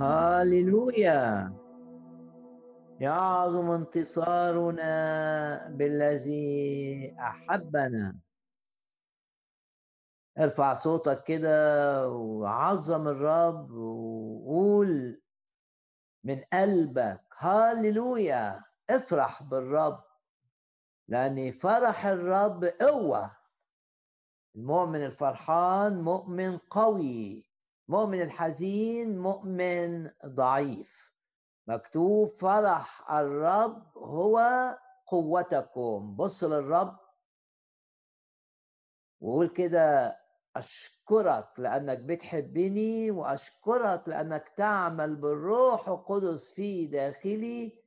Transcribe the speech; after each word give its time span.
هاليلويا. 0.00 1.52
يعظم 3.00 3.70
انتصارنا 3.70 4.92
بالذي 5.68 7.16
أحبنا. 7.18 8.18
ارفع 10.38 10.74
صوتك 10.74 11.24
كده 11.24 12.08
وعظم 12.08 13.08
الرب 13.08 13.70
وقول 13.70 15.20
من 16.24 16.40
قلبك 16.52 17.20
هاليلويا 17.38 18.64
افرح 18.90 19.42
بالرب 19.42 20.04
لأن 21.08 21.52
فرح 21.52 22.06
الرب 22.06 22.64
قوة. 22.64 23.36
المؤمن 24.56 25.04
الفرحان 25.04 26.02
مؤمن 26.02 26.58
قوي. 26.58 27.53
مؤمن 27.88 28.22
الحزين 28.22 29.18
مؤمن 29.18 30.10
ضعيف. 30.26 31.12
مكتوب 31.66 32.36
فرح 32.40 33.10
الرب 33.10 33.98
هو 33.98 34.38
قوتكم. 35.06 36.16
بص 36.16 36.44
للرب. 36.44 36.98
وقول 39.20 39.48
كده 39.48 40.16
أشكرك 40.56 41.48
لأنك 41.58 41.98
بتحبني 41.98 43.10
وأشكرك 43.10 44.08
لأنك 44.08 44.48
تعمل 44.56 45.16
بالروح 45.16 45.88
القدس 45.88 46.50
في 46.50 46.86
داخلي. 46.86 47.84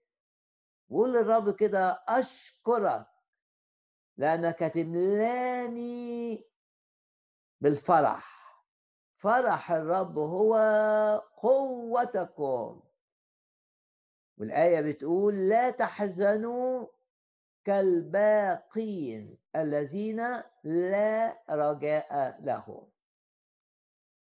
وقول 0.89 1.13
للرب 1.13 1.55
كده 1.55 2.03
أشكرك 2.07 3.07
لأنك 4.17 4.59
تملاني 4.59 6.43
بالفرح. 7.61 8.36
فرح 9.17 9.71
الرب 9.71 10.17
هو 10.17 10.55
قوتكم. 11.37 12.81
والآية 14.37 14.81
بتقول 14.81 15.49
لا 15.49 15.69
تحزنوا 15.69 16.87
كالباقين 17.65 19.37
الذين 19.55 20.41
لا 20.63 21.37
رجاء 21.49 22.39
لهم. 22.43 22.87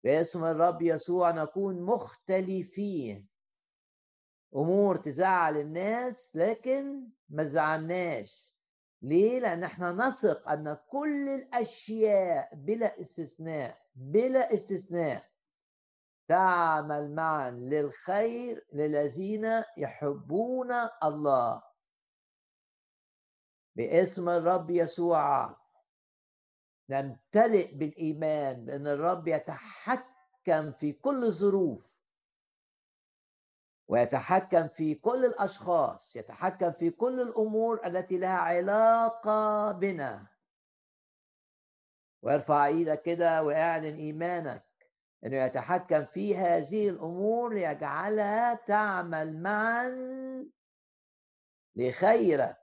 باسم 0.05 0.45
الرب 0.45 0.83
يسوع 0.83 1.31
نكون 1.31 1.83
مختلفين. 1.83 3.29
أمور 4.57 4.97
تزعل 4.97 5.57
الناس 5.57 6.37
لكن 6.37 7.09
ما 7.29 7.45
زعلناش 7.45 8.51
ليه؟ 9.03 9.41
لأن 9.41 9.65
إحنا 9.65 9.93
نثق 9.93 10.49
أن 10.49 10.79
كل 10.89 11.29
الأشياء 11.29 12.55
بلا 12.55 13.01
استثناء 13.01 13.84
بلا 13.95 14.55
استثناء. 14.55 15.31
تعمل 16.29 17.15
معا 17.15 17.51
للخير 17.51 18.67
للذين 18.73 19.63
يحبون 19.77 20.73
الله. 21.03 21.63
باسم 23.77 24.29
الرب 24.29 24.71
يسوع. 24.71 25.57
نمتلئ 26.91 27.75
بالإيمان 27.75 28.65
بأن 28.65 28.87
الرب 28.87 29.29
يتحكم 29.29 30.73
في 30.73 30.93
كل 30.93 31.25
الظروف. 31.25 31.95
ويتحكم 33.89 34.69
في 34.69 34.95
كل 34.95 35.25
الأشخاص. 35.25 36.17
يتحكم 36.17 36.73
في 36.73 36.91
كل 36.91 37.21
الأمور 37.21 37.87
التي 37.87 38.19
لها 38.19 38.37
علاقة 38.37 39.73
بنا. 39.73 40.34
وارفع 42.25 42.67
إيدك 42.67 43.03
كده 43.03 43.43
واعلن 43.43 43.97
ايمانك 43.97 44.65
انه 45.25 45.37
يتحكم 45.37 46.05
في 46.05 46.37
هذه 46.37 46.89
الأمور 46.89 47.55
ليجعلها 47.55 48.55
تعمل 48.55 49.43
معا 49.43 49.91
لخيرك 51.77 52.57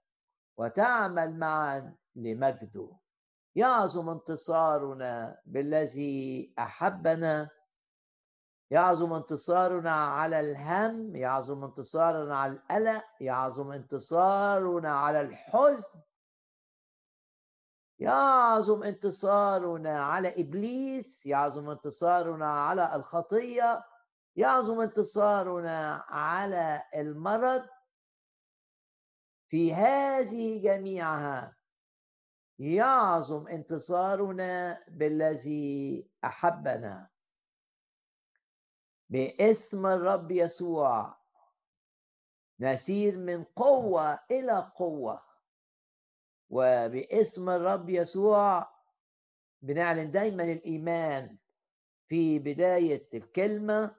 وتعمل 0.57 1.39
معا 1.39 1.95
لمجده. 2.15 2.91
يعظم 3.55 4.09
انتصارنا 4.09 5.41
بالذي 5.45 6.53
أحبنا. 6.59 7.49
يعظم 8.71 9.13
انتصارنا 9.13 9.91
على 9.91 10.39
الهم 10.39 11.15
يعظم 11.15 11.63
انتصارنا 11.63 12.37
على 12.37 12.51
القلق 12.53 13.03
يعظم 13.21 13.71
انتصارنا 13.71 14.95
على 14.99 15.21
الحزن. 15.21 15.99
يعظم 18.01 18.83
انتصارنا 18.83 20.05
على 20.05 20.41
إبليس 20.41 21.25
يعظم 21.25 21.69
انتصارنا 21.69 22.51
على 22.51 22.95
الخطية 22.95 23.85
يعظم 24.35 24.81
انتصارنا 24.81 26.05
على 26.07 26.83
المرض. 26.95 27.65
في 29.47 29.73
هذه 29.73 30.63
جميعها 30.63 31.57
يعظم 32.59 33.47
انتصارنا 33.47 34.83
بالذي 34.87 36.09
أحبنا. 36.23 37.09
باسم 39.09 39.85
الرب 39.85 40.31
يسوع 40.31 41.17
نسير 42.59 43.17
من 43.17 43.43
قوة 43.43 44.19
إلى 44.31 44.71
قوة. 44.75 45.30
وباسم 46.51 47.49
الرب 47.49 47.89
يسوع 47.89 48.67
بنعلن 49.61 50.11
دايما 50.11 50.43
الإيمان. 50.43 51.37
في 52.07 52.39
بداية 52.39 53.09
الكلمة 53.13 53.95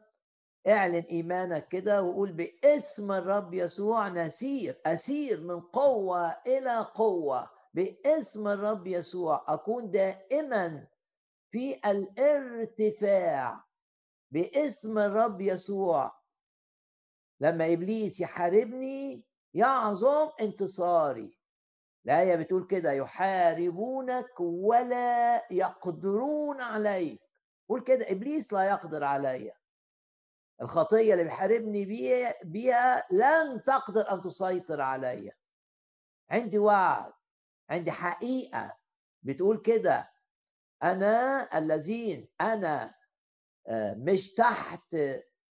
اعلن 0.69 1.05
إيمانك 1.11 1.69
كده 1.69 2.03
وقول 2.03 2.33
باسم 2.33 3.13
الرب 3.13 3.55
يسوع 3.55 4.09
نسير 4.09 4.81
أسير 4.87 5.41
من 5.41 5.61
قوة 5.61 6.37
إلى 6.47 6.79
قوة. 6.95 7.51
باسم 7.75 8.49
الرب 8.49 8.87
يسوع 8.87 9.45
أكون 9.49 9.91
دائما 9.91 10.87
في 11.51 11.81
الارتفاع. 11.87 13.65
باسم 14.31 14.99
الرب 14.99 15.41
يسوع. 15.41 16.13
لما 17.41 17.73
إبليس 17.73 18.21
يحاربني 18.21 19.27
يعظم 19.55 20.31
انتصاري. 20.41 21.42
الآية 22.07 22.37
بتقول 22.37 22.67
كده 22.67 22.93
يحاربونك 22.93 24.41
ولا 24.41 25.47
يقدرون 25.53 26.61
عليك. 26.61 27.21
قول 27.69 27.81
كده 27.81 28.11
إبليس 28.11 28.53
لا 28.53 28.63
يقدر 28.63 29.05
عليا. 29.05 29.55
الخطية 30.63 31.13
اللي 31.13 31.25
بيحاربني 31.25 31.85
بيها, 32.45 33.07
لن 33.11 33.63
تقدر 33.67 34.13
أن 34.13 34.23
تسيطر 34.23 34.81
عليا. 34.81 35.33
عندي 36.31 36.59
وعد 36.59 37.13
عندي 37.71 37.91
حقيقة. 37.93 38.77
بتقول 39.23 39.57
كده 39.63 40.13
أنا 40.83 41.49
الذين 41.59 42.29
أنا 42.41 42.95
آه، 43.67 43.95
مش 43.95 44.35
تحت 44.35 44.97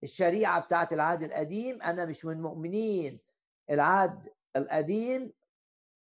الشريعة 0.03 0.61
بتاعت 0.61 0.93
العهد 0.93 1.23
القديم 1.23 1.81
أنا 1.81 2.05
مش 2.05 2.25
من 2.25 2.41
مؤمنين. 2.41 3.19
العهد 3.69 4.29
القديم 4.55 5.33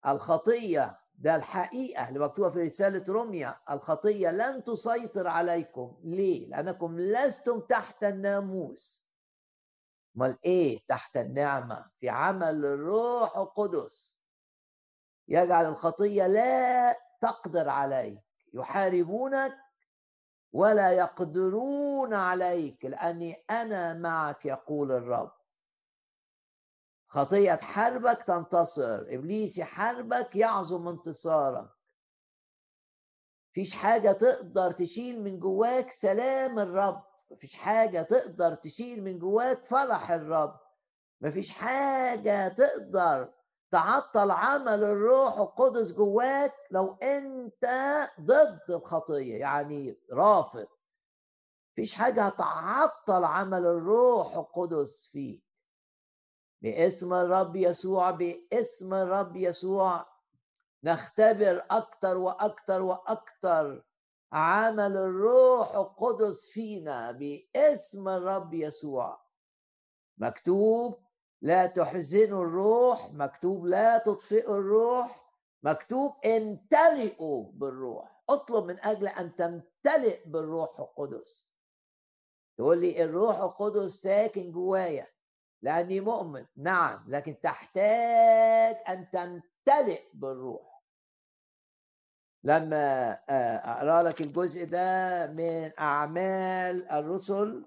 الخطية 0.06 0.98
ده 1.18 1.36
الحقيقة 1.36 2.08
اللي 2.08 2.18
مكتوبة 2.18 2.50
في 2.50 2.62
رسالة 2.62 3.12
روميا 3.12 3.56
الخطية 3.70 4.28
لن 4.30 4.64
تسيطر 4.64 5.26
عليكم. 5.26 5.96
ليه؟ 6.04 6.48
لأنكم 6.48 6.98
لستم 6.98 7.60
تحت 7.60 8.04
الناموس. 8.04 9.10
أمال 10.16 10.38
إيه 10.44 10.80
تحت 10.88 11.16
النعمة؟ 11.16 11.90
في 12.00 12.08
عمل 12.08 12.64
الروح 12.64 13.36
القدس. 13.36 14.22
يجعل 15.28 15.66
الخطية 15.66 16.26
لا 16.26 16.96
تقدر 17.20 17.68
عليك. 17.68 18.22
يحاربونك 18.54 19.52
ولا 20.52 20.92
يقدرون 20.92 22.14
عليك 22.14 22.84
لأني 22.84 23.44
أنا 23.50 23.94
معك 23.94 24.46
يقول 24.46 24.92
الرب. 24.92 25.32
خطية 27.16 27.54
تحاربك 27.54 28.22
تنتصر. 28.22 28.98
إبليس 29.08 29.58
يحاربك 29.58 30.36
يعظم 30.36 30.88
انتصارك. 30.88 31.70
مفيش 33.50 33.74
حاجة 33.74 34.12
تقدر 34.12 34.70
تشيل 34.72 35.22
من 35.22 35.38
جواك 35.38 35.90
سلام 35.90 36.58
الرب. 36.58 37.02
مفيش 37.30 37.54
حاجة 37.54 38.02
تقدر 38.02 38.54
تشيل 38.54 39.04
من 39.04 39.18
جواك 39.18 39.64
فرح 39.64 40.10
الرب. 40.10 40.60
مفيش 41.20 41.50
حاجة 41.50 42.48
تقدر 42.48 43.32
تعطل 43.70 44.30
عمل 44.30 44.84
الروح 44.84 45.38
القدس 45.38 45.92
جواك 45.92 46.54
لو 46.70 46.94
أنت 46.94 47.64
ضد 48.20 48.60
الخطية 48.70 49.36
يعني 49.36 49.98
رافض. 50.12 50.66
مفيش 51.72 51.94
حاجة 51.94 52.22
هتعطل 52.26 53.24
عمل 53.24 53.66
الروح 53.66 54.36
القدس 54.36 55.08
فيك. 55.12 55.45
باسم 56.66 57.14
الرب 57.14 57.56
يسوع 57.56 58.10
باسم 58.10 58.94
الرب 58.94 59.36
يسوع. 59.36 60.06
نختبر 60.84 61.64
أكتر 61.70 62.16
وأكتر 62.16 62.82
وأكتر. 62.82 63.84
عمل 64.32 64.96
الروح 64.96 65.74
القدس 65.74 66.50
فينا 66.50 67.12
باسم 67.12 68.08
الرب 68.08 68.54
يسوع. 68.54 69.20
مكتوب 70.18 70.98
لا 71.42 71.66
تحزنوا 71.66 72.44
الروح. 72.44 73.12
مكتوب 73.12 73.66
لا 73.66 73.98
تطفئوا 73.98 74.58
الروح. 74.58 75.32
مكتوب 75.62 76.12
امتلئوا 76.26 77.52
بالروح. 77.52 78.22
اطلب 78.28 78.64
من 78.64 78.80
أجل 78.80 79.08
أن 79.08 79.36
تمتلئ 79.36 80.28
بالروح 80.28 80.80
القدس. 80.80 81.52
تقول 82.58 82.80
لي 82.80 83.04
الروح 83.04 83.38
القدس 83.38 83.90
ساكن 84.02 84.52
جوايا. 84.52 85.15
لأني 85.62 86.00
مؤمن. 86.00 86.46
نعم 86.56 87.04
لكن 87.08 87.40
تحتاج 87.40 88.76
أن 88.88 89.10
تمتلئ 89.10 90.02
بالروح. 90.14 90.76
لما 92.44 93.10
آه، 93.28 93.56
أقرأ 93.56 94.02
لك 94.02 94.20
الجزء 94.20 94.64
ده 94.64 95.26
من 95.26 95.72
أعمال 95.78 96.88
الرسل 96.90 97.66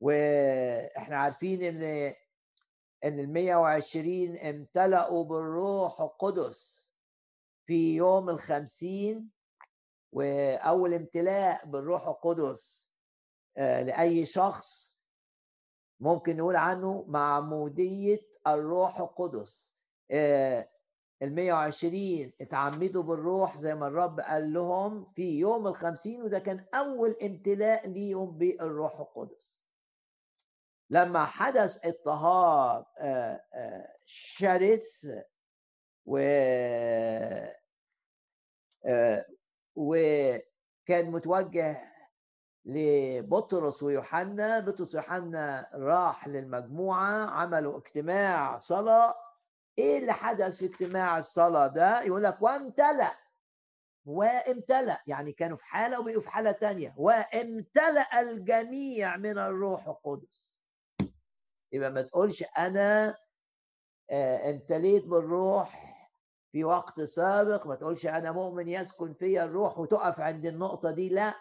وإحنا 0.00 1.16
عارفين 1.16 1.62
إن 1.62 1.82
إن 3.04 3.18
ال 3.18 3.32
120 3.32 4.36
امتلأوا 4.36 5.24
بالروح 5.24 6.00
القدس 6.00 6.90
في 7.66 7.94
يوم 7.96 8.30
الخمسين 8.30 9.30
وأول 10.12 10.94
امتلاء 10.94 11.66
بالروح 11.66 12.06
القدس 12.08 12.92
آه، 13.56 13.82
لأي 13.82 14.26
شخص 14.26 14.97
ممكن 16.00 16.36
نقول 16.36 16.56
عنه 16.56 17.04
معمودية 17.08 18.20
الروح 18.46 19.00
القدس. 19.00 19.74
آه، 20.10 20.68
ال 21.22 21.34
120 21.34 22.32
اتعمدوا 22.40 23.02
بالروح 23.02 23.58
زي 23.58 23.74
ما 23.74 23.86
الرب 23.86 24.20
قال 24.20 24.52
لهم 24.52 25.12
في 25.16 25.38
يوم 25.38 25.66
الخمسين 25.66 26.22
وده 26.22 26.38
كان 26.38 26.66
أول 26.74 27.16
امتلاء 27.22 27.88
ليهم 27.88 28.38
بالروح 28.38 29.00
القدس. 29.00 29.68
لما 30.90 31.24
حدث 31.24 31.86
اضطهاد 31.86 32.84
آه، 32.98 33.44
آه، 33.54 33.96
شرس 34.04 35.10
و 36.06 36.18
وكان 39.76 41.10
متوجه 41.10 41.87
لبطرس 42.68 43.82
ويوحنا 43.82 44.60
بطرس 44.60 44.94
ويوحنا 44.94 45.70
راح 45.74 46.28
للمجموعة 46.28 47.26
عملوا 47.30 47.78
اجتماع 47.78 48.58
صلاة. 48.58 49.14
إيه 49.78 49.98
اللي 49.98 50.12
حدث 50.12 50.56
في 50.56 50.64
اجتماع 50.66 51.18
الصلاة 51.18 51.66
ده؟ 51.66 52.02
يقول 52.02 52.22
لك 52.22 52.42
وامتلأ 52.42 53.12
وامتلأ 54.06 55.02
يعني 55.06 55.32
كانوا 55.32 55.56
في 55.56 55.64
حالة 55.64 56.00
وبقوا 56.00 56.20
في 56.20 56.30
حالة 56.30 56.52
تانية. 56.52 56.94
وامتلأ 56.96 58.20
الجميع 58.20 59.16
من 59.16 59.38
الروح 59.38 59.88
القدس. 59.88 60.62
يبقى 61.72 61.90
ما 61.90 62.02
تقولش 62.02 62.44
أنا 62.58 63.16
آه، 64.10 64.50
امتليت 64.50 65.04
بالروح 65.06 65.88
في 66.52 66.64
وقت 66.64 67.00
سابق. 67.00 67.66
ما 67.66 67.74
تقولش 67.74 68.06
أنا 68.06 68.32
مؤمن 68.32 68.68
يسكن 68.68 69.14
في 69.14 69.42
الروح 69.42 69.78
وتقف 69.78 70.20
عند 70.20 70.46
النقطة 70.46 70.90
دي. 70.90 71.08
لا. 71.08 71.34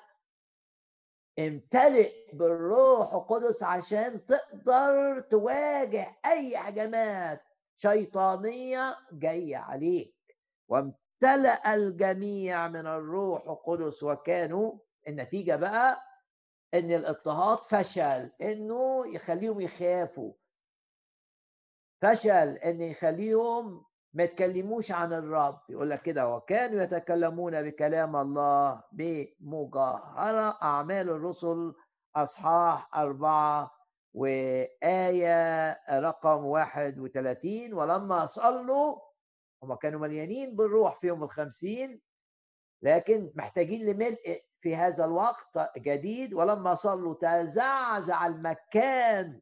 امتلئ 1.39 2.12
بالروح 2.34 3.13
القدس 3.13 3.63
عشان 3.63 4.25
تقدر 4.25 5.19
تواجه 5.19 6.18
أي 6.25 6.56
هجمات 6.56 7.42
شيطانية 7.78 8.98
جاية 9.12 9.57
عليك. 9.57 10.16
وامتلأ 10.68 11.74
الجميع 11.75 12.68
من 12.68 12.88
الروح 12.88 13.50
القدس 13.50 14.04
وكانوا 14.04 14.74
النتيجة 15.07 15.56
بقى 15.56 16.04
إن 16.74 16.92
الاضطهاد 16.92 17.57
فشل 17.57 18.31
إنه 18.42 19.07
يخليهم 19.16 19.62
يخافوا. 19.62 20.34
فشل 22.01 22.57
إن 22.57 22.81
يخليهم 22.81 23.86
ما 24.13 24.24
يتكلموش 24.24 24.92
عن 24.92 25.13
الرب. 25.13 25.59
يقول 25.69 25.89
لك 25.89 26.01
كده 26.01 26.36
وكانوا 26.36 26.83
يتكلمون 26.83 27.62
بكلام 27.63 28.15
الله 28.15 28.83
بمجاهرة 28.92 30.57
أعمال 30.63 31.09
الرسل 31.09 31.74
أصحاح 32.15 32.95
أربعة 32.95 33.71
وآية 34.13 35.71
رقم 36.00 36.45
31 36.45 37.74
ولما 37.74 38.25
صلوا 38.25 39.00
هم 39.63 39.75
كانوا 39.75 40.00
مليانين 40.00 40.56
بالروح 40.56 41.00
في 41.00 41.07
يوم 41.07 41.24
الخمسين 41.24 42.01
لكن 42.81 43.31
محتاجين 43.36 43.86
لملء 43.86 44.42
في 44.62 44.75
هذا 44.75 45.06
الوقت 45.06 45.71
جديد. 45.77 46.33
ولما 46.33 46.75
صلوا 46.75 47.13
تزعزع 47.13 48.25
المكان 48.27 49.42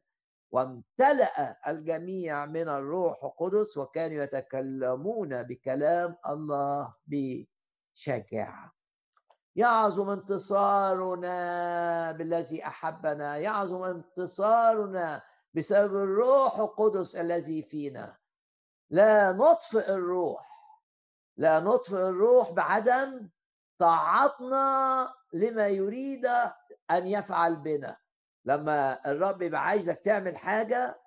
وامتلأ 0.50 1.70
الجميع 1.70 2.46
من 2.46 2.68
الروح 2.68 3.24
القدس 3.24 3.76
وكانوا 3.76 4.22
يتكلمون 4.22 5.42
بكلام 5.42 6.16
الله 6.28 6.94
بشجاعة. 7.06 8.72
يعظم 9.56 10.10
انتصارنا 10.10 11.32
بالذي 12.12 12.66
أحبنا 12.66 13.36
يعظم 13.36 13.82
انتصارنا 13.82 15.22
بسبب 15.54 15.96
الروح 15.96 16.58
القدس 16.58 17.16
الذي 17.16 17.62
فينا. 17.62 18.16
لا 18.90 19.32
نطفئ 19.32 19.92
الروح 19.92 20.46
لا 21.36 21.60
نطفئ 21.60 21.96
الروح 21.96 22.50
بعدم 22.50 23.28
طاعتنا 23.78 25.14
لما 25.32 25.68
يريد 25.68 26.26
أن 26.90 27.06
يفعل 27.06 27.56
بنا. 27.56 27.96
لما 28.46 29.10
الرب 29.10 29.42
يبقى 29.42 29.64
عايزك 29.66 30.00
تعمل 30.04 30.36
حاجة 30.36 31.00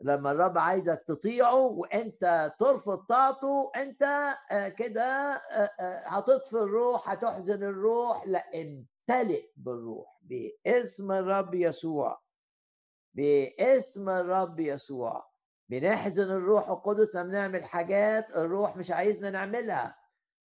لما 0.00 0.32
الرب 0.32 0.58
عايزك 0.58 1.04
تطيعه 1.08 1.54
وانت 1.54 2.52
ترفض 2.60 2.98
طاعته 2.98 3.72
انت 3.76 4.02
آه، 4.50 4.68
كده 4.68 5.02
آه، 5.04 5.70
آه، 5.80 6.08
هتطفي 6.08 6.56
الروح 6.56 7.10
هتحزن 7.10 7.62
الروح 7.62 8.26
لا 8.26 8.44
امتلئ 8.54 9.42
بالروح 9.56 10.18
باسم 10.22 11.12
الرب 11.12 11.54
يسوع. 11.54 12.20
باسم 13.14 14.08
الرب 14.08 14.60
يسوع. 14.60 15.32
بنحزن 15.68 16.30
الروح 16.30 16.68
القدس 16.70 17.14
لما 17.14 17.32
نعمل 17.32 17.64
حاجات 17.64 18.30
الروح 18.36 18.76
مش 18.76 18.90
عايزنا 18.90 19.30
نعملها. 19.30 19.96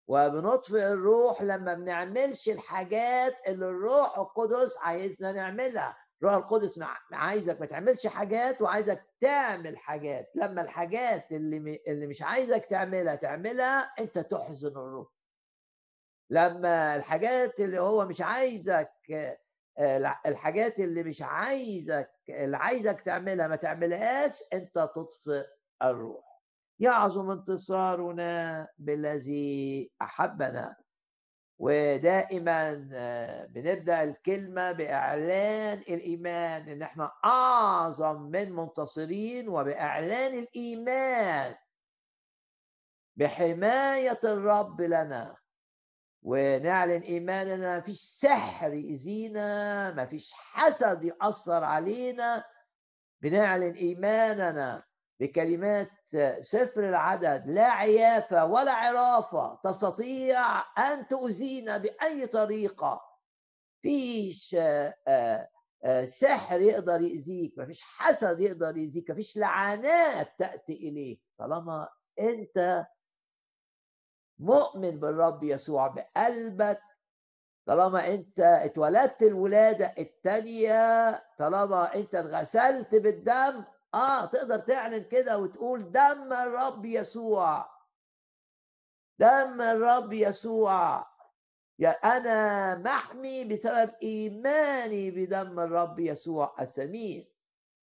وبنطفئ 0.07 0.88
الروح 0.88 1.41
لما 1.41 1.73
بنعملش 1.73 2.49
الحاجات 2.49 3.35
اللي 3.47 3.65
الروح 3.65 4.17
القدس 4.17 4.77
عايزنا 4.77 5.31
نعملها. 5.31 5.97
الروح 6.23 6.33
القدس 6.33 6.79
عايزك 7.11 7.59
ما 7.59 7.65
تعملش 7.65 8.07
حاجات 8.07 8.61
وعايزك 8.61 9.03
تعمل 9.21 9.77
حاجات. 9.77 10.31
لما 10.35 10.61
الحاجات 10.61 11.31
اللي 11.31 11.80
اللي 11.87 12.07
مش 12.07 12.21
عايزك 12.21 12.65
تعملها 12.65 13.15
تعملها 13.15 13.80
انت 13.99 14.19
تحزن 14.19 14.71
الروح. 14.71 15.07
لما 16.30 16.95
الحاجات 16.95 17.59
اللي 17.59 17.80
هو 17.80 18.06
مش 18.06 18.21
عايزك 18.21 18.92
آه، 19.80 20.15
الحاجات 20.25 20.80
اللي 20.80 21.03
مش 21.03 21.21
عايزك 21.21 22.11
اللي 22.30 22.57
عايزك 22.57 23.01
تعملها 23.01 23.47
ما 23.47 23.56
تعملهاش 23.56 24.44
انت 24.53 24.75
تطفئ 24.75 25.45
الروح. 25.83 26.42
يعظم 26.80 27.31
انتصارنا 27.31 28.68
بالذي 28.77 29.92
أحبنا. 30.01 30.75
ودائما 31.59 32.90
آه، 32.94 33.45
بنبدأ 33.45 34.04
الكلمة 34.04 34.71
بإعلان 34.71 35.78
الإيمان 35.78 36.69
إن 36.69 36.81
إحنا 36.81 37.11
أعظم 37.26 38.21
من 38.21 38.52
منتصرين 38.52 39.49
وبإعلان 39.49 40.40
الإيمان 40.40 41.56
بحماية 43.16 44.19
الرب 44.23 44.81
لنا. 44.81 45.35
ونعلن 46.23 47.02
إيماننا 47.02 47.76
ما 47.76 47.81
فيش 47.81 47.97
سحر 47.99 48.73
يأذينا 48.73 49.92
ما 49.94 50.06
فيش 50.06 50.33
حسد 50.33 51.04
يأثر 51.04 51.64
علينا. 51.64 52.44
بنعلن 53.21 53.73
إيماننا 53.73 54.83
بكلمات 55.19 55.90
سفر 56.42 56.90
العدد 56.90 57.47
لا 57.47 57.69
عيافة 57.69 58.45
ولا 58.45 58.71
عرافة. 58.71 59.59
تستطيع 59.64 60.59
أن 60.78 61.07
تؤذينا 61.07 61.78
بأي 61.78 62.28
طريقة. 62.28 63.02
فيش 63.81 64.56
آه، 64.59 65.49
آه، 65.83 66.06
سحر 66.06 66.61
يقدر 66.61 67.02
يأذيك 67.02 67.54
مفيش 67.57 67.81
حسد 67.81 68.40
يقدر 68.40 68.78
يأذيك 68.78 69.11
مفيش 69.11 69.37
لعنات 69.37 70.30
تأتي 70.40 70.73
إليك. 70.73 71.21
طالما 71.37 71.90
أنت 72.19 72.85
مؤمن 74.40 74.99
بالرب 74.99 75.44
يسوع 75.44 75.87
بقلبك 75.87 76.81
طالما 77.66 78.07
أنت 78.07 78.40
اتولدت 78.40 79.21
الولادة 79.23 79.94
الثانية 79.97 81.11
طالما 81.40 81.95
أنت 81.95 82.16
اتغسلت 82.16 82.95
بالدم 82.95 83.64
آه 83.94 84.25
تقدر 84.25 84.59
تعلن 84.59 85.03
كده 85.03 85.37
وتقول 85.37 85.91
دم 85.91 86.33
الرب 86.33 86.85
يسوع. 86.85 87.69
دم 89.19 89.61
الرب 89.61 90.13
يسوع. 90.13 91.07
يا 91.79 91.89
أنا 91.89 92.75
محمي 92.75 93.44
بسبب 93.45 93.94
إيماني 94.03 95.11
بدم 95.11 95.59
الرب 95.59 95.99
يسوع 95.99 96.56
الثمين 96.61 97.29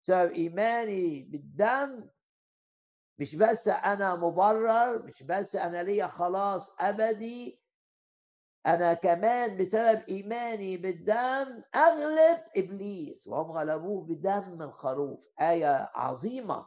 بسبب 0.03 0.33
إيماني 0.33 1.23
بالدم. 1.23 2.11
مش 3.19 3.37
بس 3.37 3.69
أنا 3.69 4.15
مبرر 4.15 5.03
مش 5.03 5.23
بس 5.23 5.57
أنا 5.57 5.83
ليا 5.83 6.07
خلاص 6.07 6.77
أبدي. 6.81 7.64
أنا 8.67 8.95
كمان 8.95 9.57
بسبب 9.57 10.03
إيماني 10.09 10.77
بالدم 10.77 11.63
أغلب 11.75 12.39
إبليس 12.57 13.27
وهم 13.27 13.53
غلبوه 13.53 14.05
بدم 14.05 14.63
الخروف. 14.63 15.21
آية 15.41 15.91
عظيمة. 15.95 16.67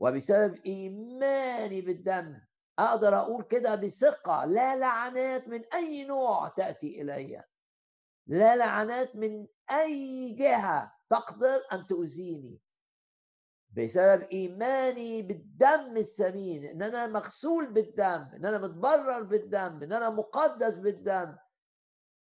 وبسبب 0.00 0.54
إيماني 0.66 1.80
بالدم 1.80 2.40
أقدر 2.78 3.18
أقول 3.18 3.42
كده 3.42 3.74
بثقة. 3.74 4.44
لا 4.44 4.76
لعنات 4.76 5.48
من 5.48 5.64
أي 5.74 6.04
نوع 6.04 6.48
تأتي 6.48 7.02
إلي. 7.02 7.44
لا 8.26 8.56
لعنات 8.56 9.16
من 9.16 9.46
أي 9.70 10.30
جهة 10.32 10.92
تقدر 11.10 11.60
أن 11.72 11.86
تؤذيني. 11.86 12.63
بسبب 13.76 14.22
إيماني 14.22 15.22
بالدم 15.22 15.96
الثمين 15.96 16.64
إن 16.64 16.82
أنا 16.82 17.06
مغسول 17.06 17.72
بالدم 17.72 18.28
إن 18.34 18.46
أنا 18.46 18.58
متبرر 18.58 19.22
بالدم 19.22 19.82
إن 19.82 19.92
أنا 19.92 20.10
مقدس 20.10 20.78
بالدم. 20.78 21.36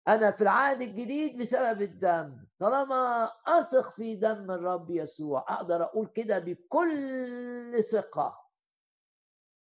أنا 0.07 0.31
في 0.31 0.41
العهد 0.41 0.81
الجديد 0.81 1.37
بسبب 1.41 1.81
الدم. 1.81 2.45
طالما 2.59 3.31
أثق 3.47 3.95
في 3.95 4.15
دم 4.15 4.51
الرب 4.51 4.89
يسوع 4.89 5.45
أقدر 5.49 5.83
أقول 5.83 6.07
كده 6.07 6.39
بكل 6.39 7.83
ثقة. 7.83 8.49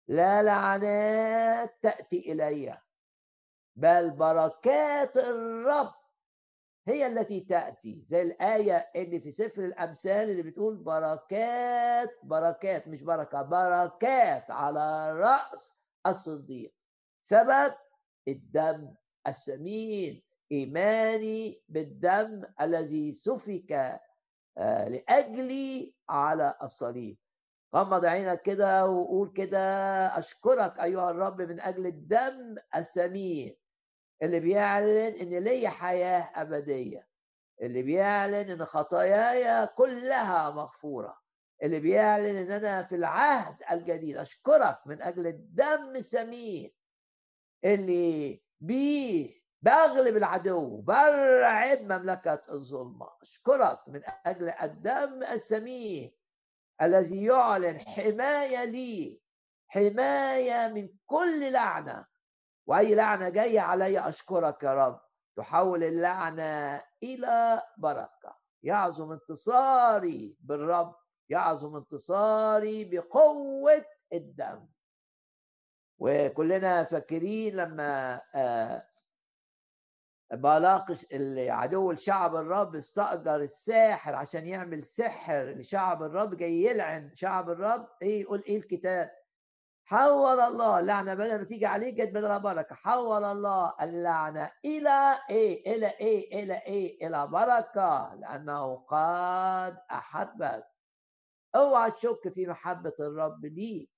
لا 0.08 0.44
لعنات 0.44 1.78
تأتي 1.82 2.32
إلي 2.32 2.82
بل 3.76 4.12
بركات 4.12 5.18
الرب 5.18 6.05
هي 6.88 7.08
التي 7.08 7.40
تأتي 7.40 8.04
زي 8.06 8.22
الآية 8.22 8.90
اللي 8.96 9.20
في 9.20 9.32
سفر 9.32 9.66
الأمثال 9.66 10.30
اللي 10.30 10.44
بتقول 10.44 10.78
بركات 10.78 12.10
بركات 12.24 12.88
مش 12.88 13.04
بركة 13.04 13.42
بركات 13.42 14.52
على 14.52 15.14
رأس 15.14 15.84
الصديق. 16.08 16.74
سبب 17.22 17.74
الدم 18.28 18.96
السمين. 19.28 20.22
إيماني 20.52 21.62
بالدم 21.70 22.44
الذي 22.62 23.14
سفك 23.14 23.72
آه، 24.58 24.88
لأجلي 24.88 25.94
على 26.10 26.56
الصليب. 26.64 27.18
غمض 27.76 28.06
عينك 28.06 28.42
كده 28.42 28.90
وقول 28.90 29.32
كده 29.36 29.60
أشكرك 30.20 30.80
أيها 30.80 31.12
الرب 31.12 31.42
من 31.42 31.60
أجل 31.60 31.86
الدم 31.86 32.56
السمين. 32.76 33.56
اللي 34.22 34.40
بيعلن 34.40 35.16
إن 35.22 35.30
ليا 35.40 35.70
حياة 35.70 36.32
أبدية 36.36 37.08
اللي 37.62 37.82
بيعلن 37.82 38.50
إن 38.52 38.66
خطاياي 38.66 39.68
كلها 39.68 40.50
مغفورة 40.52 41.18
اللي 41.64 41.80
بيعلن 41.80 42.36
إن 42.36 42.52
أنا 42.52 42.84
في 42.84 42.96
العهد 42.96 43.56
الجديد 43.72 44.18
أشكرك 44.18 44.80
من 44.86 45.02
أجل 45.02 45.28
الدم 45.28 45.96
السمين 45.96 46.72
اللي 47.66 48.42
بيه 48.62 49.36
بغلب 49.62 50.18
العدو 50.18 50.82
برعب 50.82 51.82
مملكة 51.82 52.42
الظلمة. 52.50 53.10
أشكرك 53.22 53.80
من 53.88 54.02
أجل 54.26 54.50
الدم 54.50 55.24
السمين 55.24 56.12
الذي 56.82 57.26
يعلن 57.26 57.80
حماية 57.80 58.66
لي 58.66 59.22
حماية 59.68 60.68
من 60.68 60.90
كل 61.06 61.52
لعنة 61.52 62.06
وأي 62.68 62.96
لعنة 62.96 63.30
جاية 63.30 63.60
علي 63.60 64.00
أشكرك 64.10 64.64
يا 64.64 64.74
رب. 64.74 65.02
تحول 65.38 65.84
اللعنة 65.84 66.84
إلى 67.04 67.62
بركة. 67.78 68.38
يعظم 68.64 69.12
انتصاري 69.12 70.38
بالرب. 70.40 70.96
يعظم 71.30 71.76
انتصاري 71.76 72.86
بقوة 72.86 73.86
الدم. 74.14 74.68
وكلنا 76.00 76.84
فاكرين 76.84 77.56
لما 77.56 78.22
آه، 78.36 78.88
بالاق 80.34 80.98
عدو 81.38 81.92
الشعب 81.92 82.36
الرب 82.36 82.76
استأجر 82.76 83.36
الساحر 83.36 84.16
عشان 84.16 84.46
يعمل 84.48 84.86
سحر 84.86 85.50
لشعب 85.50 86.04
الرب 86.04 86.38
جاي 86.38 86.64
يلعن 86.64 87.12
شعب 87.16 87.50
الرب. 87.50 87.88
إيه 88.02 88.22
يقول 88.22 88.44
إيه 88.48 88.58
الكتاب؟ 88.58 89.12
حول 89.86 90.40
الله 90.40 90.80
اللعنة 90.80 91.14
بدل 91.14 91.38
ما 91.38 91.44
تيجي 91.44 91.66
عليك 91.66 91.96
جت 91.96 92.14
بدل 92.14 92.40
بركة. 92.40 92.76
حول 92.76 93.24
الله 93.24 93.74
اللعنة 93.82 94.52
إلى 94.66 95.18
إيه؟ 95.30 95.76
إلى 95.76 95.88
إيه؟ 95.88 96.44
إلى 96.44 96.54
إيه؟ 96.58 97.08
إلى 97.08 97.28
بركة. 97.28 98.16
لأنه 98.16 98.76
قد 98.76 99.78
أحبك. 99.92 100.68
أوعى 101.56 101.92
تشك 101.92 102.34
في 102.34 102.48
محبة 102.48 102.94
الرب 103.00 103.46
ليك. 103.46 103.90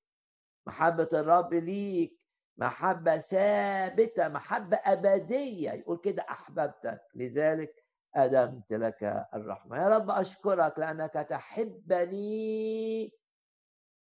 محبة 0.68 1.10
الرب 1.14 1.54
ليك. 1.54 2.20
محبة 2.58 3.18
ثابتة 3.18 4.28
محبة 4.28 4.78
أبدية. 4.86 5.72
يقول 5.72 5.98
كده 6.04 6.26
أحببتك. 6.30 7.02
لذلك 7.16 7.86
أدمت 8.16 8.74
لك 8.74 9.28
الرحمة. 9.34 9.78
يا 9.78 9.88
رب 9.90 10.10
أشكرك 10.10 10.80
لأنك 10.80 11.14
تحبني 11.14 13.12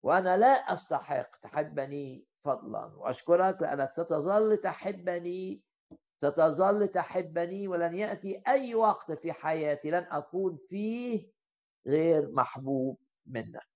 وأنا 0.05 0.37
لا 0.37 0.47
أستحق 0.47 1.35
تحبني 1.41 2.27
فضلا. 2.43 2.85
وأشكرك 2.85 3.61
لأنك 3.61 3.91
ستظل 3.91 4.57
تحبني 4.57 5.63
ستظل 6.17 6.87
تحبني 6.87 7.67
ولن 7.67 7.95
يأتي 7.95 8.43
أي 8.47 8.75
وقت 8.75 9.11
في 9.11 9.33
حياتي 9.33 9.91
لن 9.91 10.07
أكون 10.11 10.57
فيه 10.69 11.31
غير 11.87 12.31
محبوب 12.31 12.97
منك. 13.25 13.67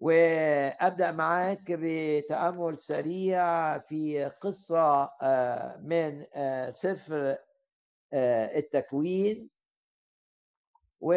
وأبدأ 0.00 1.10
معاك 1.12 1.64
بتأمل 1.68 2.78
سريع 2.78 3.78
في 3.78 4.24
قصة 4.24 5.04
آه، 5.22 5.76
من 5.76 6.26
آه، 6.34 6.70
سفر 6.70 7.38
آه، 8.12 8.58
التكوين. 8.58 9.50
و 11.00 11.12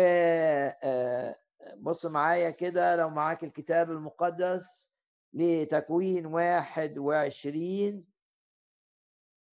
بص 1.77 2.05
معايا 2.05 2.49
كده 2.49 2.95
لو 2.95 3.09
معاك 3.09 3.43
الكتاب 3.43 3.91
المقدس 3.91 4.95
لتكوين 5.33 6.25
واحد 6.25 6.97
وعشرين. 6.97 8.07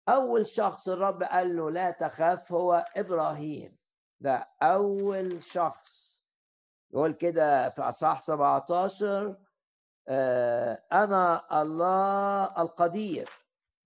أول 0.09 0.47
شخص 0.47 0.88
الرب 0.88 1.23
قال 1.23 1.57
له 1.57 1.71
لا 1.71 1.90
تخاف 1.90 2.52
هو 2.52 2.85
إبراهيم. 2.97 3.76
ده 4.21 4.49
أول 4.62 5.42
شخص. 5.42 6.23
يقول 6.92 7.12
كده 7.12 7.71
في 7.71 7.83
أصحاح 7.83 8.21
17 8.23 9.37
آه 10.09 10.85
أنا 10.92 11.62
الله 11.62 12.45
القدير. 12.62 13.28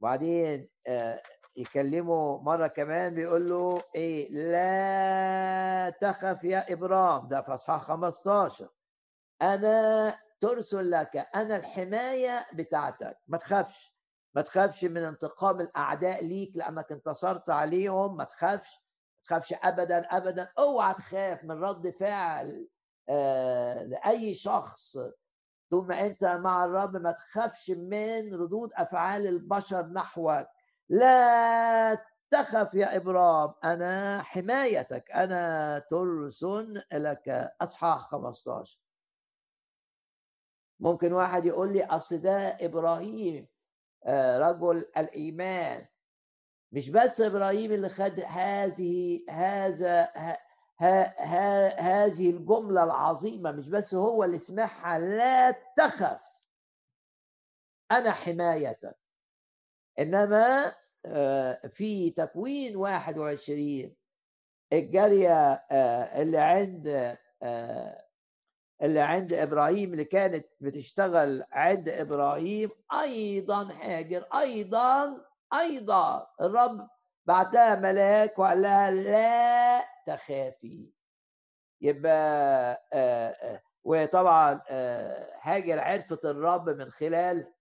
وبعدين 0.00 0.68
آه 0.86 1.22
يكلمه 1.56 2.42
مرة 2.42 2.66
كمان 2.66 3.14
بيقول 3.14 3.48
له 3.48 3.82
إيه 3.94 4.30
لا 4.30 5.90
تخف 5.90 6.44
يا 6.44 6.72
إبرام 6.72 7.28
ده 7.28 7.42
في 7.42 7.54
أصحاح 7.54 7.82
15 7.82 8.68
أنا 9.42 10.14
ترسل 10.40 10.90
لك 10.90 11.16
أنا 11.34 11.56
الحماية 11.56 12.46
بتاعتك. 12.54 13.18
ما 13.26 13.38
تخافش 13.38 13.96
ما 14.34 14.42
تخافش 14.42 14.84
من 14.84 15.02
انتقام 15.04 15.60
الأعداء 15.60 16.24
ليك 16.24 16.52
لأنك 16.56 16.92
انتصرت 16.92 17.50
عليهم. 17.50 18.16
ما 18.16 18.24
تخافش 18.24 18.70
ما 19.18 19.24
تخافش 19.24 19.54
أبدا 19.62 19.98
أبدا. 20.16 20.48
أوعى 20.58 20.94
تخاف 20.94 21.44
من 21.44 21.64
رد 21.64 21.90
فعل 21.90 22.68
آه 23.08 23.82
لأي 23.82 24.34
شخص. 24.34 24.96
ما 25.72 26.00
أنت 26.06 26.24
مع 26.24 26.64
الرب 26.64 26.96
ما 26.96 27.12
تخافش 27.12 27.70
من 27.70 28.34
ردود 28.34 28.72
أفعال 28.74 29.26
البشر 29.26 29.86
نحوك. 29.86 30.46
لا 30.88 31.94
تخف 32.30 32.74
يا 32.74 32.96
إبرام 32.96 33.54
أنا 33.64 34.22
حمايتك 34.22 35.10
أنا 35.10 35.78
ترس 35.78 36.44
لك 36.92 37.54
أصحاح 37.60 38.08
15 38.10 38.80
ممكن 40.80 41.12
واحد 41.12 41.46
يقول 41.46 41.72
لي 41.72 41.84
أصل 41.84 42.18
ده 42.18 42.48
إبراهيم 42.60 43.48
آه، 44.04 44.38
رجل 44.38 44.84
الإيمان. 44.96 45.86
مش 46.72 46.90
بس 46.90 47.20
إبراهيم 47.20 47.72
اللي 47.72 47.88
خد 47.88 48.20
هذه 48.20 49.20
هذا 49.30 50.12
هذه 51.78 52.30
الجملة 52.30 52.84
العظيمة 52.84 53.52
مش 53.52 53.68
بس 53.68 53.94
هو 53.94 54.24
اللي 54.24 54.38
سمعها 54.38 54.98
لا 54.98 55.50
تخف. 55.76 56.20
أنا 57.92 58.10
حمايتك. 58.10 58.96
إنما 59.98 60.74
آه، 61.06 61.60
في 61.68 62.10
تكوين 62.10 62.76
21 62.76 63.94
الجارية 64.72 65.52
آه، 65.70 66.22
اللي 66.22 66.38
عند 66.38 67.16
آه، 67.42 68.06
اللي 68.82 69.00
عند 69.00 69.32
إبراهيم 69.32 69.92
اللي 69.92 70.04
كانت 70.04 70.46
بتشتغل 70.60 71.44
عند 71.52 71.88
إبراهيم 71.88 72.70
أيضا 73.02 73.72
هاجر 73.72 74.26
أيضا 74.34 75.24
أيضا. 75.54 76.26
الرب 76.40 76.88
بعت 77.26 77.54
لها 77.54 77.74
ملاك 77.80 78.38
وقال 78.38 78.62
لها 78.62 78.90
لا 78.90 79.84
تخافي. 80.06 80.92
يبقى 81.80 82.82
وطبعا 83.84 84.62
هاجر 85.42 85.80
عرفت 85.80 86.24
الرب 86.24 86.68
من 86.68 86.90
خلال 86.90 87.52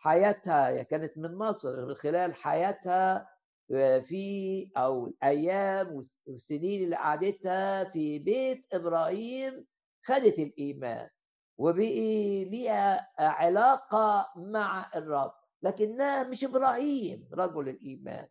حياتها 0.00 0.82
كانت 0.82 1.18
من 1.18 1.34
مصر 1.34 1.86
من 1.86 1.94
خلال 1.94 2.34
حياتها 2.34 3.28
في 4.00 4.70
أو 4.76 5.06
الأيام 5.06 6.02
والسنين 6.26 6.84
اللي 6.84 6.96
قعدتها 6.96 7.84
في 7.84 8.18
بيت 8.18 8.66
إبراهيم 8.72 9.66
خدت 10.04 10.38
الإيمان 10.38 11.08
وبقي 11.58 12.44
ليها 12.44 13.08
علاقة 13.18 14.32
مع 14.36 14.90
الرب 14.94 15.32
لكنها 15.62 16.22
مش 16.24 16.44
إبراهيم 16.44 17.28
رجل 17.32 17.68
الإيمان. 17.68 18.26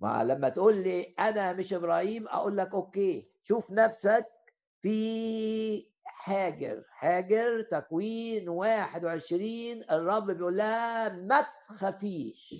ما 0.00 0.24
لما 0.24 0.48
تقول 0.48 0.74
لي 0.82 1.14
أنا 1.18 1.52
مش 1.52 1.74
إبراهيم 1.74 2.28
أقول 2.28 2.56
لك 2.56 2.74
أوكي 2.74 3.30
شوف 3.44 3.70
نفسك 3.70 4.26
في 4.82 5.95
هاجر 6.28 6.84
هاجر 6.98 7.62
تكوين 7.62 8.48
21 8.48 9.50
الرب 9.90 10.30
بيقول 10.30 10.56
لها 10.56 11.08
ما 11.08 11.46
تخافيش. 11.68 12.54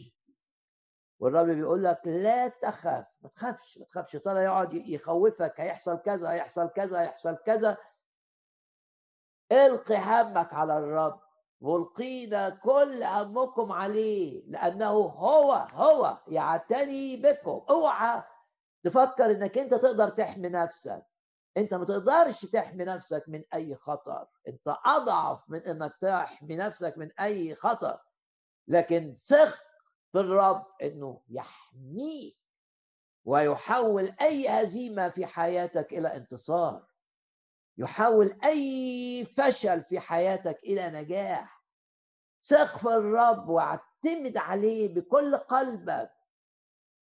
والرب 1.18 1.46
بيقول 1.46 1.84
لك 1.84 2.00
لا 2.04 2.48
تخاف 2.48 3.04
ما 3.22 3.28
تخافش 3.28 3.78
ما 3.78 3.84
تخافش. 3.84 4.06
الشيطان 4.06 4.36
يقعد 4.36 4.74
يخوفك 4.74 5.60
هيحصل 5.60 5.96
كذا 5.98 6.30
هيحصل 6.30 6.68
كذا 6.68 7.00
هيحصل 7.00 7.36
كذا. 7.46 7.76
القي 9.52 9.96
همك 9.96 10.54
على 10.54 10.78
الرب 10.78 11.20
ملقينا 11.60 12.50
كل 12.50 13.02
همكم 13.02 13.72
عليه 13.72 14.42
لأنه 14.46 14.90
هو 14.90 15.52
هو 15.52 16.18
يعتني 16.28 17.16
بكم. 17.16 17.64
اوعى 17.70 18.22
تفكر 18.82 19.30
إنك 19.30 19.58
أنت 19.58 19.74
تقدر 19.74 20.08
تحمي 20.08 20.48
نفسك. 20.48 21.06
أنت 21.56 21.74
ما 21.74 21.84
تقدرش 21.84 22.46
تحمي 22.46 22.84
نفسك 22.84 23.24
من 23.28 23.44
أي 23.54 23.74
خطر. 23.74 24.26
أنت 24.48 24.76
أضعف 24.84 25.50
من 25.50 25.62
إنك 25.62 25.96
تحمي 26.00 26.56
نفسك 26.56 26.98
من 26.98 27.12
أي 27.20 27.54
خطر. 27.54 28.00
لكن 28.68 29.16
ثق 29.16 29.58
في 30.12 30.20
الرب 30.20 30.66
إنه 30.82 31.22
يحميك 31.28 32.36
ويحول 33.24 34.14
أي 34.20 34.48
هزيمة 34.48 35.08
في 35.08 35.26
حياتك 35.26 35.92
إلى 35.92 36.16
انتصار. 36.16 36.86
يحول 37.78 38.38
أي 38.44 39.26
فشل 39.36 39.84
في 39.84 40.00
حياتك 40.00 40.58
إلى 40.64 40.90
نجاح. 40.90 41.64
ثق 42.42 42.78
في 42.78 42.88
الرب 42.88 43.48
واعتمد 43.48 44.36
عليه 44.36 44.94
بكل 44.94 45.36
قلبك. 45.36 46.12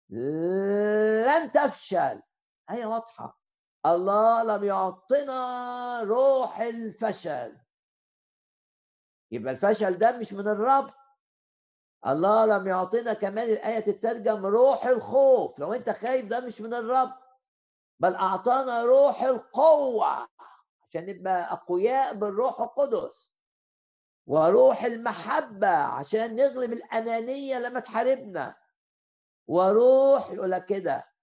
لن 0.09 1.51
تفشل. 1.51 2.21
هي 2.69 2.85
واضحة. 2.85 3.46
الله 3.85 4.43
لم 4.43 4.63
يعطنا 4.63 6.03
روح 6.03 6.59
الفشل. 6.59 7.57
يبقى 9.31 9.53
الفشل 9.53 9.97
ده 9.97 10.17
مش 10.17 10.33
من 10.33 10.47
الرب. 10.47 10.93
الله 12.07 12.45
لم 12.45 12.67
يعطينا 12.67 13.13
كمان 13.13 13.49
الآية 13.49 13.79
تترجم 13.79 14.45
روح 14.45 14.85
الخوف. 14.85 15.59
لو 15.59 15.73
أنت 15.73 15.89
خايف 15.89 16.25
ده 16.27 16.39
مش 16.39 16.61
من 16.61 16.73
الرب. 16.73 17.13
بل 17.99 18.15
أعطانا 18.15 18.83
روح 18.83 19.23
القوة 19.23 20.27
عشان 20.81 21.05
نبقى 21.05 21.53
أقوياء 21.53 22.13
بالروح 22.13 22.61
القدس. 22.61 23.33
وروح 24.27 24.83
المحبة 24.83 25.67
عشان 25.69 26.35
نغلب 26.35 26.73
الأنانية 26.73 27.59
لما 27.59 27.79
تحاربنا. 27.79 28.55
وروح 29.47 30.31
يقول 30.31 30.51
لك 30.51 30.65
كده. 30.65 31.16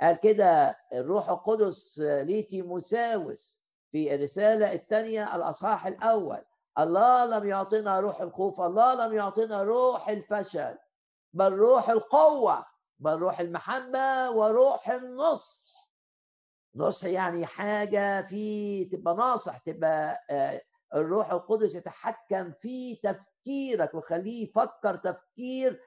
قال 0.00 0.16
كده 0.20 0.78
الروح 0.92 1.28
القدس 1.28 1.98
ليه 2.00 2.48
تيموساوس 2.48 3.62
في 3.92 4.14
الرسالة 4.14 4.72
الثانية 4.72 5.36
الأصحاح 5.36 5.86
الأول. 5.86 6.44
الله 6.78 7.26
لم 7.26 7.46
يعطينا 7.46 8.00
روح 8.00 8.20
الخوف 8.20 8.60
الله 8.60 9.06
لم 9.06 9.12
يعطينا 9.14 9.62
روح 9.62 10.08
الفشل 10.08 10.78
بل 11.32 11.52
روح 11.52 11.90
القوة 11.90 12.66
بل 12.98 13.12
روح 13.18 13.40
المحبة 13.40 14.30
وروح 14.30 14.90
النصح. 14.90 15.66
نصح 16.74 17.04
يعني 17.06 17.46
حاجة 17.46 18.22
في 18.26 18.84
تبقى 18.84 19.14
ناصح 19.14 19.58
تبقى 19.58 20.24
آه، 20.30 20.62
الروح 20.94 21.32
القدس 21.32 21.74
يتحكم 21.74 22.52
في 22.52 22.96
تفكيرك 22.96 23.94
ويخليه 23.94 24.44
يفكر 24.48 24.96
تفكير 24.96 25.80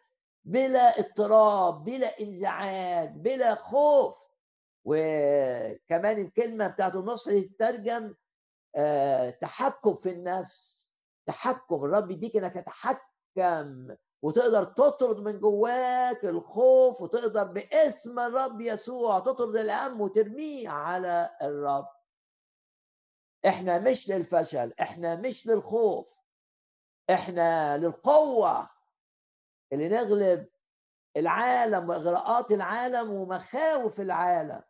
بلا 0.46 1.00
اضطراب 1.00 1.84
بلا 1.84 2.20
انزعاج 2.20 3.10
بلا 3.16 3.56
خوف. 3.56 4.16
وكمان 4.86 6.20
الكلمة 6.22 6.68
بتاعت 6.68 6.96
النصح 6.96 7.32
دي 7.32 7.42
تترجم 7.42 8.16
آه، 8.76 9.30
تحكم 9.30 9.96
في 9.96 10.10
النفس. 10.12 10.94
تحكم 11.28 11.76
الرب 11.86 12.12
يديك 12.12 12.36
إنك 12.38 12.54
تتحكم 12.54 13.96
وتقدر 14.22 14.64
تطرد 14.64 15.18
من 15.18 15.40
جواك 15.40 16.26
الخوف 16.26 17.02
وتقدر 17.02 17.44
باسم 17.44 18.20
الرب 18.20 18.62
يسوع 18.62 19.20
تطرد 19.20 19.56
الهم 19.56 20.02
وترميه 20.02 20.70
على 20.70 21.30
الرب. 21.42 21.88
إحنا 23.48 23.80
مش 23.80 24.10
للفشل 24.10 24.74
إحنا 24.82 25.16
مش 25.16 25.48
للخوف 25.48 26.08
إحنا 27.10 27.78
للقوة. 27.78 28.70
اللي 29.74 29.90
نغلب 29.90 30.48
العالم 31.18 31.90
وإغراءات 31.90 32.52
العالم 32.52 33.12
ومخاوف 33.12 34.00
العالم. 34.00 34.62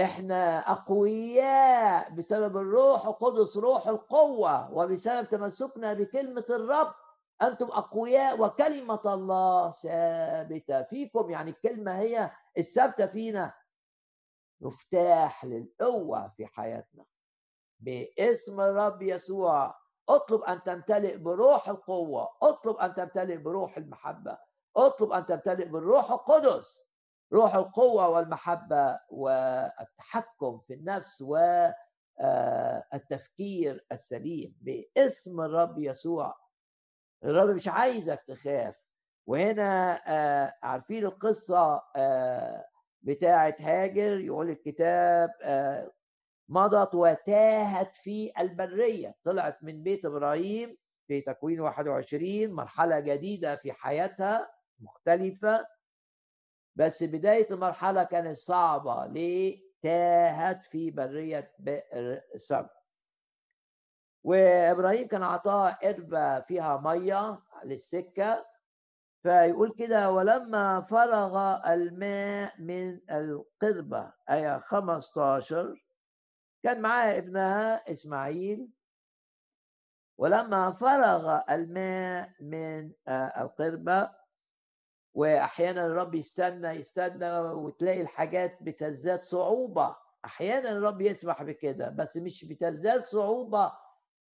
إحنا 0.00 0.58
أقوياء 0.58 2.10
بسبب 2.10 2.56
الروح 2.56 3.06
القدس 3.06 3.56
روح 3.56 3.88
القوة 3.88 4.72
وبسبب 4.72 5.28
تمسكنا 5.28 5.94
بكلمة 5.94 6.44
الرب. 6.50 6.94
أنتم 7.42 7.66
أقوياء 7.66 8.40
وكلمة 8.40 9.00
الله 9.14 9.70
ثابتة 9.70 10.82
فيكم. 10.82 11.30
يعني 11.30 11.50
الكلمة 11.50 11.98
هي 11.98 12.30
الثابتة 12.58 13.06
فينا. 13.06 13.54
مفتاح 14.60 15.44
للقوة 15.44 16.28
في 16.28 16.46
حياتنا. 16.46 17.04
باسم 17.78 18.60
الرب 18.60 19.02
يسوع. 19.02 19.77
اطلب 20.08 20.42
ان 20.42 20.62
تمتلئ 20.62 21.16
بروح 21.16 21.68
القوة 21.68 22.28
اطلب 22.42 22.76
ان 22.76 22.94
تمتلئ 22.94 23.36
بروح 23.36 23.76
المحبة 23.76 24.38
اطلب 24.76 25.12
ان 25.12 25.26
تمتلئ 25.26 25.64
بالروح 25.64 26.10
القدس. 26.10 26.88
روح 27.32 27.54
القوة 27.54 28.08
والمحبة 28.08 29.00
والتحكم 29.10 30.60
في 30.66 30.74
النفس 30.74 31.22
والتفكير 32.92 33.74
آه، 33.90 33.94
السليم 33.94 34.56
باسم 34.60 35.40
الرب 35.40 35.78
يسوع. 35.78 36.36
الرب 37.24 37.48
مش 37.48 37.68
عايزك 37.68 38.24
تخاف. 38.28 38.74
وهنا 39.26 40.00
آه، 40.06 40.54
عارفين 40.62 41.04
القصة 41.04 41.82
آه، 41.96 42.64
بتاعة 43.02 43.54
هاجر 43.60 44.20
يقول 44.20 44.50
الكتاب 44.50 45.30
مضت 46.48 46.94
وتاهت 46.94 47.96
في 47.96 48.32
البرية. 48.40 49.14
طلعت 49.24 49.62
من 49.62 49.82
بيت 49.82 50.04
إبراهيم 50.04 50.76
في 51.08 51.20
تكوين 51.20 51.60
21 51.60 52.52
مرحلة 52.52 53.00
جديدة 53.00 53.56
في 53.56 53.72
حياتها 53.72 54.50
مختلفة. 54.80 55.66
بس 56.76 57.02
بداية 57.02 57.50
المرحلة 57.50 58.04
كانت 58.04 58.36
صعبة. 58.36 59.06
ليه؟ 59.06 59.68
تاهت 59.82 60.64
في 60.64 60.90
برية 60.90 61.54
بئر 61.58 62.20
سبع 62.36 62.70
وإبراهيم 64.24 65.08
كان 65.08 65.22
أعطاها 65.22 65.78
قربة 65.82 66.40
فيها 66.40 66.80
مية 66.84 67.42
للسكة. 67.64 68.46
فيقول 69.22 69.74
كده 69.78 70.12
ولما 70.12 70.80
فرغ 70.80 71.60
الماء 71.72 72.60
من 72.60 73.00
القربة 73.10 74.12
آية 74.30 74.58
15 74.58 75.87
كان 76.62 76.80
معاها 76.80 77.18
ابنها 77.18 77.92
إسماعيل. 77.92 78.68
ولما 80.18 80.72
فرغ 80.72 81.40
الماء 81.50 82.30
من 82.40 82.92
آه، 83.08 83.42
القربة 83.42 84.10
واحيانا 85.14 85.86
الرب 85.86 86.14
يستنى 86.14 86.68
يستنى 86.68 87.38
وتلاقي 87.38 88.00
الحاجات 88.00 88.58
بتزداد 88.62 89.20
صعوبة. 89.20 89.96
أحيانا 90.24 90.70
الرب 90.70 91.00
يسمح 91.00 91.42
بكده 91.42 91.88
بس 91.88 92.16
مش 92.16 92.44
بتزداد 92.44 93.00
صعوبة 93.00 93.72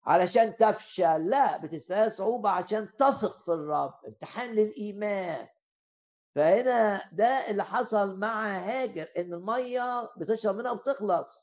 علشان 0.04 0.56
تفشل 0.56 1.28
لا 1.30 1.56
بتزداد 1.58 2.10
صعوبة 2.10 2.50
عشان 2.50 2.96
تثق 2.98 3.44
في 3.44 3.52
الرب 3.52 3.94
امتحان 4.08 4.50
للإيمان. 4.50 5.48
فهنا 6.34 7.02
ده 7.12 7.50
اللي 7.50 7.64
حصل 7.64 8.18
مع 8.18 8.58
هاجر 8.58 9.08
إن 9.18 9.34
المية 9.34 10.10
بتشرب 10.16 10.56
منها 10.56 10.70
وبتخلص. 10.70 11.42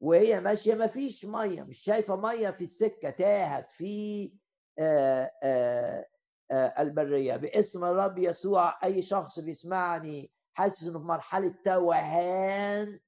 وهي 0.00 0.40
ماشية 0.40 0.74
ما 0.74 0.86
فيش 0.86 1.24
مية 1.24 1.62
مش 1.62 1.78
شايفة 1.78 2.16
مية 2.16 2.50
في 2.50 2.64
السكة 2.64 3.10
تاهت 3.10 3.70
في 3.70 4.32
آآ 4.78 5.30
آآ 5.42 6.06
آآ 6.50 6.82
البرية. 6.82 7.36
باسم 7.36 7.84
الرب 7.84 8.18
يسوع 8.18 8.84
أي 8.84 9.02
شخص 9.02 9.38
بيسمعني 9.40 10.30
حاسس 10.52 10.82
إنه 10.82 10.98
في 10.98 11.04
مرحلة 11.04 11.54
توهان 11.64 13.00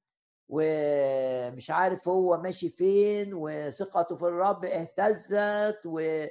ومش 0.49 1.71
عارف 1.71 2.09
هو 2.09 2.37
ماشي 2.37 2.69
فين 2.69 3.31
وثقته 3.35 4.17
في 4.17 4.23
الرب 4.25 4.65
اهتزت 4.65 5.81
و 5.85 6.25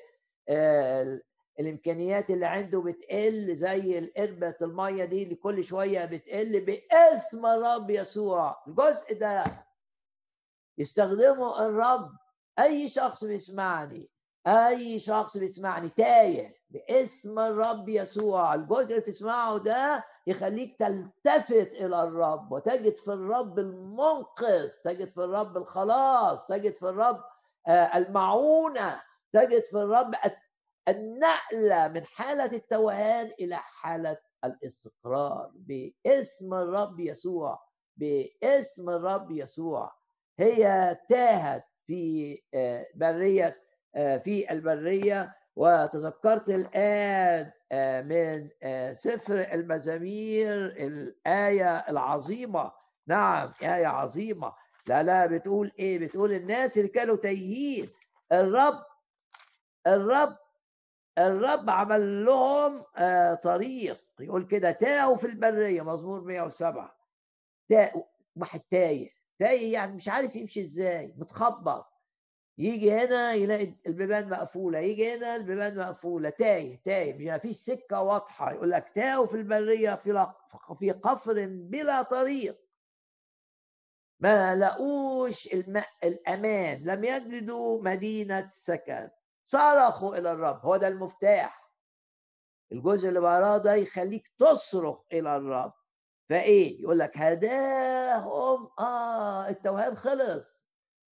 الإمكانيات 1.60 2.30
اللي 2.30 2.46
عنده 2.46 2.82
بتقل 2.82 3.56
زي 3.56 4.00
القربة 4.00 4.56
المية 4.62 5.06
دي 5.06 5.24
اللي 5.24 5.36
كل 5.36 5.64
شوية 5.64 6.06
بتقل. 6.06 6.66
باسم 6.66 7.46
الرب 7.46 7.90
يسوع 7.90 8.64
الجزء 8.68 9.20
ده 9.20 9.44
يستخدمه 10.78 11.66
الرب. 11.68 12.12
أي 12.60 12.90
شخص 12.90 13.24
بيسمعني 13.24 14.10
أي 14.48 15.00
شخص 15.00 15.38
بيسمعني 15.38 15.90
تايه 15.90 16.56
باسم 16.70 17.40
الرب 17.40 17.90
يسوع. 17.90 18.54
الجزء 18.56 18.90
اللي 18.90 19.02
تسمعه 19.02 19.58
ده 19.58 20.04
يخليك 20.28 20.76
تلتفت 20.80 21.72
إلى 21.72 22.04
الرب 22.04 22.52
وتجد 22.52 22.96
في 22.96 23.14
الرب 23.14 23.60
المنقذ 23.60 24.70
تجد 24.84 25.10
في 25.10 25.18
الرب 25.24 25.58
الخلاص 25.58 26.48
تجد 26.48 26.74
في 26.74 26.90
الرب 26.90 27.24
آه، 27.68 27.98
المعونة 27.98 29.02
تجد 29.34 29.62
في 29.62 29.78
الرب 29.78 30.12
النقلة 30.88 31.88
من 31.88 32.06
حالة 32.06 32.46
التوهان 32.46 33.32
إلى 33.40 33.56
حالة 33.56 34.18
الاستقرار 34.46 35.52
باسم 35.56 36.54
الرب 36.54 37.00
يسوع 37.00 37.60
باسم 37.98 38.90
الرب 38.90 39.32
يسوع. 39.32 40.01
هي 40.42 40.98
تاهت 41.10 41.64
في 41.88 42.42
آه، 42.54 42.88
برية 42.96 43.62
آه، 43.96 44.18
في 44.18 44.52
البرية 44.52 45.36
وتذكرت 45.56 46.50
الآن 46.50 47.52
آه، 47.72 48.02
من 48.02 48.50
سفر 48.94 49.40
المزامير 49.54 50.66
الآية 50.66 51.78
العظيمة. 51.78 52.72
نعم 53.08 53.54
آية 53.64 53.88
عظيمة. 53.88 54.54
لا 54.88 55.04
لا 55.04 55.26
بتقول 55.26 55.72
إيه؟ 55.80 56.00
بتقول 56.00 56.32
الناس 56.32 56.78
اللي 56.78 56.90
كانوا 56.90 57.16
تايهين 57.16 57.90
الرب 58.32 58.86
الرب 59.88 60.38
الرب 61.18 61.70
عمل 61.70 62.26
لهم 62.26 62.84
طريق. 63.44 64.02
يقول 64.20 64.48
كده 64.48 64.72
تاهوا 64.72 65.18
في 65.18 65.28
البرية. 65.28 65.82
مزمور 65.82 66.22
107 66.22 66.96
تاهوا 67.70 68.04
واحد 68.36 68.60
تايه. 68.72 69.21
تايه 69.42 69.74
يعني 69.74 69.94
مش 69.94 70.10
عارف 70.10 70.36
يمشي 70.36 70.62
إزاي 70.62 71.14
متخبط. 71.18 71.86
يجي 72.58 72.92
هنا 72.92 73.34
يلاقي 73.34 73.74
البيبان 73.88 74.30
مقفولة 74.30 74.80
يجي 74.80 75.16
هنا 75.16 75.36
البيبان 75.36 75.78
مقفولة 75.78 76.30
تايه 76.30 76.82
تايه 76.86 77.32
ما 77.32 77.38
فيش 77.38 77.56
سكة 77.56 78.02
واضحة 78.02 78.52
يقول 78.52 78.72
لك 78.72 78.92
تاهوا 78.96 79.28
في 79.28 79.34
البريه 79.38 79.96
في 79.96 80.28
في 80.80 80.92
قفر 80.92 81.46
بلا 81.48 82.02
طريق. 82.02 82.56
ما 84.20 84.56
لقوش 84.56 85.54
الماء 85.54 85.90
الأمان 86.04 86.84
لم 86.84 87.04
يجدوا 87.04 87.82
مدينة 87.84 88.52
سكن. 88.56 89.10
صرخوا 89.46 90.18
إلى 90.18 90.32
الرب 90.32 90.66
هو 90.66 90.78
ده 90.78 90.88
المفتاح. 90.88 91.72
الجزء 92.72 93.10
اللي 93.10 93.20
وراه 93.20 93.58
ده 93.58 93.74
يخليك 93.74 94.28
تصرخ 94.40 95.00
إلى 95.14 95.36
الرب. 95.38 95.81
فإيه؟ 96.32 96.82
يقول 96.82 97.00
لك 97.00 97.18
هداهم 97.18 98.70
آه 98.80 99.50
التوهان 99.50 99.96
خلص. 99.96 100.68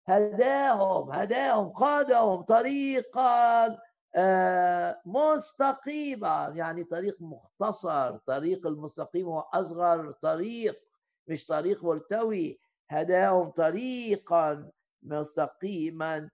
هداهم 0.06 1.12
هداهم 1.12 1.68
قادهم 1.68 2.42
طريقا 2.42 3.78
آه 4.14 5.02
مستقيما. 5.06 6.52
يعني 6.54 6.84
طريق 6.84 7.16
مختصر 7.20 8.16
طريق 8.16 8.66
المستقيم 8.66 9.26
هو 9.26 9.40
أصغر 9.40 10.12
طريق 10.12 10.80
مش 11.28 11.46
طريق 11.46 11.84
ملتوي. 11.84 12.60
هداهم 12.90 13.48
طريقا 13.50 14.70
مستقيما 15.02 16.30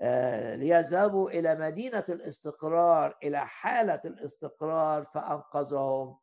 آه، 0.00 0.54
ليذهبوا 0.54 1.30
إلى 1.30 1.54
مدينة 1.54 2.04
الاستقرار 2.08 3.16
إلى 3.22 3.46
حالة 3.46 4.00
الاستقرار 4.04 5.04
فأنقذهم 5.04 6.18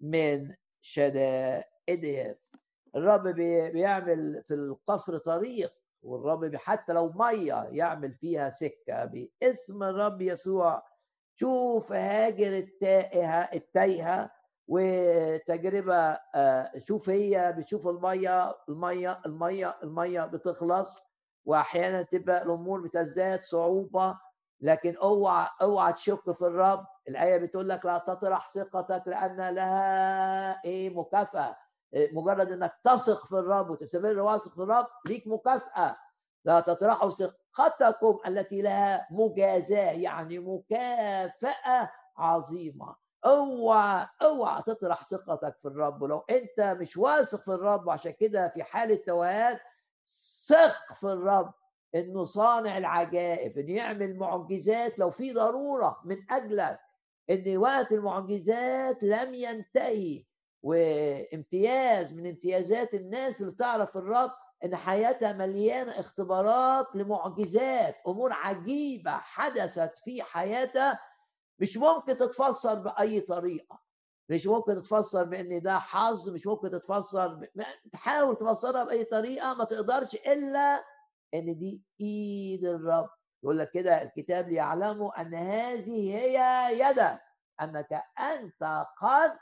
من 0.00 0.54
شدائدهم 0.82 2.34
الرب 2.96 3.22
بيعمل 3.72 4.42
في 4.48 4.54
القفر 4.54 5.18
طريق 5.18 5.72
والرب 6.02 6.56
حتى 6.56 6.92
لو 6.92 7.12
مية 7.14 7.68
يعمل 7.70 8.14
فيها 8.14 8.50
سكة 8.50 9.04
باسم 9.04 9.82
الرب 9.82 10.22
يسوع. 10.22 10.82
شوف 11.36 11.92
هاجر 11.92 12.56
التائهه 12.58 13.40
التايهة 13.54 14.30
وتجربة 14.68 16.18
آه، 16.34 16.72
شوف 16.78 17.08
هي 17.10 17.54
بتشوف 17.58 17.88
المية 17.88 18.54
المية 18.68 19.20
المية 19.26 19.78
المية 19.82 20.20
بتخلص 20.26 20.98
وأحيانا 21.44 22.02
تبقى 22.02 22.42
الأمور 22.42 22.80
بتزداد 22.80 23.42
صعوبة. 23.42 24.18
لكن 24.62 24.96
اوعى 24.96 25.48
اوعى 25.62 25.92
تشك 25.92 26.32
في 26.32 26.42
الرب. 26.46 26.86
الآية 27.08 27.36
بتقول 27.36 27.68
لك 27.68 27.84
لا 27.86 27.98
تطرح 27.98 28.48
ثقتك 28.48 29.02
لأن 29.06 29.54
لها 29.54 30.64
إيه؟ 30.64 30.90
مكافأة. 30.96 31.56
مجرد 32.12 32.52
إنك 32.52 32.74
تثق 32.84 33.26
في 33.26 33.32
الرب 33.32 33.70
وتستمر 33.70 34.18
واثق 34.18 34.54
في 34.54 34.62
الرب 34.62 34.86
ليك 35.06 35.26
مكافأة. 35.26 35.96
لا 36.44 36.60
تطرحوا 36.60 37.10
ثقتكم 37.10 38.18
التي 38.26 38.62
لها 38.62 39.08
مجازاة 39.10 39.90
يعني 39.92 40.38
مكافأة 40.38 41.90
عظيمة. 42.16 42.96
اوعى 43.26 44.06
اوعى 44.22 44.62
تطرح 44.62 45.04
ثقتك 45.04 45.56
في 45.62 45.68
الرب. 45.68 46.02
ولو 46.02 46.24
أنت 46.30 46.60
مش 46.60 46.96
واثق 46.96 47.40
في 47.44 47.50
الرب 47.50 47.86
وعشان 47.86 48.12
كده 48.12 48.48
في 48.48 48.62
حالة 48.62 48.96
توهان 49.06 49.58
ثق 50.48 50.94
في 51.00 51.06
الرب. 51.06 51.54
إنه 51.94 52.24
صانع 52.24 52.78
العجائب 52.78 53.58
إنه 53.58 53.72
يعمل 53.72 54.16
معجزات 54.16 54.98
لو 54.98 55.10
في 55.10 55.32
ضرورة 55.32 56.00
من 56.04 56.16
اجلك 56.30 56.80
إن 57.30 57.56
وقت 57.56 57.92
المعجزات 57.92 59.02
لم 59.02 59.34
ينتهي 59.34 60.24
وامتياز 60.62 62.14
من 62.14 62.26
امتيازات 62.26 62.94
الناس 62.94 63.40
اللي 63.42 63.52
تعرف 63.52 63.96
الرب 63.96 64.30
إن 64.64 64.76
حياتها 64.76 65.32
مليانة 65.32 65.92
اختبارات 66.00 66.86
لمعجزات 66.94 67.96
أمور 68.08 68.32
عجيبة 68.32 69.10
حدثت 69.10 69.98
في 70.04 70.22
حياتها 70.22 71.00
مش 71.58 71.76
ممكن 71.76 72.16
تتفسر 72.16 72.74
بأي 72.74 73.20
طريقة 73.20 73.82
مش 74.28 74.46
ممكن 74.46 74.74
تتفسر 74.74 75.24
بإن 75.24 75.62
ده 75.62 75.78
حظ 75.78 76.28
مش 76.30 76.46
ممكن 76.46 76.70
تتفسر. 76.70 77.46
تحاول 77.92 78.36
تفسرها 78.36 78.84
بأي 78.84 79.04
طريقة 79.04 79.54
ما 79.54 79.64
تقدرش 79.64 80.14
إلا 80.14 80.84
إن 81.34 81.58
دي 81.58 81.84
إيد 82.00 82.64
الرب. 82.64 83.10
يقول 83.44 83.58
لك 83.58 83.70
كده 83.70 84.02
الكتاب 84.02 84.48
ليعلموا 84.48 85.20
أن 85.20 85.34
هذه 85.34 86.16
هي 86.16 86.38
يدك 86.80 87.20
أنك 87.62 88.02
أنت 88.20 88.86
قد 89.02 89.32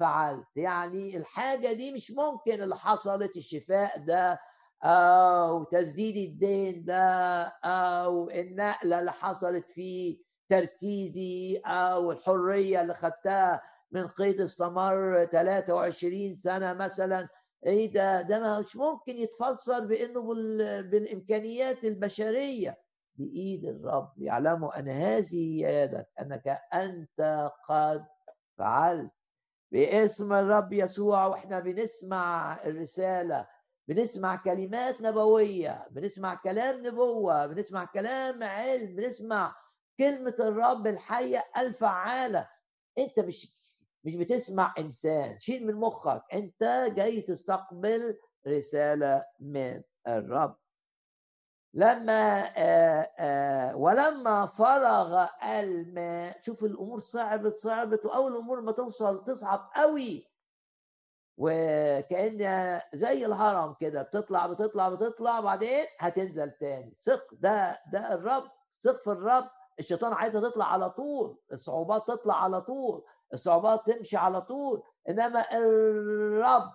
فعلت. 0.00 0.46
يعني 0.56 1.16
الحاجة 1.16 1.72
دي 1.72 1.92
مش 1.92 2.10
ممكن 2.10 2.62
اللي 2.62 2.76
حصلت 2.76 3.36
الشفاء 3.36 3.98
ده 3.98 4.40
أو 4.84 5.64
تسديد 5.64 6.16
الدين 6.30 6.84
ده 6.84 7.42
أو 7.64 8.30
النقلة 8.30 8.98
اللي 8.98 9.12
حصلت 9.12 9.66
في 9.74 10.18
تركيزي 10.48 11.62
أو 11.66 12.12
الحرية 12.12 12.80
اللي 12.80 12.94
خدتها 12.94 13.62
من 13.92 14.06
قيد 14.08 14.40
استمر 14.40 15.24
23 15.32 16.36
سنة 16.36 16.72
مثلا. 16.72 17.28
إيه 17.66 17.92
ده؟ 17.92 18.22
ده 18.22 18.60
مش 18.60 18.76
ممكن 18.76 19.16
يتفسر 19.16 19.80
بإنه 19.86 20.34
بالإمكانيات 20.82 21.84
البشرية. 21.84 22.78
بإيد 23.14 23.64
الرب 23.64 24.12
يعلموا 24.18 24.78
أن 24.78 24.88
هذه 24.88 25.62
يدك 25.62 26.06
أنك 26.20 26.58
أنت 26.74 27.50
قد 27.68 28.06
فعلت. 28.58 29.10
باسم 29.72 30.32
الرب 30.32 30.72
يسوع 30.72 31.26
وإحنا 31.26 31.60
بنسمع 31.60 32.58
الرسالة 32.64 33.48
بنسمع 33.88 34.36
كلمات 34.36 35.00
نبوية 35.00 35.86
بنسمع 35.90 36.34
كلام 36.34 36.86
نبوة 36.86 37.46
بنسمع 37.46 37.84
كلام 37.84 38.42
علم 38.42 38.96
بنسمع 38.96 39.54
كلمة 39.98 40.34
الرب 40.40 40.86
الحية 40.86 41.44
الفعالة. 41.58 42.48
أنت 42.98 43.20
مش 43.20 43.61
مش 44.04 44.16
بتسمع 44.16 44.74
إنسان 44.78 45.38
شيل 45.40 45.66
من 45.66 45.74
مخك. 45.74 46.22
أنت 46.34 46.92
جاي 46.96 47.22
تستقبل 47.22 48.18
رسالة 48.48 49.24
من 49.40 49.82
الرب. 50.08 50.56
لما 51.74 52.42
آآ 52.56 53.10
آآ 53.18 53.74
ولما 53.74 54.46
فرغ 54.46 55.26
الماء 55.42 56.40
شوف 56.42 56.64
الأمور 56.64 56.98
صعبت 57.00 57.54
صعبت 57.54 58.04
وأول 58.04 58.32
الأمور 58.32 58.60
ما 58.60 58.72
توصل 58.72 59.24
تصعب 59.24 59.70
قوي. 59.76 60.26
وكأن 61.38 62.80
زي 62.94 63.26
الهرم 63.26 63.74
كده 63.80 64.02
بتطلع 64.02 64.46
بتطلع 64.46 64.88
بتطلع 64.88 65.40
بعدين 65.40 65.84
هتنزل 65.98 66.50
تاني. 66.50 66.94
ثق 67.02 67.34
ده 67.34 67.80
ده 67.92 68.14
الرب. 68.14 68.44
ثق 68.82 69.02
في 69.04 69.10
الرب. 69.10 69.50
الشيطان 69.78 70.12
عايزه 70.12 70.40
تطلع 70.50 70.72
على 70.72 70.90
طول. 70.90 71.38
الصعوبات 71.52 72.06
تطلع 72.08 72.44
على 72.44 72.60
طول. 72.60 73.04
الصعوبات 73.32 73.90
تمشي 73.90 74.16
على 74.16 74.40
طول 74.40 74.82
إنما 75.08 75.44
الرب 75.56 76.72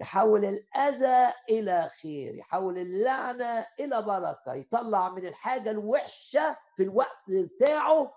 يحول 0.00 0.44
الأذى 0.44 1.32
إلى 1.50 1.90
خير 2.02 2.34
يحول 2.34 2.78
اللعنة 2.78 3.66
إلى 3.80 4.02
بركة 4.02 4.54
يطلع 4.54 5.08
من 5.08 5.26
الحاجة 5.26 5.70
الوحشة 5.70 6.56
في 6.76 6.82
الوقت 6.82 7.30
بتاعه 7.30 8.14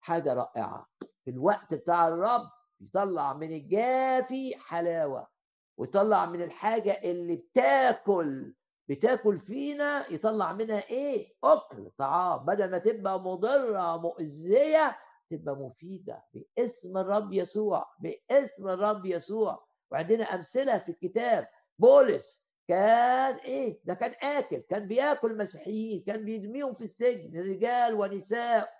حاجة 0.00 0.34
رائعة. 0.34 0.86
في 1.24 1.30
الوقت 1.30 1.74
بتاع 1.74 2.08
الرب 2.08 2.50
يطلع 2.80 3.32
من 3.32 3.52
الجافي 3.52 4.56
حلاوة 4.56 5.28
ويطلع 5.76 6.26
من 6.26 6.42
الحاجة 6.42 6.92
اللي 7.04 7.36
بتاكل 7.36 8.54
بتاكل 8.88 9.40
فينا 9.40 10.04
يطلع 10.12 10.52
منها 10.52 10.88
إيه؟ 10.90 11.34
أكل 11.44 11.90
طعام. 11.98 12.44
بدل 12.44 12.70
ما 12.70 12.78
تبقى 12.78 13.20
مضرة 13.20 13.96
مؤذية 13.96 14.98
تبقى 15.30 15.56
مفيدة 15.56 16.24
باسم 16.34 16.98
الرب 16.98 17.32
يسوع 17.32 17.86
باسم 18.00 18.68
الرب 18.68 19.06
يسوع. 19.06 19.66
وعندنا 19.92 20.24
أمثلة 20.24 20.78
في 20.78 20.88
الكتاب. 20.88 21.48
بولس 21.78 22.46
كان 22.68 23.34
إيه؟ 23.34 23.80
ده 23.84 23.94
كان 23.94 24.14
آكل 24.22 24.56
كان 24.56 24.88
بيأكل 24.88 25.38
مسيحيين 25.38 26.02
كان 26.06 26.24
بيرميهم 26.24 26.74
في 26.74 26.84
السجن 26.84 27.40
رجال 27.40 27.94
ونساء. 27.94 28.72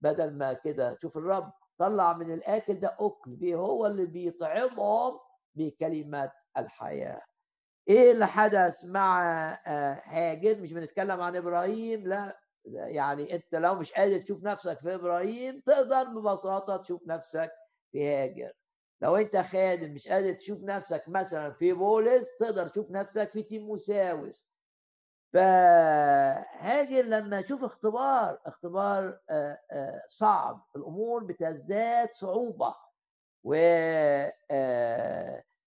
بدل 0.00 0.34
ما 0.34 0.52
كده 0.52 0.98
شوف 1.02 1.16
الرب 1.16 1.52
طلع 1.78 2.12
من 2.12 2.32
الآكل 2.32 2.74
ده 2.74 2.96
أكل 3.00 3.54
هو 3.54 3.86
اللي 3.86 4.06
بيطعمهم 4.06 5.18
بكلمه 5.54 6.32
الحياة. 6.56 7.22
إيه 7.88 8.12
اللي 8.12 8.26
حدث 8.26 8.84
مع 8.84 9.22
آه، 9.66 10.02
هاجر؟ 10.04 10.60
مش 10.60 10.72
بنتكلم 10.72 11.20
عن 11.20 11.36
إبراهيم 11.36 12.06
لا. 12.08 12.40
يعني 12.74 13.34
انت 13.34 13.54
لو 13.54 13.74
مش 13.74 13.92
قادر 13.92 14.18
تشوف 14.18 14.42
نفسك 14.44 14.80
في 14.80 14.94
إبراهيم 14.94 15.60
تقدر 15.66 16.04
ببساطة 16.04 16.76
تشوف 16.76 17.06
نفسك 17.06 17.52
في 17.92 18.08
هاجر. 18.08 18.52
لو 19.00 19.16
انت 19.16 19.36
خادم 19.36 19.94
مش 19.94 20.08
قادر 20.08 20.32
تشوف 20.32 20.62
نفسك 20.62 21.04
مثلا 21.08 21.52
في 21.52 21.72
بولس 21.72 22.36
تقدر 22.38 22.68
تشوف 22.68 22.90
نفسك 22.90 23.30
في 23.32 23.42
تيموساوس. 23.42 24.52
فهاجر 25.32 27.02
لما 27.02 27.38
يشوف 27.38 27.64
اختبار 27.64 28.40
اختبار 28.46 29.20
آه، 29.30 29.58
آه، 29.70 30.02
صعب. 30.08 30.66
الأمور 30.76 31.24
بتزداد 31.24 32.08
صعوبة. 32.12 32.74
و 33.44 33.54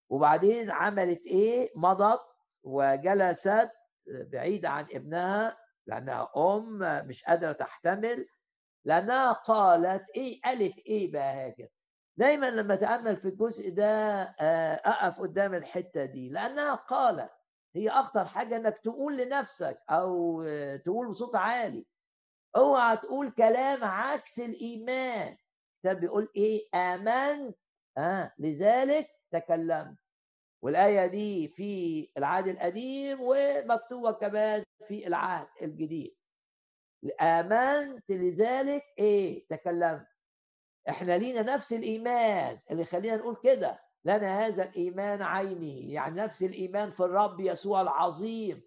وبعدين 0.10 0.72
عملت 0.72 1.26
إيه؟ 1.26 1.72
مضت 1.76 2.22
وجلست 2.64 3.70
بعيدة 4.08 4.70
عن 4.70 4.86
ابنها. 4.92 5.58
لأنها 5.92 6.30
أم 6.38 6.80
مش 7.08 7.24
قادرة 7.26 7.52
تحتمل. 7.52 8.28
لأنها 8.86 9.32
قالت 9.32 10.06
إيه؟ 10.16 10.42
قالت 10.46 10.78
إيه 10.78 11.12
بقى 11.12 11.34
هاجر؟ 11.34 11.68
دايما 12.18 12.50
لما 12.50 12.76
تأمل 12.76 13.18
في 13.18 13.28
الجزء 13.28 13.70
ده 13.74 13.86
آه، 14.40 14.82
أقف 14.86 15.20
قدام 15.20 15.54
الحتة 15.54 16.06
دي. 16.06 16.30
لأنها 16.30 16.76
قالت 16.76 17.30
هي 17.76 17.90
أخطر 17.90 18.26
حاجة 18.26 18.58
إنك 18.58 18.78
تقول 18.78 19.18
لنفسك 19.18 19.82
أو 19.90 20.44
تقول 20.86 21.10
بصوت 21.10 21.36
عالي. 21.36 21.86
اوعى 22.56 22.98
تقول 22.98 23.32
كلام 23.32 23.84
عكس 23.84 24.40
الإيمان. 24.40 25.38
ده 25.84 25.94
بيقول 25.94 26.28
إيه؟ 26.36 26.62
آمنت. 26.76 27.58
آه 27.98 28.34
لذلك 28.40 29.08
تكلمت. 29.32 29.98
والآية 30.62 31.06
دي 31.08 31.47
في 31.47 32.10
العهد 32.17 32.47
القديم 32.47 33.17
ومكتوبة 33.21 34.12
كمان 34.12 34.63
في 34.88 35.08
العهد 35.08 35.47
الجديد. 35.62 36.15
آمنت 37.21 38.10
لذلك 38.10 38.84
إيه؟ 39.00 39.47
تكلمت. 39.50 40.08
إحنا 40.89 41.17
لينا 41.17 41.41
نفس 41.41 41.74
الإيمان 41.74 42.60
اللي 42.71 42.86
خلينا 42.86 43.15
نقول 43.15 43.36
كده. 43.43 43.80
لنا 44.06 44.45
هذا 44.45 44.63
الإيمان 44.63 45.21
عيني. 45.21 45.93
يعني 45.93 46.15
نفس 46.19 46.43
الإيمان 46.43 46.91
في 46.91 47.00
الرب 47.00 47.39
يسوع 47.39 47.82
العظيم 47.82 48.63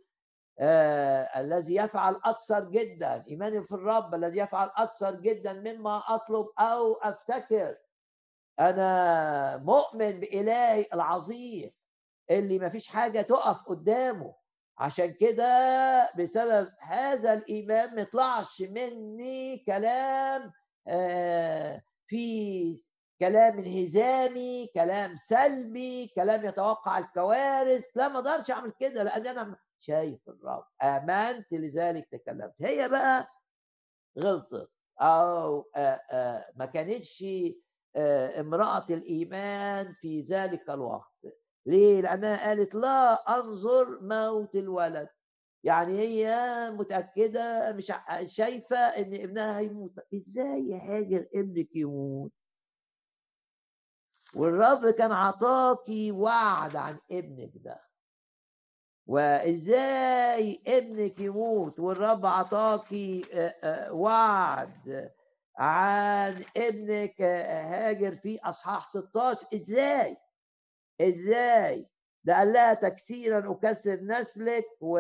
آه 0.59 1.41
الذي 1.41 1.75
يفعل 1.75 2.21
أكثر 2.25 2.65
جدا. 2.71 3.25
إيماني 3.29 3.63
في 3.63 3.73
الرب 3.73 4.15
الذي 4.15 4.39
يفعل 4.39 4.71
أكثر 4.77 5.15
جدا 5.15 5.53
مما 5.53 6.03
أطلب 6.09 6.47
أو 6.59 6.93
أفتكر. 6.93 7.77
أنا 8.61 9.57
مؤمن 9.57 10.21
بإلهي 10.21 10.87
العظيم. 10.95 11.71
اللي 12.31 12.59
ما 12.59 12.69
فيش 12.69 12.89
حاجة 12.89 13.23
تقف 13.23 13.57
قدامه. 13.67 14.35
عشان 14.79 15.13
كده 15.13 16.11
بسبب 16.19 16.73
هذا 16.81 17.33
الإيمان 17.35 17.95
ما 17.95 18.01
يطلعش 18.01 18.63
مني 18.63 19.59
كلام 19.59 20.53
آه 20.89 21.83
في 22.07 22.77
كلام 23.21 23.59
انهزامي 23.59 24.67
كلام 24.75 25.17
سلبي 25.17 26.07
كلام 26.17 26.45
يتوقع 26.45 26.99
الكوارث. 26.99 27.97
لا 27.97 28.09
ما 28.09 28.15
أقدرش 28.19 28.51
أعمل 28.51 28.73
كده 28.81 29.03
لأن 29.03 29.27
أنا 29.27 29.57
شايف 29.81 30.29
الرب. 30.29 30.65
آمنت 30.83 31.53
لذلك 31.53 32.09
تكلمت. 32.13 32.55
هي 32.61 32.89
بقى 32.89 33.29
غلطت. 34.19 34.71
أو 35.01 35.71
آه 35.77 36.01
آه 36.11 36.53
ما 36.57 36.67
كانتش 36.67 37.25
امرأة 38.41 38.87
الإيمان 38.91 39.95
في 40.01 40.21
ذلك 40.23 40.71
الوقت. 40.71 41.14
ليه؟ 41.67 42.01
لأنها 42.01 42.47
قالت 42.49 42.75
لا 42.75 43.39
أنظر 43.39 43.99
موت 44.03 44.55
الولد. 44.55 45.09
يعني 45.65 45.99
هي 45.99 46.37
متأكدة 46.71 47.73
مش 47.73 47.93
شايفة 48.27 48.77
إن 48.77 49.15
ابنها 49.15 49.59
هيموت. 49.59 49.93
إزاي 50.15 50.75
هاجر 50.75 51.27
ابنك 51.35 51.77
يموت؟ 51.77 52.33
والرب 54.35 54.91
كان 54.91 55.13
عطاكي 55.13 56.13
وعد 56.13 56.77
عن 56.77 56.99
ابنك 57.11 57.53
ده. 57.55 57.81
وإزاي 59.07 60.63
ابنك 60.67 61.21
يموت؟ 61.21 61.81
والرب 61.81 62.27
عطاكي 62.27 63.25
وعد 63.91 65.13
عن 65.59 66.45
ابنك 66.57 67.23
هاجر 67.23 68.17
في 68.17 68.39
أصحاح 68.43 68.89
16 68.89 69.47
إزاي؟ 69.55 70.17
إزاي؟ 71.01 71.89
ده 72.25 72.35
قال 72.37 72.53
لها 72.53 72.75
تكسيرا 72.75 73.53
أكسر 73.53 74.01
نسلك 74.01 74.67
و 74.81 74.99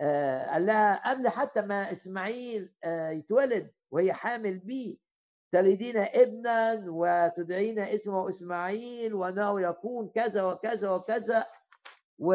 آه، 0.00 0.50
قال 0.50 0.66
لها 0.66 1.10
قبل 1.10 1.28
حتى 1.28 1.60
ما 1.62 1.92
إسماعيل 1.92 2.74
آه، 2.84 3.10
يتولد 3.10 3.70
وهي 3.90 4.12
حامل 4.12 4.58
بيه 4.58 4.96
تلدين 5.52 5.96
ابنا 5.96 6.84
وتدعين 6.88 7.78
اسمه 7.78 8.30
إسماعيل 8.30 9.14
وأنه 9.14 9.60
يكون 9.60 10.08
كذا 10.08 10.42
وكذا 10.42 10.90
وكذا 10.90 11.46
و 12.18 12.34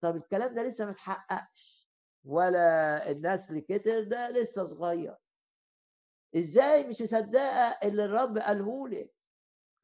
طب 0.00 0.16
الكلام 0.16 0.54
ده 0.54 0.62
لسه 0.62 0.84
ما 0.84 0.90
اتحققش 0.90 1.90
ولا 2.24 3.10
النسل 3.10 3.58
كتر 3.58 4.02
ده 4.04 4.30
لسه 4.30 4.64
صغير. 4.64 5.16
إزاي؟ 6.36 6.84
مش 6.84 7.02
مصدقة 7.02 7.78
اللي 7.82 8.04
الرب 8.04 8.38
قاله 8.38 8.88
لك. 8.88 9.10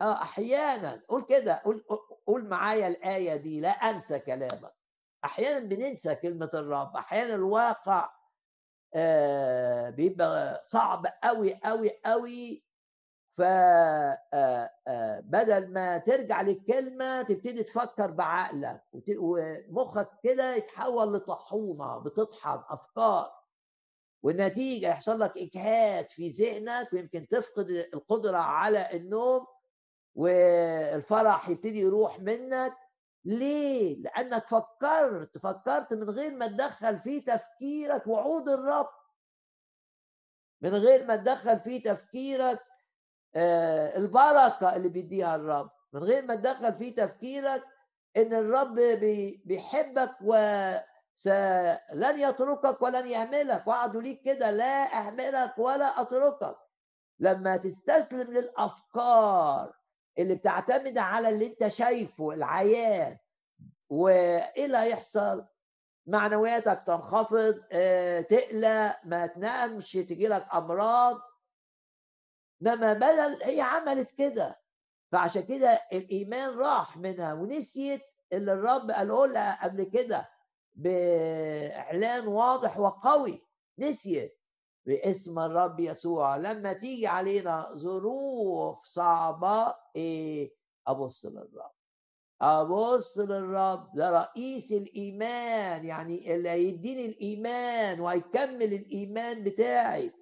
آه 0.01 0.23
أحيانا 0.23 1.03
قول 1.09 1.25
كده 1.29 1.63
قول 1.65 1.85
قول 2.27 2.49
معايا 2.49 2.89
الآية 2.89 3.37
دي 3.37 3.61
لا 3.61 3.69
أنسى 3.71 4.19
كلامك. 4.19 4.73
أحيانا 5.25 5.59
بننسى 5.67 6.15
كلمة 6.15 6.51
الرب 6.55 6.97
أحيانا 6.97 7.35
الواقع 7.35 8.11
آه 8.95 9.91
بيبقى 9.91 10.63
صعب 10.65 11.07
قوي 11.25 11.61
قوي 11.65 12.01
قوي 12.07 12.65
ف 13.39 13.43
آه، 13.43 14.71
آه، 14.89 15.21
بدل 15.21 15.73
ما 15.73 15.99
ترجع 15.99 16.43
للكلمة 16.43 17.23
تبتدي 17.23 17.63
تفكر 17.63 18.11
بعقلك 18.11 18.83
ومخك 19.19 20.09
كده 20.23 20.55
يتحول 20.55 21.15
لطحونة 21.15 21.99
بتطحن 21.99 22.63
أفكار. 22.69 23.41
والنتيجة 24.23 24.87
يحصل 24.89 25.21
لك 25.21 25.33
إجهاد 25.39 26.09
في 26.11 26.29
ذهنك 26.29 26.93
ويمكن 26.93 27.29
تفقد 27.29 27.71
القدرة 27.71 28.37
على 28.39 28.97
النوم 28.97 29.47
والفرح 30.15 31.49
يبتدي 31.49 31.81
يروح 31.81 32.21
منك. 32.21 32.77
ليه؟ 33.25 33.97
لأنك 34.03 34.47
فكرت 34.47 35.39
فكرت 35.39 35.95
من 35.95 36.11
غير 36.11 36.35
ما 36.35 36.47
تدخل 36.47 36.99
في 36.99 37.21
تفكيرك 37.21 38.07
وعود 38.07 38.49
الرب. 38.49 38.89
من 40.61 40.75
غير 40.75 41.07
ما 41.07 41.17
تدخل 41.17 41.61
في 41.61 41.81
تفكيرك 41.81 42.61
آه، 43.35 43.97
البركة 43.97 44.77
اللي 44.77 44.89
بيديها 44.89 45.37
الرب. 45.37 45.71
من 45.93 46.03
غير 46.05 46.27
ما 46.27 46.35
تدخل 46.35 46.73
في 46.73 46.91
تفكيرك 46.91 47.65
إن 48.17 48.35
الرب 48.35 48.75
بيحبك 49.45 50.17
و 50.25 50.35
لن 51.93 52.21
يتركك 52.21 52.83
ولن 52.83 53.07
يهملك. 53.07 53.67
وعدوا 53.67 54.03
ليك 54.03 54.23
كده 54.23 54.51
لا 54.51 54.99
أهملك 54.99 55.59
ولا 55.59 56.01
أتركك. 56.01 56.57
لما 57.19 57.57
تستسلم 57.57 58.33
للأفكار 58.33 59.80
اللي 60.23 60.35
بتعتمد 60.35 60.99
على 60.99 61.29
اللي 61.29 61.47
انت 61.47 61.69
شايفه 61.69 62.33
العيان 62.33 63.19
وإيه 63.89 64.67
اللي 64.67 64.79
هيحصل؟ 64.79 65.47
معنوياتك 66.07 66.83
تنخفض 66.87 67.63
آه 67.73 68.21
تقلق 68.21 68.97
ما 69.05 69.27
تنامش 69.27 69.93
تجي 69.93 70.29
لك 70.29 70.47
أمراض. 70.55 71.21
إنما 72.63 72.93
بدل 72.93 73.43
هي 73.43 73.61
عملت 73.61 74.13
كده. 74.13 74.61
فعشان 75.13 75.43
كده 75.43 75.81
الإيمان 75.93 76.59
راح 76.59 76.97
منها 76.97 77.35
ونسيت 77.35 78.03
اللي 78.33 78.53
الرب 78.53 78.91
قاله 78.91 79.27
لها 79.27 79.65
قبل 79.65 79.85
كده 79.85 80.29
بإعلان 80.75 82.27
واضح 82.27 82.79
وقوي. 82.79 83.47
نسيت. 83.79 84.40
باسم 84.87 85.39
الرب 85.39 85.81
يسوع. 85.81 86.37
لما 86.37 86.73
تيجي 86.73 87.07
علينا 87.07 87.69
ظروف 87.75 88.85
صعبة 88.85 89.75
إيه؟ 89.97 90.55
أبص 90.87 91.27
للرب. 91.27 91.73
أبص 92.43 93.19
للرب. 93.19 93.95
ده 93.95 94.11
رئيس 94.11 94.73
الإيمان 94.73 95.85
يعني 95.85 96.35
اللي 96.35 96.49
هيديني 96.49 97.07
الإيمان 97.07 98.01
وهيكمل 98.01 98.73
الإيمان 98.75 99.45
بتاعي. 99.45 100.13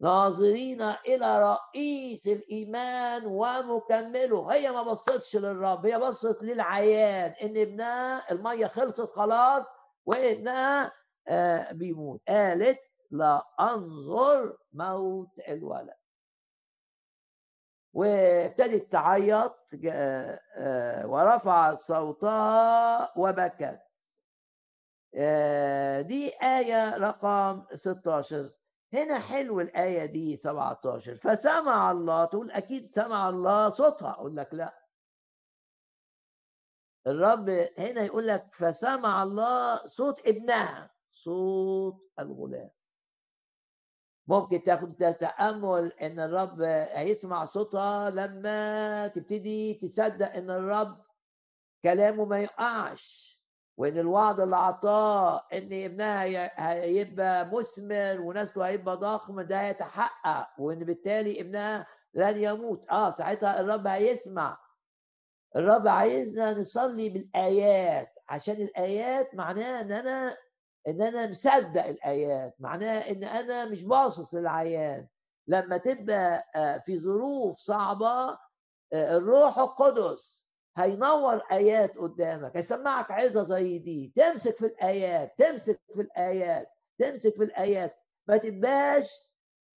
ناظرين 0.00 0.82
إلى 0.82 1.56
رئيس 1.56 2.28
الإيمان 2.28 3.26
ومكمله. 3.26 4.52
هي 4.52 4.72
ما 4.72 4.82
بصتش 4.82 5.36
للرب 5.36 5.86
هي 5.86 5.98
بصت 5.98 6.42
للعيان. 6.42 7.30
إن 7.42 7.56
ابنها 7.56 8.32
المية 8.32 8.66
خلصت 8.66 9.10
خلاص 9.10 9.66
وابنها 10.06 10.92
آه 11.28 11.72
بيموت. 11.72 12.20
قالت 12.28 12.78
لا 13.14 13.46
أنظر 13.60 14.58
موت 14.72 15.38
الولد. 15.48 15.94
وابتدت 17.92 18.92
تعيط 18.92 19.56
آه، 19.84 21.06
ورفعت 21.06 21.78
صوتها 21.78 23.18
وبكت. 23.18 23.80
آه، 25.14 26.00
دي 26.00 26.32
آية 26.42 26.96
رقم 26.96 27.64
16 27.74 28.50
هنا 28.92 29.18
حلو 29.18 29.60
الآية 29.60 30.04
دي 30.06 30.36
17 30.36 31.14
فسمع 31.16 31.90
الله 31.90 32.24
تقول 32.24 32.50
أكيد 32.50 32.94
سمع 32.94 33.28
الله 33.28 33.70
صوتها. 33.70 34.10
أقول 34.10 34.36
لك 34.36 34.54
لا. 34.54 34.78
الرب 37.06 37.48
هنا 37.78 38.02
يقول 38.02 38.26
لك 38.26 38.54
فسمع 38.54 39.22
الله 39.22 39.86
صوت 39.86 40.20
ابنها 40.26 40.90
صوت 41.12 42.10
الغلام. 42.18 42.70
ممكن 44.26 44.62
تاخد 44.62 44.94
تأمل 45.20 45.92
إن 46.02 46.20
الرب 46.20 46.60
هيسمع 46.92 47.44
صوتها 47.44 48.10
لما 48.10 49.06
تبتدي 49.08 49.74
تصدق 49.74 50.32
إن 50.36 50.50
الرب 50.50 50.96
كلامه 51.84 52.24
ما 52.24 52.38
يقعش 52.40 53.34
وإن 53.76 53.98
الوعد 53.98 54.40
اللي 54.40 54.56
اعطاه 54.56 55.46
إن 55.52 55.68
ابنها 55.72 56.22
هيبقى 56.82 57.46
مثمر 57.52 58.20
ونسله 58.20 58.66
هيبقى 58.66 58.96
ضخم 58.96 59.40
ده 59.40 59.62
يتحقق 59.62 60.48
وإن 60.60 60.78
بالتالي 60.78 61.40
ابنها 61.40 61.86
لن 62.14 62.42
يموت. 62.42 62.88
آه 62.90 63.10
ساعتها 63.10 63.60
الرب 63.60 63.86
هيسمع. 63.86 64.58
الرب 65.56 65.88
عايزنا 65.88 66.60
نصلي 66.60 67.08
بالآيات 67.08 68.08
عشان 68.28 68.54
الآيات 68.54 69.34
معناها 69.34 69.80
إن 69.80 69.92
أنا 69.92 70.36
إن 70.88 71.02
أنا 71.02 71.30
مصدق 71.30 71.84
الآيات 71.86 72.54
معناها 72.58 73.10
إن 73.10 73.24
أنا 73.24 73.64
مش 73.64 73.84
باصص 73.84 74.34
للعيان. 74.34 75.06
لما 75.46 75.76
تبقى 75.76 76.44
آه، 76.56 76.78
في 76.78 76.98
ظروف 77.00 77.58
صعبة 77.58 78.38
آه، 78.92 79.16
الروح 79.16 79.58
القدس 79.58 80.50
هينور 80.76 81.42
آيات 81.52 81.98
قدامك 81.98 82.56
هيسمعك 82.56 83.10
عظة 83.10 83.42
زي 83.42 83.78
دي. 83.78 84.12
تمسك 84.16 84.56
في 84.56 84.66
الآيات 84.66 85.34
تمسك 85.38 85.80
في 85.94 86.00
الآيات 86.00 86.68
تمسك 86.98 87.34
في 87.34 87.44
الآيات. 87.44 87.96
ما 88.28 88.36
تبقاش 88.36 89.10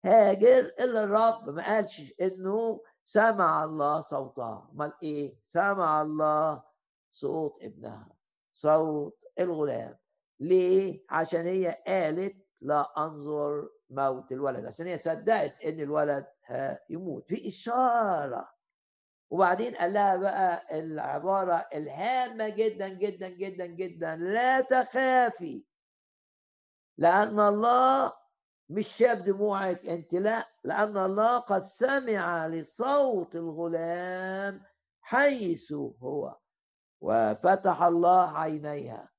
هاجر 0.04 0.60
إلا 0.80 1.04
الرب. 1.04 1.50
ما 1.50 1.66
قالش 1.74 2.12
إنه 2.20 2.80
سمع 3.06 3.64
الله 3.64 4.00
صوتها. 4.00 4.70
أمال 4.74 4.92
إيه؟ 5.02 5.36
سمع 5.44 6.02
الله 6.02 6.62
صوت 7.10 7.58
ابنها 7.62 8.08
صوت 8.50 9.24
الغلام. 9.40 9.96
ليه؟ 10.40 11.04
عشان 11.10 11.46
هي 11.46 11.82
قالت 11.86 12.36
لا 12.60 12.92
أنظر 12.98 13.68
موت 13.90 14.32
الولد 14.32 14.64
عشان 14.64 14.86
هي 14.86 14.98
صدقت 14.98 15.60
إن 15.60 15.80
الولد 15.80 16.26
هيموت. 16.44 17.28
في 17.28 17.48
إشارة. 17.48 18.54
وبعدين 19.30 19.74
قال 19.74 19.92
لها 19.92 20.16
بقى 20.16 20.78
العبارة 20.78 21.68
الهامة 21.74 22.48
جدا 22.48 22.88
جدا 22.88 23.28
جدا 23.28 23.66
جدا 23.66 24.16
لا 24.16 24.60
تخافي. 24.60 25.64
لأن 26.98 27.40
الله 27.40 28.12
مش 28.68 28.88
شاف 28.88 29.18
دموعك 29.18 29.86
أنت 29.86 30.14
لا. 30.14 30.48
لأن 30.64 30.96
الله 30.96 31.38
قد 31.38 31.62
سمع 31.62 32.46
لصوت 32.46 33.34
الغلام 33.36 34.62
حيث 35.00 35.72
هو 35.72 36.36
وفتح 37.00 37.82
الله 37.82 38.38
عينيها. 38.38 39.13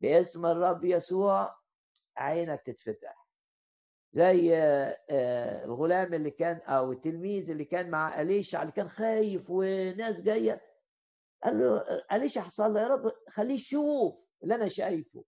باسم 0.00 0.46
الرب 0.46 0.84
يسوع 0.84 1.56
عينك 2.16 2.62
تتفتح. 2.66 3.24
زي 4.12 4.56
آه، 4.56 5.64
الغلام 5.64 6.14
اللي 6.14 6.30
كان 6.30 6.56
أو 6.56 6.92
التلميذ 6.92 7.50
اللي 7.50 7.64
كان 7.64 7.90
مع 7.90 8.20
أليشع 8.20 8.62
اللي 8.62 8.72
كان 8.72 8.88
خايف 8.88 9.50
وناس 9.50 10.22
جاية. 10.22 10.60
قال 11.44 11.58
له 11.60 11.84
أليشع 12.12 12.40
حصل 12.40 12.74
له 12.74 12.80
يا 12.80 12.86
رب 12.88 13.12
خليه 13.28 13.54
يشوف 13.54 14.14
اللي 14.42 14.54
أنا 14.54 14.68
شايفه. 14.68 15.24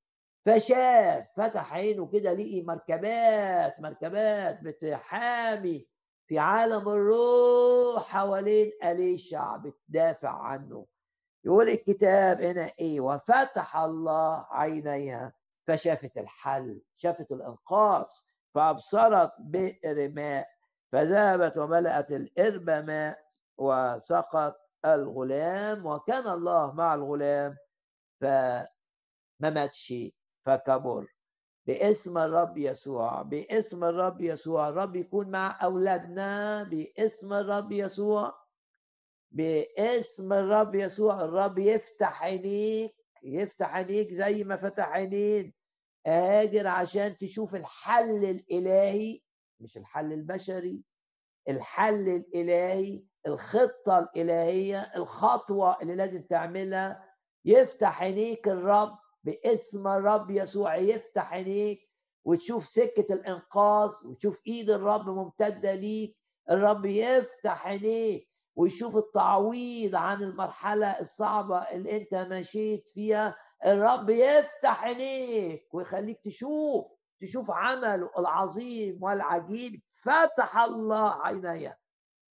فشاف 0.47 1.27
فتح 1.37 1.73
عينه 1.75 2.11
كده 2.11 2.33
لقي 2.33 2.63
مركبات 2.63 3.81
مركبات 3.81 4.61
بتحامي 4.63 5.89
في 6.29 6.39
عالم 6.39 6.89
الروح 6.89 8.09
حوالين 8.09 8.73
أليشع 8.85 9.57
بتدافع 9.57 10.31
عنه. 10.31 10.87
يقول 11.47 11.69
الكتاب 11.69 12.41
هنا 12.43 12.71
إيه؟ 12.79 13.01
وفتح 13.01 13.77
الله 13.77 14.47
عينيها 14.51 15.33
فشافت 15.67 16.19
الحل 16.19 16.83
شافت 16.97 17.33
الانقاذ 17.33 18.05
فأبصرت 18.55 19.33
بئر 19.39 20.09
ماء 20.09 20.49
فذهبت 20.93 21.57
وملأت 21.57 22.13
الإرب 22.13 22.71
ماء 22.71 23.19
وسقط 23.59 24.57
الغلام 24.85 25.87
وكان 25.87 26.33
الله 26.33 26.73
مع 26.73 26.95
الغلام 26.95 27.57
فما 28.21 28.67
ماتش 29.41 29.95
فكبر. 30.47 31.07
باسم 31.67 32.19
الرب 32.19 32.59
يسوع 32.59 33.23
باسم 33.23 33.85
الرب 33.85 34.21
يسوع 34.21 34.69
الرب 34.69 34.97
يكون 34.97 35.31
مع 35.31 35.59
أولادنا 35.63 36.63
باسم 36.63 37.33
الرب 37.33 37.73
يسوع. 37.73 38.46
باسم 39.31 40.33
الرب 40.33 40.75
يسوع 40.75 41.25
الرب 41.25 41.59
يفتح 41.59 42.23
عينيك 42.23 42.93
يفتح 43.23 43.75
عينيك 43.75 44.13
زي 44.13 44.45
ما 44.45 44.57
فتح 44.57 44.89
عينين. 44.89 45.55
هاجر 46.07 46.67
عشان 46.67 47.17
تشوف 47.19 47.55
الحل 47.55 48.25
الإلهي 48.25 49.21
مش 49.61 49.77
الحل 49.77 50.13
البشري 50.13 50.85
الحل 51.49 52.09
الإلهي 52.09 53.03
الخطة 53.27 53.99
الإلهية 53.99 54.81
الخطوة 54.97 55.83
اللي 55.83 55.95
لازم 55.95 56.23
تعملها. 56.23 57.15
يفتح 57.45 58.03
عينيك 58.03 58.49
الرب 58.49 58.99
باسم 59.25 59.89
الرب 59.89 60.31
يسوع 60.31 60.77
يفتح 60.77 61.33
عينيك 61.33 61.81
وتشوف 62.25 62.67
سكة 62.67 63.15
الإنقاذ 63.15 63.91
وتشوف 64.05 64.41
إيد 64.47 64.71
الرب 64.71 65.09
ممتدة 65.09 65.75
ليك. 65.75 66.17
الرب 66.51 66.85
يفتح 66.85 67.67
عينيك 67.67 68.29
ويشوف 68.57 68.97
التعويض 68.97 69.95
عن 69.95 70.23
المرحلة 70.23 71.01
الصعبة 71.01 71.59
اللي 71.59 71.97
انت 71.97 72.15
مشيت 72.15 72.89
فيها. 72.89 73.37
الرب 73.67 74.11
يفتح 74.11 74.85
عينيك 74.85 75.75
ويخليك 75.75 76.21
تشوف 76.25 76.87
تشوف 77.21 77.51
عمله 77.51 78.11
العظيم 78.19 79.03
والعجيب. 79.03 79.83
فتح 80.03 80.59
الله 80.59 81.23
عينيها. 81.23 81.79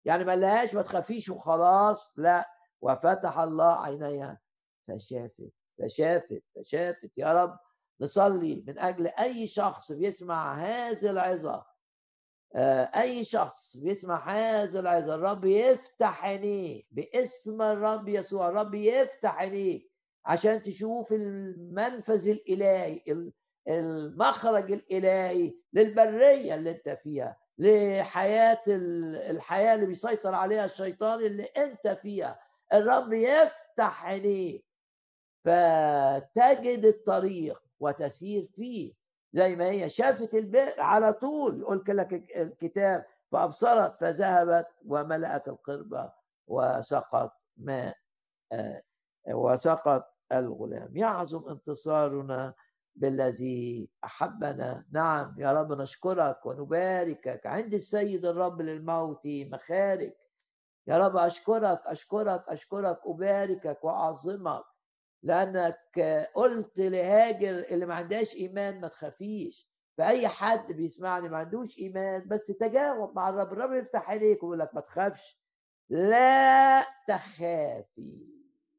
يعني 0.04 0.24
ما 0.24 0.36
لهاش 0.36 0.74
ما 0.74 0.82
تخافيش 0.82 1.28
وخلاص 1.28 2.12
لا. 2.16 2.48
وفتح 2.80 3.38
الله 3.38 3.82
عينيها. 3.82 4.40
فشافت 4.88 5.52
فشافت 5.78 6.42
فشافت. 6.56 7.10
يا 7.16 7.42
رب 7.42 7.58
نصلي 8.00 8.64
من 8.66 8.78
أجل 8.78 9.06
أي 9.06 9.46
شخص 9.46 9.92
بيسمع 9.92 10.54
هذه 10.54 11.10
العظة. 11.10 11.69
أي 12.56 13.24
شخص 13.24 13.76
بيسمع 13.76 14.30
هذا 14.34 14.80
العظه 14.80 15.14
الرب 15.14 15.44
يفتح 15.44 16.24
عينيه 16.24 16.82
باسم 16.90 17.62
الرب 17.62 18.08
يسوع 18.08 18.48
الرب 18.48 18.74
يفتح 18.74 19.34
عينيه 19.38 19.80
عشان 20.24 20.62
تشوف 20.62 21.12
المنفذ 21.12 22.28
الإلهي 22.28 23.00
المخرج 23.68 24.72
الإلهي 24.72 25.54
للبرية 25.72 26.54
اللي 26.54 26.70
أنت 26.70 26.98
فيها 27.02 27.36
لحياة 27.58 28.62
الحياة 29.30 29.74
اللي 29.74 29.86
بيسيطر 29.86 30.34
عليها 30.34 30.64
الشيطان 30.64 31.20
اللي 31.20 31.42
أنت 31.44 31.98
فيها. 32.02 32.40
الرب 32.72 33.12
يفتح 33.12 34.04
عينيه 34.06 34.60
فتجد 35.44 36.84
الطريق 36.84 37.62
وتسير 37.80 38.48
فيه. 38.56 38.92
زي 39.32 39.56
ما 39.56 39.64
هي 39.70 39.88
شافت 39.88 40.34
البئر 40.34 40.80
على 40.80 41.12
طول. 41.12 41.60
يقول 41.60 41.96
لك 41.96 42.12
الكتاب 42.36 43.06
فأبصرت 43.32 43.96
فذهبت 44.00 44.66
وملأت 44.86 45.48
القربة 45.48 46.12
وسقط 46.46 47.32
ماء 47.56 47.96
آه، 48.52 48.82
وسقط 49.28 50.14
الغلام. 50.32 50.96
يعظم 50.96 51.48
انتصارنا 51.48 52.54
بالذي 52.96 53.90
أحبنا. 54.04 54.84
نعم 54.92 55.34
يا 55.38 55.52
رب 55.52 55.72
نشكرك 55.72 56.46
ونباركك. 56.46 57.46
عند 57.46 57.74
السيد 57.74 58.24
الرب 58.24 58.60
للموت 58.60 59.20
مخارج. 59.26 60.12
يا 60.86 60.98
رب 60.98 61.16
أشكرك 61.16 61.80
أشكرك 61.86 62.44
أشكرك 62.48 63.00
أباركك 63.06 63.84
وأعظمك. 63.84 64.64
لأنك 65.22 66.00
قلت 66.34 66.78
لهاجر 66.78 67.48
اللي 67.58 67.86
ما 67.86 67.94
عندهاش 67.94 68.34
إيمان 68.36 68.80
ما 68.80 68.88
تخافيش. 68.88 69.70
فأي 69.98 70.28
حد 70.28 70.72
بيسمعني 70.72 71.28
ما 71.28 71.36
عندوش 71.36 71.78
إيمان 71.78 72.28
بس 72.28 72.46
تجاوب 72.46 73.16
مع 73.16 73.28
الرب 73.28 73.52
الرب 73.52 73.72
يفتح 73.72 74.10
عليك 74.10 74.42
ويقول 74.42 74.58
لك 74.58 74.74
ما 74.74 74.80
تخافش. 74.80 75.40
لا 75.90 76.80
تخافي. 77.08 78.26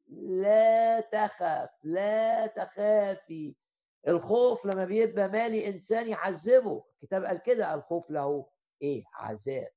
لا 0.08 1.00
تخف 1.00 1.70
لا 1.84 2.46
تخافي. 2.46 3.56
الخوف 4.08 4.66
لما 4.66 4.84
بيبقى 4.84 5.28
مالي 5.28 5.66
إنسان 5.68 6.08
يعذبه. 6.08 6.84
الكتاب 7.02 7.24
قال 7.24 7.42
كده 7.42 7.74
الخوف 7.74 8.10
له 8.10 8.46
إيه؟ 8.82 9.04
عذاب. 9.14 9.68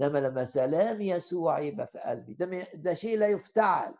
إنما 0.00 0.18
لما 0.18 0.44
سلام 0.44 1.00
يسوع 1.00 1.60
يبقى 1.60 1.86
في 1.86 1.98
قلبي. 1.98 2.34
ده 2.34 2.66
ده 2.74 2.94
شيء 2.94 3.18
لا 3.18 3.26
يفتعل. 3.26 3.94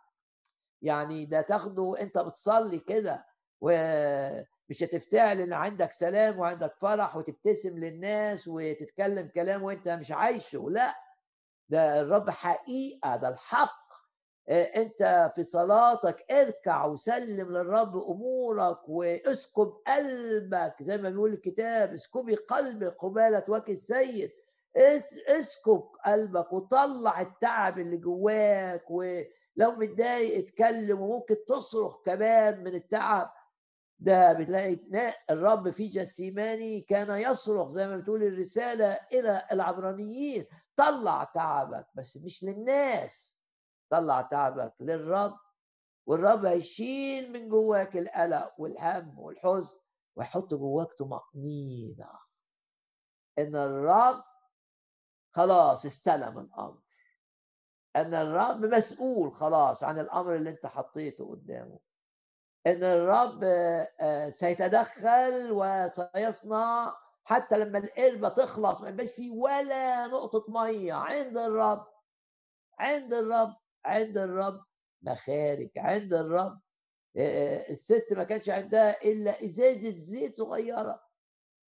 يعني 0.83 1.25
ده 1.27 1.41
تاخده 1.41 1.95
انت 2.01 2.19
بتصلي 2.19 2.79
كده 2.79 3.27
ومش 3.61 4.83
هتفتعل 4.83 5.41
ان 5.41 5.53
عندك 5.53 5.93
سلام 5.93 6.39
وعندك 6.39 6.75
فرح 6.81 7.17
وتبتسم 7.17 7.79
للناس 7.79 8.49
وتتكلم 8.49 9.29
كلام 9.35 9.63
وانت 9.63 9.89
مش 9.89 10.13
عايشه 10.13 10.67
لا 10.71 10.95
ده 11.69 12.01
الرب 12.01 12.31
حقيقة 12.31 13.17
ده 13.17 13.29
الحق. 13.29 13.83
انت 14.51 15.33
في 15.35 15.45
صلاتك 15.45 16.25
اركع 16.33 16.85
وسلم 16.85 17.51
للرب 17.53 17.97
أمورك 17.97 18.89
واسكب 18.89 19.73
قلبك 19.87 20.75
زي 20.81 20.97
ما 20.99 21.11
بيقول 21.11 21.33
الكتاب 21.33 21.93
اسكبي 21.95 22.35
قلبك 22.35 22.97
قبالة 22.99 23.45
وجه 23.49 23.73
السيد. 23.73 24.31
اسكب 25.29 25.83
قلبك 26.07 26.53
وطلع 26.53 27.21
التعب 27.21 27.79
اللي 27.79 27.97
جواك 27.97 28.91
ولو 29.57 29.73
متضايق 29.73 30.39
اتكلم 30.47 31.01
وممكن 31.01 31.37
تصرخ 31.49 32.03
كمان 32.05 32.65
من 32.65 32.75
التعب. 32.75 33.33
ده 33.99 34.33
بتلاقي 34.33 34.79
الرب 35.31 35.71
في 35.71 35.89
جسيماني 35.89 36.81
كان 36.81 37.21
يصرخ 37.21 37.71
زي 37.71 37.89
ما 37.89 37.97
بتقول 37.97 38.23
الرسالة 38.23 38.93
إلى 39.13 39.47
العبرانيين 39.53 40.47
طلع 40.77 41.25
تعبك 41.25 41.87
بس 41.95 42.17
مش 42.17 42.45
للناس 42.45 43.43
طلع 43.91 44.23
تعبك 44.23 44.75
للرب. 44.81 45.39
والرب 46.07 46.45
هيشيل 46.45 47.33
من 47.33 47.49
جواك 47.49 47.97
القلق 47.97 48.55
والهم 48.59 49.19
والحزن 49.19 49.79
ويحط 50.17 50.55
جواك 50.55 50.89
طمأنينة. 50.93 52.11
إن 53.39 53.57
الرب 53.57 54.25
خلاص 55.35 55.87
استلم 55.87 56.39
الامر 56.39 56.82
إن 57.97 58.15
الرب 58.15 58.65
مسؤول 58.65 59.33
خلاص 59.33 59.85
عن 59.85 59.99
الأمر 59.99 60.35
اللي 60.35 60.51
أنت 60.51 60.67
حطيته 60.67 61.31
قدامه. 61.31 61.79
إن 62.67 62.85
الرب 62.85 63.41
آه، 64.01 64.31
سيتدخل 64.31 65.49
وسيصنع 65.53 66.95
حتى 67.25 67.59
لما 67.59 67.79
القربة 67.79 68.29
تخلص 68.29 68.81
ما 68.81 68.89
يبقاش 68.89 69.11
فيه 69.11 69.31
ولا 69.31 70.07
نقطة 70.07 70.45
مية. 70.49 70.93
عند 70.93 71.39
الرب 71.39 71.87
عند 72.79 73.15
الرب 73.15 73.55
عند 73.85 74.19
الرب 74.19 74.65
مخارج. 75.03 75.71
عند 75.77 76.15
الرب 76.15 76.61
آه، 77.17 77.21
آه، 77.59 77.71
الست 77.71 78.07
ما 78.13 78.25
كانش 78.25 78.49
عندها 78.49 79.03
إلا 79.03 79.45
إزازة 79.45 79.91
زيت 79.97 80.37
صغيرة 80.37 81.03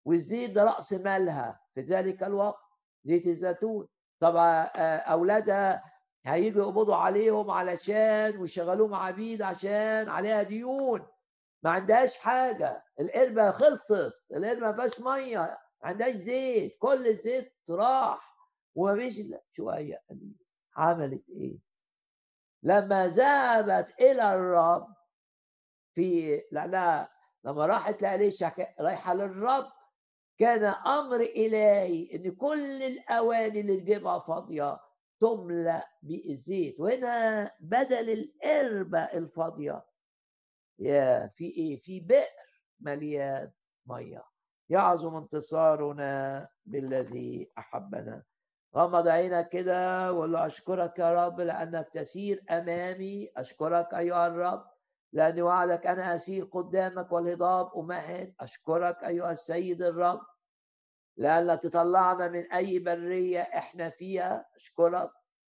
والزيت 0.05 0.51
ده 0.51 0.64
رأس 0.64 0.93
مالها. 0.93 1.61
في 1.75 1.81
ذلك 1.81 2.22
الوقت 2.22 2.61
زيت 3.05 3.27
الزيتون. 3.27 3.89
طبعا 4.20 4.62
أولادها 4.99 5.93
هيجوا 6.27 6.62
يقبضوا 6.62 6.97
عليهم 6.97 7.51
علشان 7.51 8.37
ويشغلوهم 8.37 8.95
عبيد 8.95 9.43
عشان 9.43 10.09
عليها 10.09 10.43
ديون. 10.43 11.07
ما 11.62 11.70
عندهاش 11.70 12.18
حاجة. 12.18 12.85
القربه 13.01 13.51
خلصت. 13.51 14.12
القربه 14.37 14.61
ما 14.61 14.72
فيهاش 14.72 15.01
مية. 15.01 15.39
ما 15.83 15.89
عندهاش 15.89 16.14
زيت. 16.14 16.77
كل 16.79 17.07
الزيت 17.07 17.55
راح. 17.70 18.35
ومفيش 18.75 19.20
شوية 19.53 20.03
عملت 20.77 21.29
إيه؟ 21.29 21.59
لما 22.62 23.07
ذهبت 23.09 23.95
إلى 24.01 24.35
الرب 24.35 24.95
في 25.95 26.43
لأنها 26.53 27.09
لما 27.45 27.66
راحت 27.66 28.03
لأليشع 28.03 28.53
رايحة 28.81 29.14
للرب 29.14 29.66
كان 30.39 30.64
أمر 30.64 31.16
إلهي 31.20 32.14
إن 32.14 32.35
كل 32.35 32.83
الأواني 32.83 33.61
اللي 33.61 33.81
تجيبها 33.81 34.18
فاضية 34.18 34.81
تملأ 35.25 35.89
بالزيت 36.03 36.81
وهنا 36.81 37.51
بدل 37.61 38.11
القربه 38.11 38.99
الفاضية. 38.99 39.85
يا 40.79 41.31
في 41.37 41.45
إيه؟ 41.45 41.81
في 41.81 42.01
بئر 42.01 42.45
مليان 42.81 43.51
مية. 43.87 44.22
يعظم 44.70 45.16
انتصارنا 45.16 46.49
بالذي 46.64 47.53
أحبنا. 47.59 48.22
غمض 48.77 49.09
عينك 49.09 49.49
كده 49.49 50.12
وقول 50.12 50.33
له 50.33 50.47
أشكرك 50.47 50.99
يا 50.99 51.27
رب 51.27 51.41
لأنك 51.41 51.89
تسير 51.95 52.41
أمامي. 52.51 53.31
أشكرك 53.37 53.95
أيها 53.95 54.27
الرب 54.27 54.66
لأن 55.12 55.43
وعدك 55.43 55.87
أنا 55.87 56.14
أسير 56.14 56.45
قدامك 56.45 57.12
والهضاب 57.12 57.70
أمهد. 57.77 58.35
أشكرك 58.41 59.05
أيها 59.05 59.33
السيد 59.33 59.83
الرب 59.83 60.20
لأنك 61.17 61.62
تطلعنا 61.62 62.29
من 62.29 62.53
أي 62.53 62.79
برية 62.79 63.41
إحنا 63.41 63.91
فيها. 63.91 64.47
أشكرك. 64.57 65.11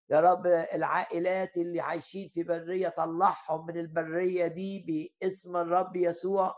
يا 0.09 0.19
رب 0.19 0.47
العائلات 0.47 1.57
اللي 1.57 1.81
عايشين 1.81 2.29
في 2.33 2.43
برية 2.43 2.89
طلعهم 2.89 3.65
من 3.67 3.77
البرية 3.77 4.47
دي 4.47 4.85
باسم 5.21 5.57
الرب 5.57 5.95
يسوع. 5.95 6.55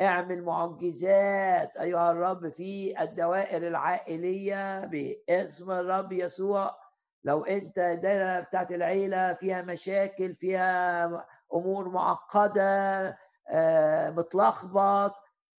اعمل 0.00 0.44
معجزات 0.44 1.76
أيها 1.76 2.10
الرب 2.10 2.48
في 2.48 3.02
الدوائر 3.02 3.68
العائلية 3.68 4.80
باسم 4.84 5.70
الرب 5.70 6.12
يسوع. 6.12 6.76
لو 7.24 7.44
أنت 7.44 7.78
الدائره 7.78 8.40
بتاعت 8.40 8.72
العيلة 8.72 9.34
فيها 9.34 9.62
مشاكل 9.62 10.34
فيها 10.34 11.06
أمور 11.54 11.88
معقدة 11.88 13.18
آه، 13.48 14.10
متلخبط 14.10 15.14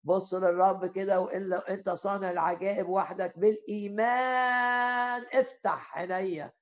بص 0.06 0.34
للرب 0.34 0.86
كده 0.86 1.20
وإلا 1.20 1.74
أنت 1.74 1.89
صانع 1.89 2.32
العجائب 2.32 2.89
وحدك 2.89 3.39
بالإيمان. 3.39 5.26
افتح 5.34 5.97
عينيا 5.97 6.53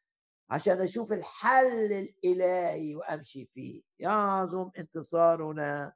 عشان 0.49 0.81
أشوف 0.81 1.11
الحل 1.13 1.91
الإلهي 1.93 2.95
وأمشي 2.95 3.45
فيه. 3.45 3.83
يعظم 3.99 4.71
انتصارنا 4.77 5.93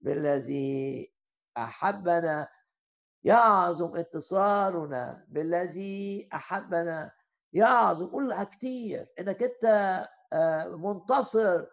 بالذي 0.00 1.12
أحبنا. 1.56 2.48
يعظم 3.24 3.96
انتصارنا 3.96 5.24
بالذي 5.28 6.28
أحبنا. 6.34 7.12
يعظم 7.52 8.06
قولها 8.06 8.44
كتير 8.44 9.08
إنك 9.20 9.42
أنت 9.42 9.64
آه، 10.32 10.68
منتصر. 10.68 11.66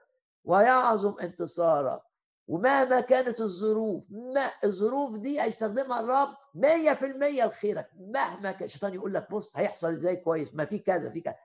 ويعظم 0.44 1.20
انتصارك. 1.20 2.02
ومهما 2.50 3.02
كانت 3.02 3.42
الظروف 3.42 4.04
ما 4.10 4.52
الظروف 4.64 5.18
دي 5.18 5.42
هيستخدمها 5.42 6.00
الرب 6.00 6.36
100% 6.54 7.46
لخيرك. 7.46 7.90
مهما 7.96 8.52
كان 8.52 8.64
الشيطان 8.66 8.94
يقول 8.94 9.14
لك 9.14 9.32
بص 9.32 9.58
هيحصل 9.58 9.88
إزاي 9.88 10.16
كويس؟ 10.16 10.56
ما 10.56 10.66
في 10.66 10.80
كذا 10.80 11.10
في 11.10 11.22
كذا. 11.22 11.36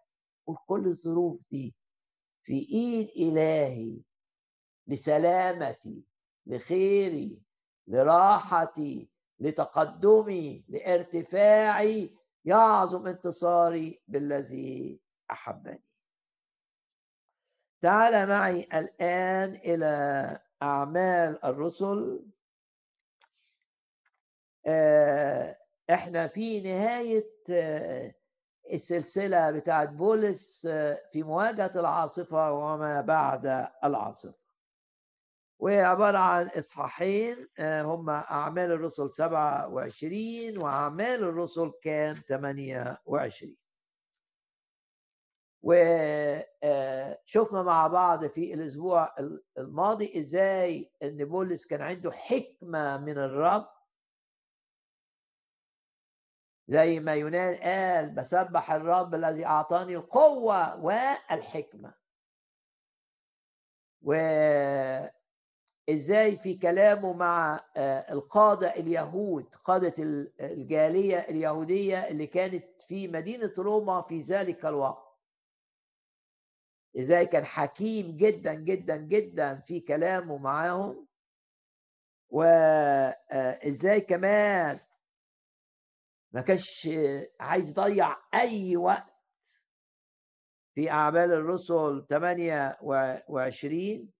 وكل 0.46 0.86
الظروف 0.86 1.40
دي 1.50 1.76
في 2.42 2.68
إيد 2.72 3.08
إلهي 3.16 4.00
لسلامتي 4.86 6.04
لخيري 6.46 7.42
لراحتي 7.86 9.10
لتقدمي 9.40 10.64
لارتفاعي. 10.68 12.16
يعظم 12.44 13.06
انتصاري 13.06 14.02
بالذي 14.08 15.00
أحبني. 15.30 15.84
تعال 17.82 18.28
معي 18.28 18.60
الآن 18.60 19.54
إلى 19.54 20.43
أعمال 20.62 21.44
الرسل 21.44 22.24
آه، 24.66 25.58
إحنا 25.90 26.26
في 26.28 26.60
نهاية 26.60 27.30
آه، 27.50 28.14
السلسلة 28.72 29.50
بتاعت 29.50 29.88
بولس 29.88 30.66
آه، 30.66 31.00
في 31.12 31.22
مواجهة 31.22 31.80
العاصفة 31.80 32.52
وما 32.52 33.00
بعد 33.00 33.68
العاصفة. 33.84 34.44
وهي 35.58 35.80
عبارة 35.84 36.18
عن 36.18 36.48
إصحاحين 36.48 37.48
هم 37.60 38.10
أعمال 38.10 38.72
الرسل 38.72 39.10
27 39.12 40.58
وأعمال 40.58 41.24
الرسل 41.24 41.72
كان 41.82 42.14
28 42.14 43.56
وشفنا 45.66 47.62
مع 47.62 47.86
بعض 47.86 48.26
في 48.26 48.54
الأسبوع 48.54 49.14
الماضي 49.58 50.20
إزاي 50.20 50.90
إن 51.02 51.24
بولس 51.24 51.66
كان 51.66 51.82
عنده 51.82 52.12
حكمة 52.12 52.98
من 52.98 53.18
الرب. 53.18 53.66
زي 56.68 57.00
ما 57.00 57.14
يونان 57.14 57.54
قال 57.54 58.14
بسبح 58.14 58.72
الرب 58.72 59.14
الذي 59.14 59.46
أعطاني 59.46 59.96
القوة 59.96 60.84
والحكمة. 60.84 61.94
وازاي 64.02 65.10
في 66.36 66.54
كلامه 66.62 67.12
مع 67.12 67.60
آه، 67.76 68.12
القادة 68.12 68.74
اليهود 68.74 69.54
قادة 69.64 69.94
الجالية 70.40 71.18
اليهودية 71.18 71.98
اللي 72.08 72.26
كانت 72.26 72.82
في 72.88 73.08
مدينة 73.08 73.52
روما 73.58 74.02
في 74.02 74.20
ذلك 74.20 74.66
الوقت. 74.66 75.03
إزاي 76.98 77.26
كان 77.26 77.44
حكيم 77.44 78.16
جدا 78.16 78.54
جدا 78.54 78.96
جدا 78.96 79.60
في 79.60 79.80
كلامه 79.80 80.38
معاهم؟ 80.38 81.06
وازاي 82.28 83.96
آه، 83.96 84.06
كمان 84.08 84.80
ما 86.32 86.40
كانش 86.40 86.88
عايز 87.40 87.70
يضيع 87.70 88.16
أي 88.34 88.76
وقت 88.76 89.14
في 90.74 90.90
أعمال 90.90 91.32
الرسل 91.32 92.06
28 92.10 94.12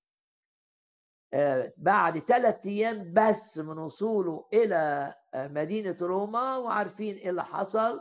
آه، 1.34 1.72
بعد 1.76 2.18
ثلاث 2.18 2.66
أيام 2.66 3.12
بس 3.12 3.58
من 3.58 3.78
وصوله 3.78 4.48
إلى 4.52 5.14
آه، 5.34 5.48
مدينة 5.48 5.96
روما 6.00 6.56
وعارفين 6.56 7.16
إيه 7.16 7.30
اللي 7.30 7.44
حصل؟ 7.44 8.00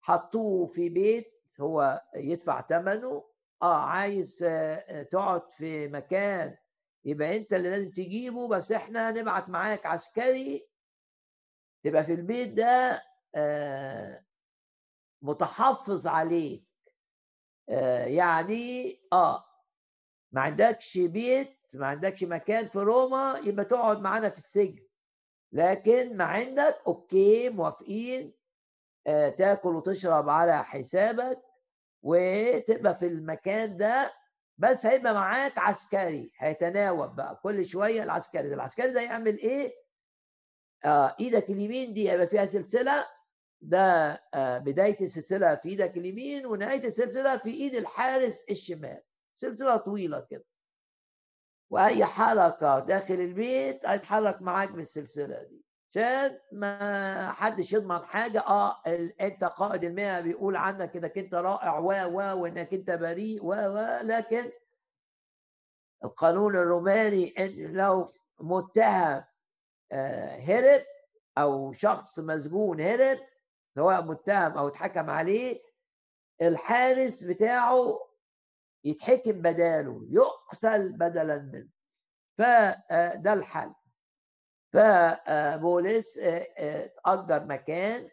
حطوه 0.00 0.66
في 0.66 0.88
بيت 0.88 1.26
هو 1.60 2.02
يدفع 2.16 2.66
ثمنه 2.66 3.29
آه 3.62 3.84
عايز 3.84 4.42
آه، 4.42 5.02
تقعد 5.02 5.50
في 5.52 5.88
مكان 5.88 6.56
يبقى 7.04 7.36
أنت 7.36 7.52
اللي 7.52 7.70
لازم 7.70 7.90
تجيبه 7.90 8.48
بس 8.48 8.72
إحنا 8.72 9.10
هنبعت 9.10 9.48
معاك 9.48 9.86
عسكري 9.86 10.68
تبقى 11.84 12.04
في 12.04 12.12
البيت 12.14 12.48
ده 12.52 13.02
آه، 13.34 14.24
متحفظ 15.22 16.06
عليك. 16.06 16.64
آه، 17.68 18.04
يعني 18.04 18.96
آه 19.12 19.44
ما 20.32 20.40
عندكش 20.40 20.98
بيت 20.98 21.56
ما 21.74 21.86
عندكش 21.86 22.24
مكان 22.24 22.68
في 22.68 22.78
روما 22.78 23.40
يبقى 23.44 23.64
تقعد 23.64 24.00
معانا 24.00 24.30
في 24.30 24.38
السجن. 24.38 24.86
لكن 25.52 26.16
ما 26.16 26.24
عندك 26.24 26.78
أوكي 26.86 27.48
موافقين 27.50 28.34
تاكل 29.38 29.74
وتشرب 29.74 30.28
على 30.28 30.64
حسابك. 30.64 31.42
وتبقى 32.02 32.98
في 32.98 33.06
المكان 33.06 33.76
ده 33.76 34.12
بس 34.58 34.86
هيبقى 34.86 35.14
معاك 35.14 35.58
عسكري 35.58 36.32
هيتناوب 36.38 37.16
بقى 37.16 37.40
كل 37.42 37.66
شوية 37.66 38.02
العسكري 38.02 38.48
ده. 38.48 38.54
العسكري 38.54 38.92
ده 38.92 39.00
يعمل 39.00 39.38
إيه؟ 39.38 39.72
آه 40.84 41.16
إيدك 41.20 41.50
اليمين 41.50 41.94
دي 41.94 42.10
هيبقى 42.10 42.26
فيها 42.26 42.46
سلسلة 42.46 43.06
ده 43.60 44.12
آه 44.34 44.58
بداية 44.58 45.00
السلسلة 45.04 45.54
في 45.54 45.68
إيدك 45.68 45.96
اليمين 45.96 46.46
ونهاية 46.46 46.86
السلسلة 46.86 47.36
في 47.36 47.50
إيد 47.50 47.74
الحارس 47.74 48.44
الشمال. 48.50 49.02
سلسلة 49.34 49.76
طويلة 49.76 50.20
كده. 50.30 50.44
وأي 51.70 52.04
حركه 52.04 52.78
داخل 52.78 53.14
البيت 53.14 53.86
هيتحرك 53.86 54.42
معاك 54.42 54.70
بالسلسلة 54.70 55.42
دي. 55.42 55.64
عشان 55.90 56.38
ما 56.52 57.32
حدش 57.32 57.72
يضمن 57.72 57.98
حاجة. 58.04 58.40
آه 58.40 58.82
أنت 59.20 59.44
قائد 59.44 59.84
المئه 59.84 60.20
بيقول 60.20 60.56
عنك 60.56 60.96
إنك 60.96 61.18
أنت 61.18 61.34
رائع 61.34 61.78
و 61.78 61.86
و 61.86 62.40
وإنك 62.42 62.74
أنت 62.74 62.90
بريء 62.90 63.44
و 63.44 63.48
و 63.52 63.98
لكن 64.02 64.50
القانون 66.04 66.56
الروماني 66.56 67.34
لو 67.72 68.12
متهم 68.40 69.24
آه، 69.92 70.36
هرب 70.36 70.82
أو 71.38 71.72
شخص 71.72 72.18
مسجون 72.18 72.80
هرب 72.80 73.18
سواء 73.74 74.02
متهم 74.04 74.58
أو 74.58 74.68
اتحكم 74.68 75.10
عليه 75.10 75.60
الحارس 76.42 77.22
بتاعه 77.24 77.98
يتحكم 78.84 79.32
بداله 79.32 80.06
يقتل 80.10 80.92
بدلا 80.92 81.38
منه. 81.38 81.68
فده 82.38 83.32
الحل. 83.32 83.74
فبولس 84.72 86.18
آه، 86.18 86.46
آه، 86.58 86.86
تأجر 87.04 87.44
مكان 87.46 88.08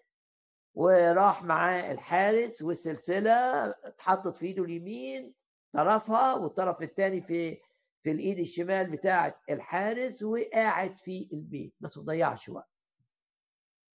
وراح 0.75 1.43
معاه 1.43 1.91
الحارس 1.91 2.61
والسلسلة 2.61 3.31
اتحطت 3.69 4.35
في 4.35 4.45
ايده 4.45 4.63
اليمين 4.63 5.33
طرفها 5.73 6.33
والطرف 6.35 6.81
الثاني 6.81 7.21
في 7.21 7.57
في 8.03 8.11
الايد 8.11 8.39
الشمال 8.39 8.91
بتاعة 8.91 9.41
الحارس 9.49 10.23
وقاعد 10.23 10.97
في 10.97 11.29
البيت 11.33 11.73
بس 11.79 11.97
ما 11.97 12.03
ضيعش 12.03 12.49
وقت. 12.49 12.69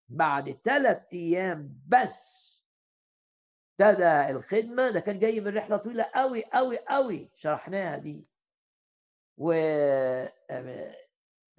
بعد 0.08 0.58
ثلاث 0.64 1.02
أيام 1.12 1.80
بس 1.88 2.40
ابتدى 3.80 4.30
الخدمة 4.30 4.90
ده 4.90 5.00
كان 5.00 5.18
جاي 5.18 5.40
من 5.40 5.56
رحلة 5.56 5.76
طويلة 5.76 6.02
قوي 6.14 6.44
قوي 6.44 6.78
قوي 6.78 7.30
شرحناها 7.36 7.96
دي. 7.98 8.26
و 9.38 9.52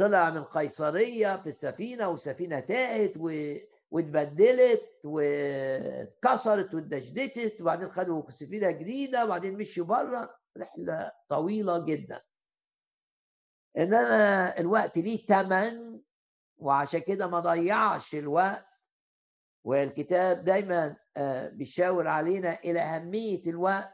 طلع 0.02 0.30
من 0.30 0.43
قيصرية 0.43 1.36
في 1.36 1.49
السفينة 1.49 2.08
والسفينة 2.08 2.60
تاهت 2.60 3.14
و... 3.18 3.56
واتبدلت 3.91 4.99
واتكسرت 5.04 6.74
واتدشدشت 6.74 7.62
وبعدين 7.62 7.91
خدوا 7.91 8.30
سفينة 8.30 8.72
جديدة 8.72 9.26
وبعدين 9.26 9.58
مشوا 9.58 9.86
بره 9.86 10.36
رحلة 10.58 11.12
طويلة 11.30 11.86
جدا. 11.86 12.22
إنما 13.78 14.60
الوقت 14.60 14.97
ليه 14.97 15.26
ثمن 15.26 16.02
وعشان 16.58 16.99
كده 16.99 17.28
ما 17.28 17.39
ضيعش 17.39 18.16
الوقت. 18.16 18.66
والكتاب 19.64 20.43
دايما 20.43 20.95
آه، 21.18 21.49
بيشاور 21.49 22.08
علينا 22.08 22.60
إلى 22.60 22.80
أهمية 22.80 23.41
الوقت. 23.47 23.93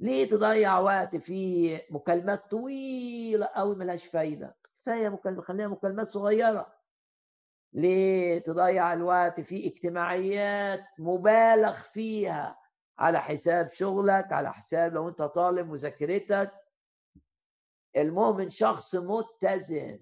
ليه 0.00 0.30
تضيع 0.30 0.78
وقت 0.78 1.16
في 1.16 1.80
مكالمات 1.90 2.50
طويلة 2.50 3.46
قوي 3.46 3.76
ملهاش 3.76 4.06
فايدة؟ 4.06 4.63
كفاية 4.84 5.08
مكالمة 5.08 5.42
خليها 5.42 5.68
مكالمات 5.68 6.06
صغيرة. 6.06 6.74
ليه؟ 7.72 8.38
تضيع 8.38 8.92
الوقت 8.92 9.40
في 9.40 9.66
اجتماعيات 9.66 10.80
مبالغ 10.98 11.72
فيها. 11.72 12.58
على 12.98 13.20
حساب 13.20 13.68
شغلك 13.68 14.32
على 14.32 14.52
حساب 14.52 14.94
لو 14.94 15.08
انت 15.08 15.22
طالب 15.22 15.68
مذاكرتك. 15.68 16.50
المؤمن 17.96 18.50
شخص 18.50 18.94
متزن 18.94 20.00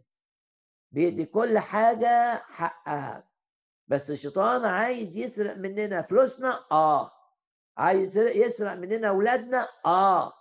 بيدي 0.91 1.24
كل 1.24 1.59
حاجة 1.59 2.35
حقها. 2.35 3.28
بس 3.89 4.11
الشيطان 4.11 4.64
عايز 4.64 5.16
يسرق 5.16 5.57
مننا 5.57 6.03
فلوسنا؟ 6.03 6.64
آه. 6.72 7.11
عايز 7.76 8.18
يسرق 8.18 8.72
مننا 8.72 9.09
اولادنا 9.09 9.68
آه. 9.87 10.33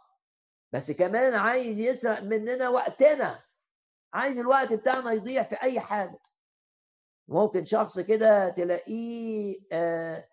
بس 0.72 0.92
كمان 0.92 1.34
عايز 1.34 1.80
يسرق 1.80 2.24
مننا 2.24 2.70
وقتنا. 2.70 3.51
عايز 4.14 4.38
الوقت 4.38 4.74
بتاعنا 4.74 5.12
يضيع 5.12 5.44
في 5.44 5.56
أي 5.56 5.80
حاجة. 5.80 6.20
ممكن 7.28 7.66
شخص 7.66 8.00
كده 8.00 8.50
تلاقيه 8.50 9.60
آه 9.72 10.28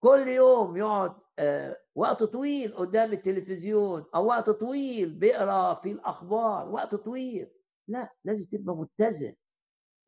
كل 0.00 0.28
يوم 0.28 0.76
يقعد 0.76 1.14
آه 1.38 1.76
وقت 1.94 2.22
طويل 2.22 2.76
قدام 2.76 3.12
التلفزيون 3.12 4.06
أو 4.14 4.26
وقت 4.26 4.50
طويل 4.50 5.14
بيقرأ 5.18 5.74
في 5.74 5.92
الأخبار 5.92 6.68
وقت 6.68 6.94
طويل. 6.94 7.50
لا 7.88 8.12
لازم 8.24 8.44
تبقى 8.44 8.76
متزن. 8.76 9.34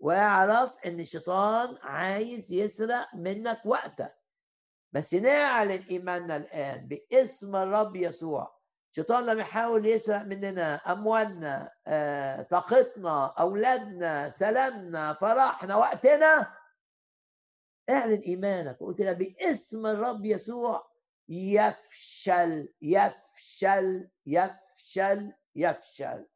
واعرف 0.01 0.73
إن 0.87 1.01
الشيطان 1.01 1.77
عايز 1.83 2.53
يسرق 2.53 3.15
منك 3.15 3.61
وقتك. 3.67 4.17
بس 4.93 5.15
نعلن 5.15 5.83
إيماننا 5.91 6.37
الآن 6.37 6.89
باسم 6.89 7.57
الرب 7.57 7.97
يسوع. 7.97 8.60
الشيطان 8.91 9.27
لما 9.27 9.41
يحاول 9.41 9.87
يسرق 9.87 10.23
مننا 10.23 10.75
أموالنا 10.75 11.73
آه، 11.87 12.43
طاقتنا 12.43 13.27
أولادنا 13.27 14.31
سلامنا 14.31 15.13
فرحنا 15.15 15.77
وقتنا. 15.77 16.53
اعلن 17.91 18.21
إيمانك 18.21 18.83
وقول 18.83 18.95
كده 18.95 19.13
باسم 19.13 19.87
الرب 19.87 20.25
يسوع. 20.25 20.91
يفشل 21.29 22.69
يفشل 22.83 24.09
يفشل 24.27 25.33
يفشل. 25.57 26.27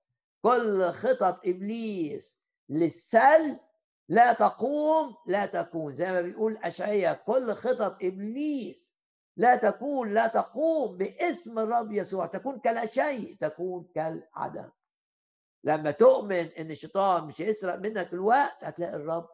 كل 0.42 0.92
خطط 0.92 1.40
إبليس 1.46 2.42
للسل 2.68 3.60
لا 4.08 4.32
تقوم 4.32 5.16
لا 5.26 5.46
تكون. 5.46 5.94
زي 5.96 6.12
ما 6.12 6.20
بيقول 6.20 6.56
اشعياء 6.56 7.22
كل 7.26 7.54
خطط 7.54 7.96
إبليس 8.02 8.93
لا 9.36 9.56
تكون 9.56 10.14
لا 10.14 10.26
تقوم 10.28 10.96
باسم 10.96 11.58
الرب 11.58 11.92
يسوع 11.92 12.26
تكون 12.26 12.58
كلا 12.60 12.86
شيء 12.86 13.36
تكون 13.40 13.88
كالعدم. 13.94 14.70
لما 15.64 15.90
تؤمن 15.90 16.36
إن 16.36 16.70
الشيطان 16.70 17.24
مش 17.24 17.40
هيسرق 17.40 17.74
منك 17.74 18.12
الوقت 18.12 18.64
هتلاقي 18.64 18.94
الرب 18.96 19.28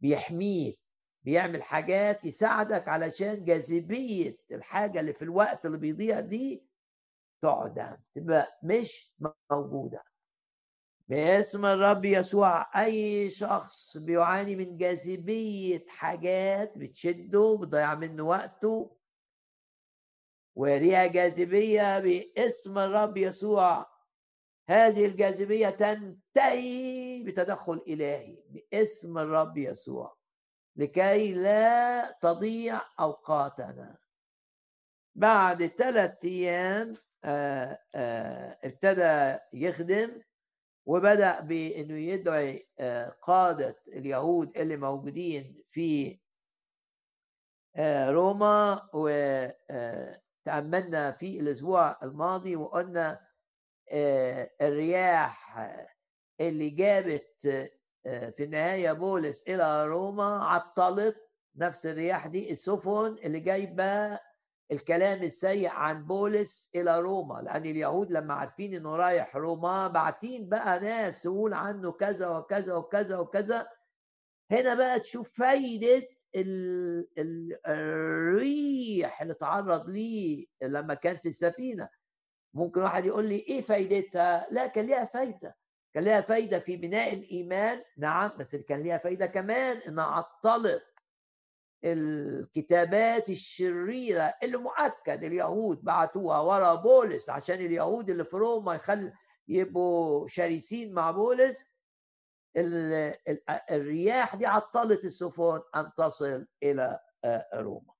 بيحميك 0.00 0.80
بيعمل 1.22 1.62
حاجات 1.62 2.24
يساعدك 2.24 2.88
علشان 2.88 3.44
جاذبية 3.44 4.36
الحاجة 4.50 5.00
اللي 5.00 5.12
في 5.12 5.22
الوقت 5.22 5.66
اللي 5.66 5.78
بيضيع 5.78 6.20
دي 6.20 6.70
تعدم 7.42 7.96
تبقى 8.14 8.58
مش 8.62 9.14
موجودة. 9.50 10.02
باسم 11.08 11.66
الرب 11.66 12.04
يسوع 12.04 12.82
أي 12.84 13.30
شخص 13.30 13.96
بيعاني 13.96 14.56
من 14.56 14.76
جاذبية 14.76 15.84
حاجات 15.88 16.78
بتشده 16.78 17.58
بتضيع 17.60 17.94
منه 17.94 18.22
وقته 18.22 18.96
وليها 20.54 21.06
جاذبية 21.06 21.98
باسم 22.00 22.78
الرب 22.78 23.16
يسوع 23.16 23.86
هذه 24.68 25.06
الجاذبية 25.06 25.70
تنتهي 25.70 27.22
بتدخل 27.26 27.82
إلهي 27.88 28.38
باسم 28.50 29.18
الرب 29.18 29.58
يسوع 29.58 30.16
لكي 30.76 31.32
لا 31.32 32.18
تضيع 32.22 32.80
أوقاتنا. 33.00 33.98
بعد 35.14 35.66
ثلاثة 35.66 36.28
أيام 36.28 36.96
آه، 37.24 37.78
آه، 37.94 38.58
ابتدى 38.64 39.38
يخدم. 39.52 40.22
وبدأ 40.86 41.40
بأنه 41.40 41.94
يدعي 41.98 42.68
آه، 42.78 43.08
قادة 43.22 43.76
اليهود 43.88 44.56
اللي 44.56 44.76
موجودين 44.76 45.62
في 45.70 46.18
روما 48.08 48.88
وتأملنا 50.46 51.12
في 51.12 51.40
الأسبوع 51.40 51.98
الماضي 52.02 52.56
وقلنا 52.56 53.26
الرياح 54.62 55.58
اللي 56.40 56.70
جابت 56.70 57.36
في 58.04 58.40
النهاية 58.44 58.92
بولس 58.92 59.48
إلى 59.48 59.86
روما 59.86 60.44
عطلت 60.44 61.16
نفس 61.56 61.86
الرياح 61.86 62.26
دي 62.26 62.52
السفن 62.52 63.16
اللي 63.24 63.40
جايبة 63.40 64.20
الكلام 64.72 65.22
السيء 65.22 65.68
عن 65.68 66.06
بولس 66.06 66.72
إلى 66.76 67.00
روما 67.00 67.40
لأن 67.42 67.66
اليهود 67.66 68.12
لما 68.12 68.34
عارفين 68.34 68.74
إنه 68.74 68.96
رايح 68.96 69.36
روما 69.36 69.88
باعتين 69.88 70.48
بقى 70.48 70.80
ناس 70.80 71.22
تقول 71.22 71.54
عنه 71.54 71.92
كذا 71.92 72.28
وكذا 72.28 72.74
وكذا 72.74 73.18
وكذا. 73.18 73.66
هنا 74.50 74.74
بقى 74.74 75.00
تشوف 75.00 75.38
فايدة 75.38 76.02
الريح 77.68 79.22
اللي 79.22 79.34
تعرض 79.34 79.88
ليه 79.88 80.46
لما 80.62 80.94
كان 80.94 81.16
في 81.16 81.28
السفينة. 81.28 81.88
ممكن 82.54 82.82
واحد 82.82 83.04
يقول 83.04 83.24
لي 83.24 83.36
إيه 83.36 83.62
فايدتها؟ 83.62 84.46
لا 84.50 84.66
كان 84.66 84.86
ليها 84.86 85.04
فايدة. 85.04 85.56
كان 85.94 86.04
ليها 86.04 86.20
فايدة 86.20 86.58
في 86.58 86.76
بناء 86.76 87.14
الإيمان. 87.14 87.82
نعم 87.98 88.30
بس 88.38 88.56
كان 88.56 88.82
ليها 88.82 88.98
فايدة 88.98 89.26
كمان 89.26 89.76
إنها 89.76 90.04
عطلت 90.04 90.82
الكتابات 91.86 93.30
الشريرة 93.30 94.34
اللي 94.42 94.56
مؤكد 94.56 95.24
اليهود 95.24 95.84
بعتوها 95.84 96.40
ورا 96.40 96.74
بولس 96.74 97.30
عشان 97.30 97.54
اليهود 97.56 98.10
اللي 98.10 98.24
في 98.24 98.36
روما 98.36 98.74
يخل 98.74 99.12
يبقوا 99.48 100.28
شرسين 100.28 100.94
مع 100.94 101.10
بولس 101.10 101.76
الرياح 103.70 104.36
دي 104.36 104.46
عطلت 104.46 105.04
السفن 105.04 105.60
أن 105.76 105.90
تصل 105.98 106.46
إلى 106.62 107.00
آه، 107.24 107.48
روما. 107.54 107.92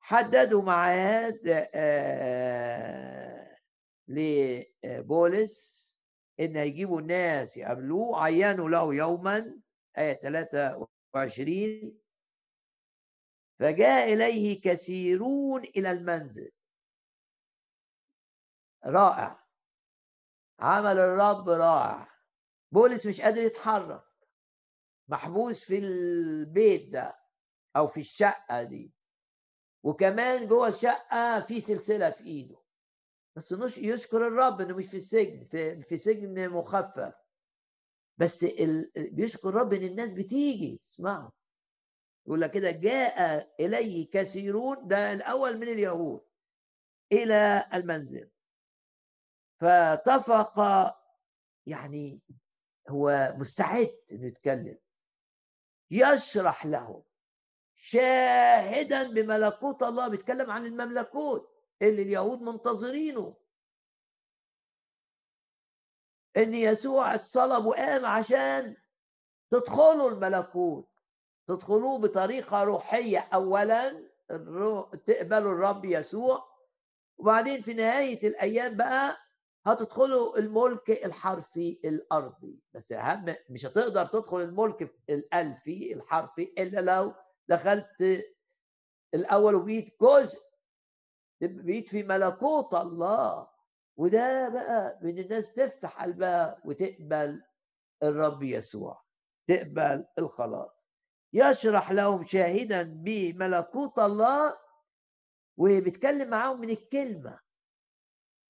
حددوا 0.00 0.62
معاد 0.62 1.68
آه، 1.74 3.56
لبولس 4.08 5.84
إن 6.40 6.56
هيجيبوا 6.56 7.00
الناس 7.00 7.56
يقابلوه 7.56 8.22
عينوا 8.24 8.68
له 8.68 8.94
يوما 8.94 9.54
آية 9.98 10.14
23 10.14 12.03
فجاء 13.64 14.12
إليه 14.12 14.60
كثيرون 14.60 15.64
إلى 15.64 15.90
المنزل. 15.90 16.50
رائع. 18.84 19.46
عمل 20.58 20.98
الرب 20.98 21.48
رائع. 21.48 22.08
بولس 22.72 23.06
مش 23.06 23.20
قادر 23.20 23.42
يتحرك. 23.42 24.04
محبوس 25.08 25.64
في 25.64 25.78
البيت 25.78 26.92
ده 26.92 27.18
أو 27.76 27.88
في 27.88 28.00
الشقة 28.00 28.62
دي. 28.62 28.94
وكمان 29.82 30.48
جوه 30.48 30.68
الشقة 30.68 31.40
في 31.40 31.60
سلسلة 31.60 32.10
في 32.10 32.24
إيده. 32.24 32.56
بس 33.36 33.54
يشكر 33.78 34.26
الرب 34.26 34.60
إنه 34.60 34.76
مش 34.76 34.86
في 34.86 34.96
السجن 34.96 35.44
في, 35.44 35.82
في 35.82 35.96
سجن 35.96 36.48
مخفف. 36.50 37.14
بس 38.16 38.44
ال... 38.44 38.92
بيشكر 38.96 39.48
الرب 39.48 39.72
إن 39.72 39.82
الناس 39.82 40.12
بتيجي 40.12 40.80
اسمعوا. 40.84 41.30
يقول 42.26 42.40
لك 42.40 42.50
كده 42.50 42.70
جاء 42.70 43.48
إليه 43.60 44.10
كثيرون 44.10 44.88
ده 44.88 45.12
الأول 45.12 45.56
من 45.56 45.68
اليهود 45.68 46.26
إلى 47.12 47.68
المنزل. 47.74 48.30
فاتفق 49.60 50.60
يعني 51.66 52.20
هو 52.88 53.34
مستعد 53.36 53.90
إنه 54.12 54.26
يتكلم. 54.26 54.78
يشرح 55.90 56.66
لهم 56.66 57.02
شاهدا 57.74 59.10
بملكوت 59.10 59.82
الله 59.82 60.08
بيتكلم 60.08 60.50
عن 60.50 60.66
المملكوت 60.66 61.50
اللي 61.82 62.02
اليهود 62.02 62.42
منتظرينه. 62.42 63.36
إن 66.36 66.54
يسوع 66.54 67.14
اتصلب 67.14 67.64
وقام 67.64 68.06
عشان 68.06 68.76
تدخلوا 69.50 70.10
الملكوت. 70.10 70.88
تدخلوه 71.48 71.98
بطريقة 72.00 72.64
روحية 72.64 73.18
أولا 73.18 73.90
تقبلوا 75.06 75.52
الرب 75.52 75.84
يسوع. 75.84 76.54
وبعدين 77.18 77.62
في 77.62 77.74
نهاية 77.74 78.28
الأيام 78.28 78.76
بقى 78.76 79.16
هتدخلوا 79.66 80.38
الملك 80.38 80.90
الحرفي 80.90 81.80
الأرضي. 81.84 82.60
بس 82.74 82.92
أهم 82.92 83.34
مش 83.50 83.66
هتقدر 83.66 84.04
تدخل 84.06 84.40
الملك 84.40 84.94
الألفي 85.10 85.92
الحرفي 85.94 86.42
إلا 86.58 86.80
لو 86.80 87.14
دخلت 87.48 88.24
الأول 89.14 89.54
وبقيت 89.54 89.94
جزء 90.02 90.40
بقيت 91.40 91.88
في 91.88 92.02
ملكوت 92.02 92.74
الله. 92.74 93.48
وده 93.96 94.48
بقى 94.48 94.98
من 95.02 95.18
الناس 95.18 95.54
تفتح 95.54 96.02
قلبها 96.02 96.60
وتقبل 96.64 97.42
الرب 98.02 98.42
يسوع 98.42 99.02
تقبل 99.48 100.06
الخلاص. 100.18 100.73
يشرح 101.34 101.90
لهم 101.92 102.26
شاهدا 102.26 102.82
بملكوت 102.82 103.98
الله 103.98 104.58
وبيتكلم 105.56 106.30
معاهم 106.30 106.60
من 106.60 106.70
الكلمة. 106.70 107.40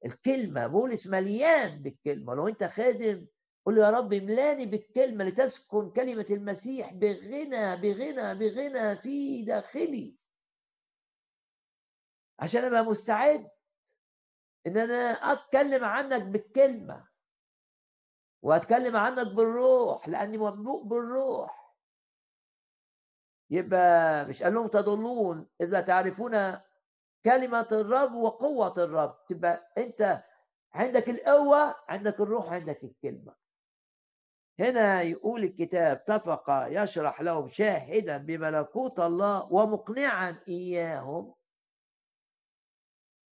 الكلمة 0.05 0.67
بولس 0.67 1.07
مليان 1.07 1.83
بالكلمة. 1.83 2.35
لو 2.35 2.49
أنت 2.49 2.65
خادم 2.65 3.27
قول 3.67 3.77
له 3.77 3.83
يا 3.85 3.91
رب 3.91 4.13
املاني 4.13 4.67
بالكلمة 4.67 5.25
لتسكن 5.25 5.91
كلمة 5.91 6.27
المسيح 6.31 6.93
بغنى 6.93 7.77
بغنى 7.77 8.35
بغنى 8.35 8.97
في 8.97 9.43
داخلي. 9.43 10.17
عشان 12.39 12.65
أبقى 12.65 12.85
مستعد 12.85 13.51
إن 14.67 14.79
أنا 14.79 15.11
أتكلم 15.33 15.85
عنك 15.85 16.23
بالكلمة 16.23 17.09
وأتكلم 18.43 18.97
عنك 18.97 19.27
بالروح 19.27 20.09
لأني 20.09 20.39
مملوء 20.39 20.83
بالروح. 20.85 21.64
يبقى 23.55 24.25
مش 24.29 24.43
قال 24.43 24.55
لهم 24.55 24.69
تضلون. 24.69 25.49
إذا 25.61 25.81
تعرفون 25.81 26.33
كلمة 27.25 27.69
الرب 27.73 28.15
وقوة 28.15 28.75
الرب. 28.85 29.25
تبقى 29.29 29.73
أنت 29.79 30.25
عندك 30.73 31.09
القوة 31.09 31.75
عندك 31.89 32.21
الروح 32.21 32.53
عندك 32.53 32.85
الكلمة. 32.85 33.35
هنا 34.59 35.03
يقول 35.03 35.45
الكتاب 35.45 35.97
اتفق 36.09 36.67
يشرح 36.69 37.21
لهم 37.21 37.49
شاهدا 37.49 38.17
بملكوت 38.17 39.01
الله 39.01 39.53
ومقنعا 39.53 40.43
إياهم 40.49 41.35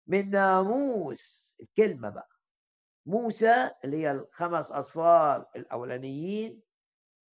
من 0.06 0.30
ناموس. 0.30 1.56
الكلمة 1.60 2.10
بقى. 2.10 2.28
موسى 3.06 3.70
اللي 3.84 3.96
هي 3.96 4.10
الخمس 4.10 4.72
اصفار 4.72 5.46
الأولانيين 5.56 6.62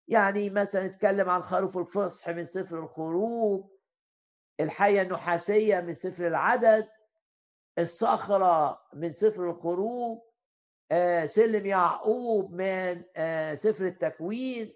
يعني 0.07 0.49
مثلا 0.49 0.87
نتكلم 0.87 1.29
عن 1.29 1.41
خروف 1.41 1.77
الفصح 1.77 2.29
من 2.29 2.45
سفر 2.45 2.79
الخروج 2.79 3.65
الحية 4.59 5.01
النحاسية 5.01 5.79
من 5.79 5.95
سفر 5.95 6.27
العدد 6.27 6.87
الصخرة 7.79 8.81
من 8.93 9.13
سفر 9.13 9.49
الخروج 9.49 10.19
آه 10.91 11.25
سلم 11.25 11.65
يعقوب 11.65 12.53
من 12.53 13.03
آه 13.15 13.55
سفر 13.55 13.85
التكوين 13.85 14.73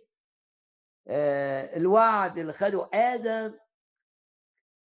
آه 1.08 1.78
الوعد 1.78 2.38
اللي 2.40 2.54
خده 2.54 2.90
آدم. 2.94 3.54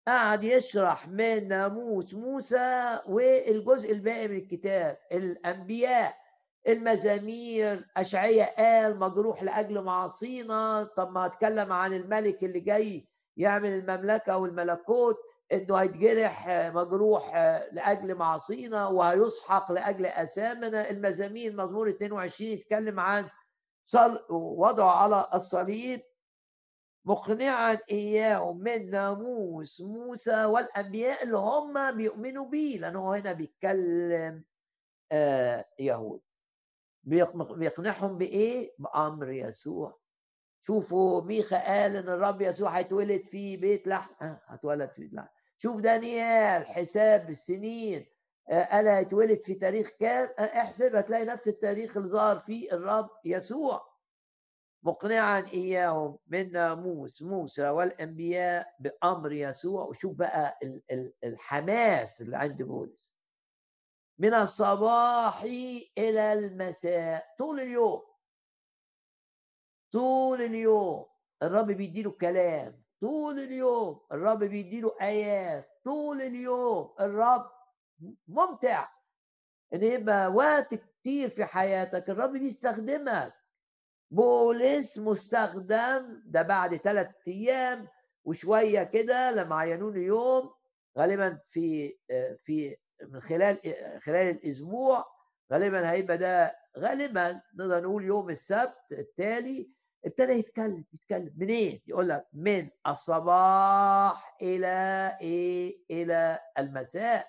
قعد 0.09 0.45
يشرح 0.45 1.09
من 1.09 1.49
ناموس 1.49 2.15
موسى 2.15 3.01
والجزء 3.07 3.93
الباقي 3.93 4.29
من 4.29 4.37
الكتاب 4.37 4.99
الأنبياء. 5.13 6.22
المزامير 6.69 7.89
أشعية 7.97 8.45
قال 8.59 8.99
مجروح 8.99 9.43
لأجل 9.43 9.83
معاصينا 9.85 10.85
طب 10.97 11.13
ما 11.13 11.27
أتكلم 11.27 11.73
عن 11.73 11.93
الملك 11.93 12.45
اللي 12.45 12.61
جاي 12.61 13.09
يعمل 13.37 13.69
المملكة 13.69 14.37
والملكوت 14.37 15.17
إنه 15.53 15.77
هيتجرح 15.77 16.49
مجروح 16.75 17.35
لأجل 17.73 18.15
معاصينا 18.15 18.87
وهيسحق 18.87 19.73
لأجل 19.73 20.07
اثامنا 20.07 20.91
المزامير 20.91 21.53
مزمور 21.57 21.89
22 21.89 22.51
يتكلم 22.51 23.01
عن 23.01 23.29
وضعه 24.31 24.91
على 25.03 25.29
الصليب. 25.35 26.01
مقنعا 27.05 27.79
اياهم 27.91 28.59
من 28.59 28.91
ناموس 28.91 29.81
موسى 29.81 30.45
والأنبياء 30.45 31.25
اللي 31.25 31.37
هم 31.37 31.97
بيؤمنوا 31.97 32.47
بيه 32.47 32.79
لأنه 32.79 33.15
هنا 33.15 33.33
بيتكلم 33.33 34.45
آه 35.13 35.65
يهود. 35.79 36.21
بيقنعهم 37.05 38.19
بإيه؟ 38.19 38.73
بأمر 38.79 39.31
يسوع. 39.31 39.99
شوفوا 40.67 41.23
ميخا 41.23 41.59
قال 41.59 41.97
إن 41.97 42.09
الرب 42.09 42.41
يسوع 42.43 42.79
هيتولد 42.79 43.23
في 43.31 43.57
بيت 43.57 43.87
لحم 43.87 44.25
آه 44.25 44.41
هتولد 44.47 44.91
في 44.91 45.01
بيت 45.03 45.15
لحم 45.15 45.27
شوف 45.59 45.81
دانيال 45.81 46.67
حساب 46.67 47.31
السنين. 47.31 48.07
آه 48.51 48.65
قال 48.65 48.89
هيتولد 48.89 49.41
في 49.45 49.55
تاريخ 49.55 49.91
كام؟ 50.01 50.29
آه 50.39 50.43
احسب 50.43 50.97
هتلاقي 50.97 51.25
نفس 51.25 51.49
التاريخ 51.49 51.97
اللي 51.97 52.09
ظهر 52.09 52.39
فيه 52.39 52.73
الرب 52.73 53.11
يسوع. 53.25 53.93
مقنعا 54.83 55.41
إياهم 55.53 56.19
من 56.27 56.53
ناموس 56.53 57.23
موسى 57.23 57.69
والأنبياء 57.69 58.67
بأمر 58.81 59.33
يسوع. 59.33 59.85
وشوف 59.85 60.17
بقى 60.17 60.59
الحماس 61.25 62.23
اللي 62.23 62.37
عند 62.37 62.63
بولس. 62.63 63.22
من 64.23 64.35
الصباح 64.35 65.43
إلى 65.99 66.33
المساء. 66.33 67.27
طول 67.39 67.61
اليوم. 67.61 68.03
طول 69.93 70.43
اليوم. 70.43 71.07
الرب 71.43 71.67
بيديله 71.67 72.11
كلام. 72.11 72.83
طول 73.01 73.39
اليوم. 73.39 74.01
الرب 74.13 74.39
بيديله 74.45 74.97
آيات. 75.01 75.69
طول 75.85 76.23
اليوم. 76.23 76.95
الرب 77.01 77.51
ممتع. 78.29 78.89
إن 79.75 79.83
يبقى 79.83 80.29
وقت 80.29 80.75
كتير 80.75 81.29
في 81.29 81.45
حياتك. 81.45 82.11
الرب 82.11 82.33
بيستخدمك. 82.33 83.35
بولس 84.11 84.99
مستخدم 84.99 86.23
ده 86.27 86.43
بعد 86.43 86.77
ثلاث 86.77 87.11
أيام 87.29 87.89
وشوية 88.25 88.83
كده 88.85 89.31
لما 89.31 89.57
عينوني 89.57 90.01
يوم 90.03 90.55
غالبا 90.99 91.41
في 91.51 91.97
في 92.45 92.77
من 93.11 93.21
خلال 93.21 93.59
خلال 94.05 94.31
الأسبوع 94.31 95.05
غالبا 95.53 95.91
هيبقى 95.91 96.19
ده 96.19 96.57
غالبا 96.79 97.41
نقدر 97.55 97.83
نقول 97.83 98.05
يوم 98.05 98.31
السبت 98.31 98.77
التالي 98.93 99.71
ابتدى 100.05 100.33
يتكلم 100.33 100.85
يتكلم 100.93 101.33
منين؟ 101.37 101.71
إيه؟ 101.71 101.83
يقول 101.87 102.09
لك 102.09 102.27
من 102.33 102.69
الصباح 102.87 104.37
إلى 104.43 105.09
إيه؟ 105.21 105.79
إلى 105.91 106.39
المساء 106.59 107.27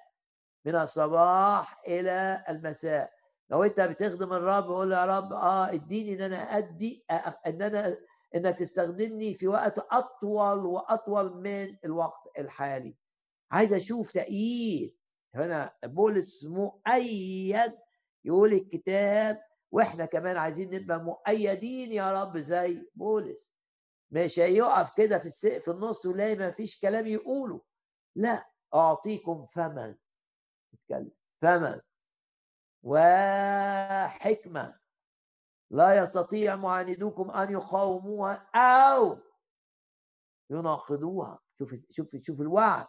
من 0.66 0.76
الصباح 0.76 1.82
إلى 1.88 2.46
المساء 2.50 3.14
لو 3.50 3.64
أنت 3.64 3.82
بتخدم 3.82 4.34
الرب 4.34 4.64
قول 4.64 4.92
يا 4.92 5.06
رب 5.06 5.34
آه 5.34 5.70
إديني 5.74 6.14
إن 6.14 6.22
أنا 6.22 6.58
أدي 6.58 7.06
إن 7.48 7.62
أنا 7.62 7.98
انك 8.36 8.60
تستخدمني 8.60 9.34
في 9.34 9.48
وقت 9.48 9.80
أطول 9.92 10.66
وأطول 10.66 11.38
من 11.38 11.76
الوقت 11.86 12.28
الحالي 12.40 12.96
عايز 13.52 13.74
أشوف 13.74 14.12
تأييد 14.12 14.96
هنا 15.36 15.74
بولس 15.84 16.44
مؤيد 16.44 17.74
يقول 18.26 18.54
الكتاب. 18.54 19.44
وإحنا 19.72 20.06
كمان 20.06 20.38
عايزين 20.38 20.76
نبقى 20.76 21.00
مؤيدين 21.00 21.92
يا 21.92 22.24
رب 22.24 22.38
زي 22.38 22.90
بولس. 22.96 23.58
مش 24.12 24.40
هيقف 24.40 24.94
كده 24.98 25.20
في 25.20 25.26
السقف 25.26 25.64
في 25.64 25.72
النص 25.72 26.06
ولاقي 26.06 26.36
ما 26.36 26.52
فيش 26.52 26.82
كلام 26.82 27.08
يقوله. 27.08 27.62
لا 28.16 28.50
أعطيكم 28.74 29.46
فما 29.46 29.98
اتكلم. 30.74 31.12
فما 31.42 31.82
وحكمة. 32.84 34.80
لا 35.72 35.98
يستطيع 36.04 36.56
معاندوكم 36.56 37.32
أن 37.32 37.52
يقاوموها 37.52 38.50
أو 38.56 39.18
يناقضوها. 40.50 41.40
شوف 41.60 41.76
شوف 41.92 42.16
شوف 42.22 42.42
الوعد. 42.42 42.88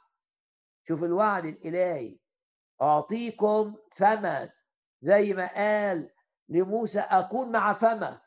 شوف 0.89 1.05
الوعد 1.05 1.45
الإلهي. 1.45 2.19
أعطيكم 2.83 3.75
فما 3.97 4.51
زي 5.03 5.35
ما 5.35 5.55
قال 5.55 6.11
لموسى 6.49 7.01
أكون 7.01 7.53
مع 7.53 7.73
فمك 7.73 8.21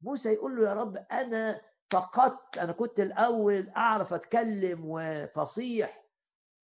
موسى 0.00 0.32
يقول 0.32 0.56
له 0.56 0.68
يا 0.68 0.74
رب 0.74 0.96
أنا 1.12 1.60
فقدت 1.90 2.58
أنا 2.58 2.72
كنت 2.72 3.00
الأول 3.00 3.68
أعرف 3.68 4.12
أتكلم 4.12 4.80
وفصيح 4.84 6.06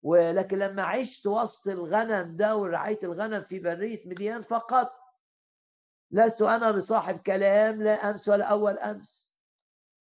ولكن 0.03 0.59
لما 0.59 0.83
عشت 0.83 1.27
وسط 1.27 1.68
الغنم 1.68 2.37
ده 2.37 2.57
ورعاية 2.57 2.99
الغنم 3.03 3.43
في 3.43 3.59
برية 3.59 4.09
مديان 4.09 4.43
فقط 4.43 4.93
لست 6.11 6.43
أنا 6.43 6.70
بصاحب 6.70 7.18
كلام 7.18 7.83
لا 7.83 8.11
أمس 8.11 8.29
ولا 8.29 8.45
أول 8.45 8.79
أمس. 8.79 9.33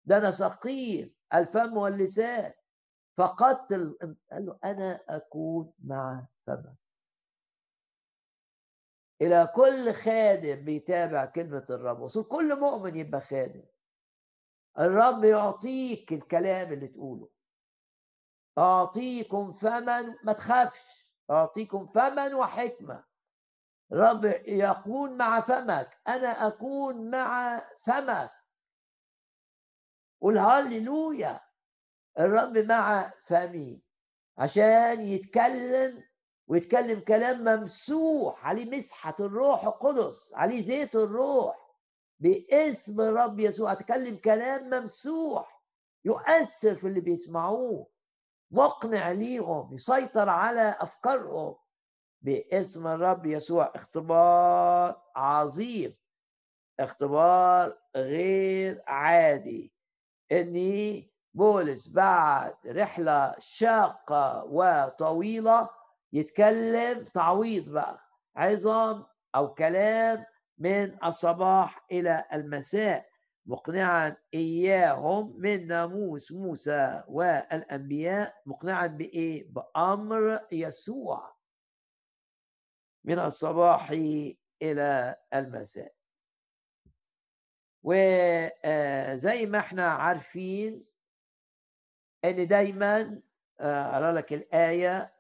ده 0.06 0.18
أنا 0.18 0.32
ثقيل 0.32 1.16
الفم 1.34 1.78
واللسان. 1.78 2.54
فقدت 3.18 3.72
ال... 3.72 3.98
قال 4.32 4.46
له 4.46 4.60
أنا 4.64 5.00
أكون 5.10 5.74
مع 5.84 6.28
فمك 6.48 6.76
إلى 9.22 9.52
كل 9.56 9.94
خادم 9.94 10.56
بيتابع 10.56 11.26
كلمة 11.26 11.66
الرب. 11.70 12.00
وصول 12.00 12.24
كل 12.24 12.60
مؤمن 12.60 12.96
يبقى 12.96 13.22
خادم. 13.22 13.64
الرب 14.80 15.24
يعطيك 15.24 16.14
الكلام 16.14 16.74
اللي 16.74 16.88
تقوله. 16.88 17.30
أعطيكم 18.58 19.52
فما 19.54 20.16
ما 20.24 20.34
تخافش. 20.34 21.14
أعطيكم 21.30 21.88
فما 21.88 22.36
وحكمة. 22.36 23.04
رب 23.92 24.26
يكون 24.48 25.18
مع 25.18 25.42
فمك. 25.42 25.98
أنا 26.08 26.48
أكون 26.48 27.10
مع 27.12 27.62
فمك. 27.86 28.32
قول 30.22 30.38
هللويا. 30.38 31.42
الرب 32.20 32.58
مع 32.58 33.14
فمي. 33.26 33.82
عشان 34.38 35.02
يتكلم 35.02 36.09
ويتكلم 36.50 37.00
كلام 37.00 37.44
ممسوح 37.44 38.48
عليه 38.48 38.78
مسحة 38.78 39.16
الروح 39.20 39.64
القدس 39.64 40.34
عليه 40.36 40.62
زيت 40.62 40.96
الروح 40.96 41.76
باسم 42.20 43.02
الرب 43.02 43.40
يسوع. 43.40 43.74
تكلم 43.74 44.16
كلام 44.16 44.70
ممسوح 44.70 45.62
يؤثر 46.06 46.76
في 46.76 46.88
اللي 46.88 47.02
بيسمعوه 47.02 47.88
مقنع 48.52 49.12
ليهم 49.12 49.76
يسيطر 49.76 50.30
على 50.30 50.76
أفكارهم. 50.80 51.56
باسم 52.22 52.88
الرب 52.88 53.26
يسوع 53.26 53.72
اختبار 53.76 55.02
عظيم 55.16 55.96
اختبار 56.80 57.78
غير 57.96 58.84
عادي. 58.88 59.74
إني 60.32 61.12
بولس 61.34 61.88
بعد 61.92 62.56
رحلة 62.68 63.36
شاقة 63.40 64.44
وطويلة 64.44 65.79
يتكلم 66.14 67.04
تعويض 67.06 67.70
بقى 67.70 68.00
عظام 68.36 69.06
أو 69.36 69.54
كلام 69.54 70.26
من 70.58 71.04
الصباح 71.04 71.86
إلى 71.92 72.26
المساء 72.34 73.10
مقنعا 73.46 74.18
إياهم 74.34 75.40
من 75.40 75.68
ناموس 75.68 76.32
موسى 76.32 77.04
والأنبياء 77.08 78.36
مقنعا 78.46 78.88
بإيه؟ 78.88 79.48
بأمر 79.52 80.40
يسوع 80.52 81.36
من 83.04 83.20
الصباح 83.20 83.92
إلى 84.62 85.16
المساء 85.34 85.94
وزي 87.84 89.46
ما 89.46 89.60
إحنا 89.60 89.88
عارفين 89.92 90.86
إن 92.26 92.48
دايما 92.48 93.22
اقرا 93.60 94.12
لك 94.12 94.34
الآية 94.34 95.14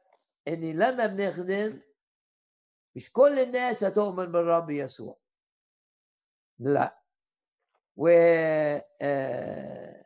ان 0.49 0.79
لما 0.79 1.05
بنخدم 1.05 1.81
مش 2.95 3.11
كل 3.11 3.39
الناس 3.39 3.83
هتؤمن 3.83 4.25
بالرب 4.31 4.69
يسوع. 4.69 5.19
لا. 6.59 6.99
و 7.97 8.07
آه، 9.01 10.05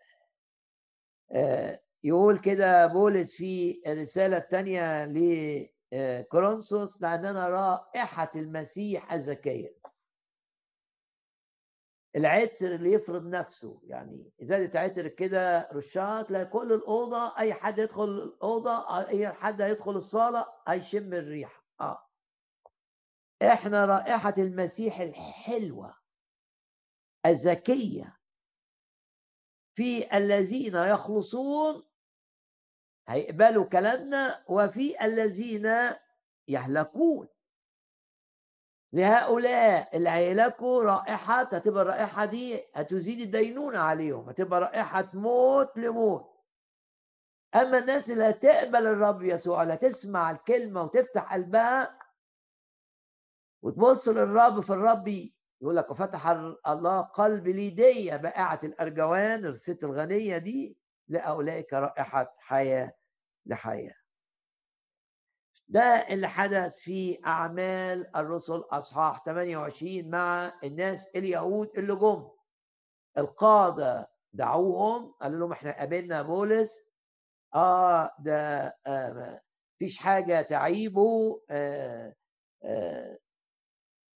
آه، 1.32 1.80
يقول 2.04 2.40
كده 2.40 2.88
بولس 2.88 3.36
في 3.36 3.82
الرسالة 3.88 4.38
الثانية 4.38 5.06
لكورنثوس 5.94 7.02
لأننا 7.02 7.48
رائحة 7.48 8.32
المسيح 8.36 9.14
الزكية 9.14 9.83
العطر 12.16 12.76
اللي 12.76 12.92
يفرض 12.92 13.26
نفسه 13.26 13.82
يعني 13.84 14.32
إزازة 14.42 14.80
عطر 14.80 15.08
كده 15.08 15.70
رشات 15.74 16.32
لا 16.32 16.44
كل 16.44 16.74
الأوضة 16.74 17.38
أي 17.38 17.54
حد 17.54 17.78
يدخل 17.78 18.04
الأوضة 18.04 18.98
أي 19.08 19.34
حد 19.34 19.62
هيدخل 19.62 19.92
الصالة 19.92 20.48
هيشم 20.68 21.14
الريحة. 21.14 21.64
آه. 21.82 22.08
إحنا 23.42 23.86
رائحة 23.86 24.34
المسيح 24.38 25.00
الحلوة 25.00 25.98
الذكية 27.26 28.18
في 29.76 30.18
الذين 30.18 30.76
يخلصون 30.76 31.84
هيقبلوا 33.08 33.66
كلامنا 33.66 34.44
وفي 34.50 35.06
الذين 35.06 35.70
يهلكون. 36.48 37.28
لهؤلاء 38.94 39.98
اللي 39.98 40.10
هيهلكوا 40.10 40.84
رائحة 40.84 41.42
هتبقى 41.42 41.82
الرائحة 41.84 42.26
دي 42.26 42.62
هتزيد 42.76 43.20
الدينونة 43.22 43.80
عليهم 43.80 44.30
هتبقى 44.30 44.62
رائحة 44.62 45.10
موت 45.14 45.78
لموت. 45.78 46.34
أما 47.56 47.78
الناس 47.78 48.12
اللي 48.12 48.30
هتقبل 48.30 48.88
الرب 48.88 49.22
يسوع 49.22 49.64
اللي 49.64 49.74
هتسمع 49.74 50.32
الكلمة 50.32 50.84
وتفتح 50.84 51.34
قلبها 51.34 52.00
وتبص 53.62 54.08
للرب 54.08 54.62
في 54.62 54.70
الرب 54.70 55.08
يقول 55.62 55.76
لك 55.76 55.92
وفتح 55.92 56.28
الله 56.68 57.02
قلب 57.02 57.48
ليدية 57.48 58.16
بائعة 58.16 58.60
الأرجوان 58.64 59.46
الست 59.46 59.84
الغنية 59.84 60.38
دي 60.38 60.78
لأولئك 61.08 61.74
رائحة 61.74 62.36
حياة 62.40 62.94
لحياة. 63.46 63.96
ده 65.74 65.82
اللي 66.10 66.28
حدث 66.28 66.76
في 66.78 67.20
أعمال 67.26 68.16
الرسل 68.16 68.64
أصحاح 68.72 69.24
28 69.26 70.10
مع 70.10 70.54
الناس 70.64 71.16
اليهود 71.16 71.70
اللي 71.78 71.96
جم. 71.96 72.30
القادة 73.18 74.12
دعوهم 74.34 75.12
قالوا 75.22 75.40
لهم 75.40 75.52
إحنا 75.52 75.78
قابلنا 75.80 76.22
بولس 76.22 76.94
آه 77.56 78.12
ده 78.20 78.66
آه 78.88 79.42
فيش 79.80 79.98
حاجة 79.98 80.42
تعيبه. 80.42 81.42
آه 81.50 82.16
آه 82.64 83.18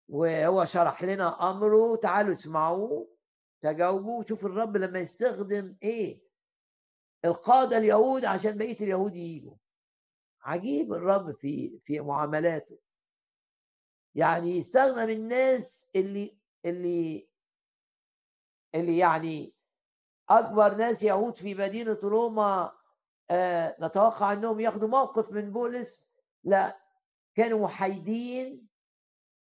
وهو 0.08 0.64
شرح 0.64 1.02
لنا 1.04 1.50
أمره. 1.50 1.96
تعالوا 1.96 2.32
اسمعوه 2.32 3.08
تجاوبوا 3.62 4.24
شوف 4.28 4.44
الرب 4.46 4.76
لما 4.76 4.98
يستخدم 4.98 5.76
إيه؟ 5.82 6.22
القادة 7.24 7.78
اليهود 7.78 8.24
عشان 8.24 8.58
بقية 8.58 8.80
اليهود 8.80 9.14
يجوا. 9.16 9.54
عجيب 10.46 10.92
الرب 10.92 11.32
في 11.32 11.80
في 11.84 12.00
معاملاته. 12.00 12.78
يعني 14.14 14.50
يستخدم 14.50 15.10
الناس 15.10 15.90
اللي 15.96 16.38
اللي 16.64 17.28
اللي 18.74 18.98
يعني 18.98 19.54
أكبر 20.28 20.74
ناس 20.74 21.02
يهود 21.02 21.36
في 21.38 21.54
مدينة 21.54 21.98
روما 22.02 22.72
آه 23.30 23.76
نتوقع 23.80 24.32
إنهم 24.32 24.60
ياخدوا 24.60 24.88
موقف 24.88 25.32
من 25.32 25.52
بولس. 25.52 26.16
لا 26.44 26.80
كانوا 27.34 27.64
محايدين 27.64 28.66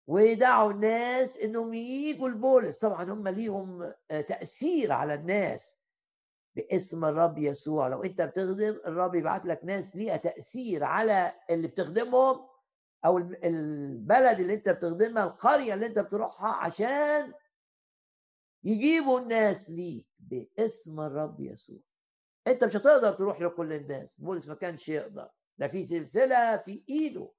ويدعوا 0.07 0.73
الناس 0.73 1.39
إنهم 1.39 1.75
ييجوا 1.75 2.29
لبولس. 2.29 2.79
طبعا 2.79 3.05
هم 3.05 3.29
ليهم 3.29 3.83
آه، 3.83 4.21
تأثير 4.21 4.93
على 4.93 5.15
الناس. 5.15 5.82
باسم 6.57 7.05
الرب 7.05 7.39
يسوع. 7.39 7.89
لو 7.89 8.03
انت 8.05 8.23
بتخدم 8.23 8.81
الرب 8.87 9.15
يبعت 9.15 9.45
لك 9.45 9.65
ناس 9.65 9.97
ليها 9.97 10.17
تأثير 10.17 10.85
على 10.85 11.33
اللي 11.51 11.69
بتخدمهم 11.69 12.49
أو 13.05 13.19
البلد 13.19 14.41
اللي 14.41 14.55
انت 14.55 14.69
بتخدمها 14.69 15.25
القرية 15.25 15.75
اللي 15.75 15.87
انت 15.87 15.99
بتروحها 15.99 16.53
عشان 16.53 17.33
يجيبوا 18.65 19.21
الناس 19.21 19.71
ليك 19.71 20.07
باسم 20.19 21.01
الرب 21.01 21.41
يسوع. 21.41 21.79
انت 22.47 22.65
مش 22.65 22.77
هتقدر 22.77 23.13
تروح 23.13 23.41
لكل 23.41 23.73
الناس. 23.73 24.21
بولس 24.21 24.49
ما 24.49 24.55
كانش 24.55 24.89
يقدر. 24.89 25.29
ده 25.59 25.69
في 25.69 25.85
سلسلة 25.85 26.57
في 26.57 26.85
إيده. 26.89 27.33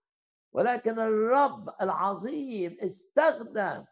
ولكن 0.54 1.00
الرب 1.00 1.70
العظيم 1.82 2.78
استخدم. 2.82 3.86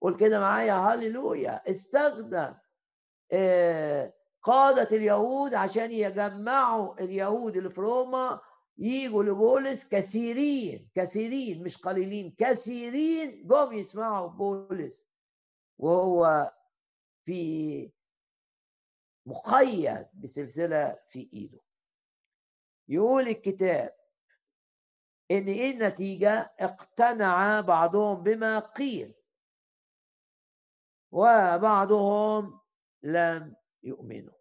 قول 0.00 0.16
كده 0.16 0.40
معايا 0.40 0.72
هللويا 0.74 1.70
استخدم. 1.70 2.54
قادة 4.42 4.96
اليهود 4.96 5.54
عشان 5.54 5.92
يجمعوا 5.92 7.00
اليهود 7.00 7.56
اللي 7.56 7.70
في 7.70 7.80
روما 7.80 8.40
يجوا 8.78 9.22
لبولس 9.24 9.88
كثيرين 9.88 10.90
كثيرين 10.94 11.64
مش 11.64 11.76
قليلين 11.82 12.34
كثيرين 12.38 13.46
جم 13.46 13.72
يسمعوا 13.72 14.28
بولس 14.28 15.10
وهو 15.78 16.52
في 17.24 17.90
مقيد 19.26 20.06
بسلسلة 20.14 20.98
في 21.10 21.30
إيده. 21.32 21.60
يقول 22.88 23.28
الكتاب 23.28 23.96
إن 25.30 25.46
إيه 25.48 25.70
النتيجة؟ 25.70 26.54
اقتنع 26.60 27.60
بعضهم 27.60 28.22
بما 28.22 28.58
قيل 28.58 29.14
وبعضهم 31.12 32.60
لم 33.06 33.56
يؤمنوا. 33.82 34.34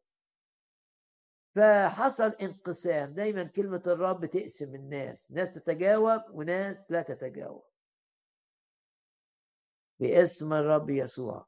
فحصل 1.55 2.30
انقسام. 2.41 3.13
دايما 3.13 3.43
كلمة 3.43 3.84
الرب 3.88 4.26
تقسم 4.26 4.76
الناس. 4.76 5.32
ناس 5.32 5.53
تتجاوب 5.53 6.22
وناس 6.30 6.91
لا 6.91 7.01
تتجاوب. 7.01 7.63
باسم 9.99 10.53
الرب 10.53 10.89
يسوع 10.89 11.47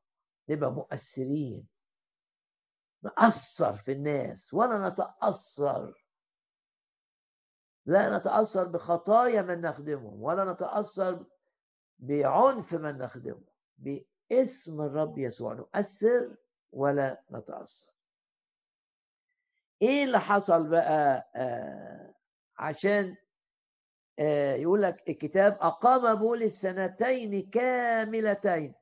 نبقى 0.50 0.72
مؤثرين. 0.72 1.68
نأثر 3.04 3.78
في 3.78 3.92
الناس. 3.92 4.54
ولا 4.54 4.90
نتأثر. 4.90 6.08
لا 7.86 8.18
نتأثر 8.18 8.68
بخطايا 8.68 9.42
من 9.42 9.62
نخدمهم. 9.62 10.22
ولا 10.24 10.52
نتأثر 10.54 11.26
بعنف 12.00 12.74
من 12.74 12.98
نخدمه 12.98 13.44
باسم 13.78 14.82
الرب 14.82 15.18
يسوع 15.18 15.54
نؤثر. 15.54 16.36
ولا 16.72 17.24
نتأثر. 17.32 17.94
إيه 19.82 20.04
اللي 20.04 20.20
حصل 20.20 20.70
بقى؟ 20.70 21.32
آه 21.36 22.14
عشان 22.58 23.16
آه 24.20 24.54
يقول 24.56 24.82
لك 24.82 25.10
الكتاب 25.10 25.58
أقام 25.62 26.16
بولس 26.16 26.62
سنتين 26.62 27.50
كاملتين. 27.50 28.74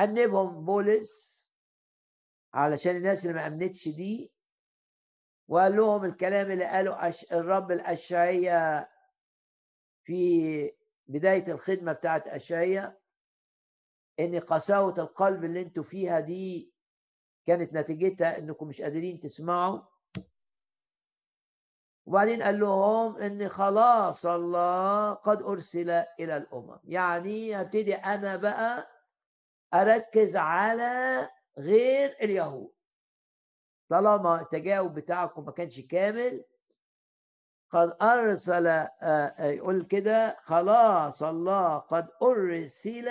أنبهم 0.00 0.64
بولس 0.64 1.42
علشان 2.54 2.96
الناس 2.96 3.22
اللي 3.26 3.34
ما 3.36 3.46
أمنتش 3.46 3.88
دي 3.88 4.32
وقال 5.48 5.76
لهم 5.76 6.04
الكلام 6.04 6.50
اللي 6.50 6.64
قاله 6.64 7.12
الرب 7.32 7.72
الأشعية 7.72 8.88
في 10.04 10.72
بداية 11.06 11.52
الخدمة 11.52 11.92
بتاعت 11.92 12.28
أشعية. 12.28 12.98
إن 14.20 14.38
قساوة 14.40 14.94
القلب 14.98 15.44
اللي 15.44 15.62
أنتوا 15.62 15.82
فيها 15.82 16.20
دي 16.20 16.72
كانت 17.46 17.72
نتيجتها 17.72 18.38
إنكم 18.38 18.68
مش 18.68 18.82
قادرين 18.82 19.20
تسمعوا. 19.20 19.80
وبعدين 22.06 22.42
قال 22.42 22.60
لهم 22.60 23.16
إن 23.16 23.48
خلاص 23.48 24.26
الله 24.26 25.12
قد 25.12 25.42
أرسل 25.42 25.90
إلى 25.90 26.36
الأمم. 26.36 26.78
يعني 26.84 27.60
هبتدي 27.60 27.94
أنا 27.94 28.36
بقى 28.36 28.88
أركز 29.74 30.36
على 30.36 31.28
غير 31.58 32.16
اليهود. 32.20 32.72
طالما 33.88 34.40
التجاوب 34.40 34.94
بتاعكم 34.94 35.44
ما 35.44 35.52
كانش 35.52 35.80
كامل 35.80 36.44
قد 37.70 37.96
أرسل 38.02 38.66
آه، 38.66 38.90
آه، 39.02 39.46
يقول 39.46 39.84
كده 39.84 40.36
خلاص 40.44 41.22
الله 41.22 41.78
قد 41.78 42.08
أرسل 42.22 43.08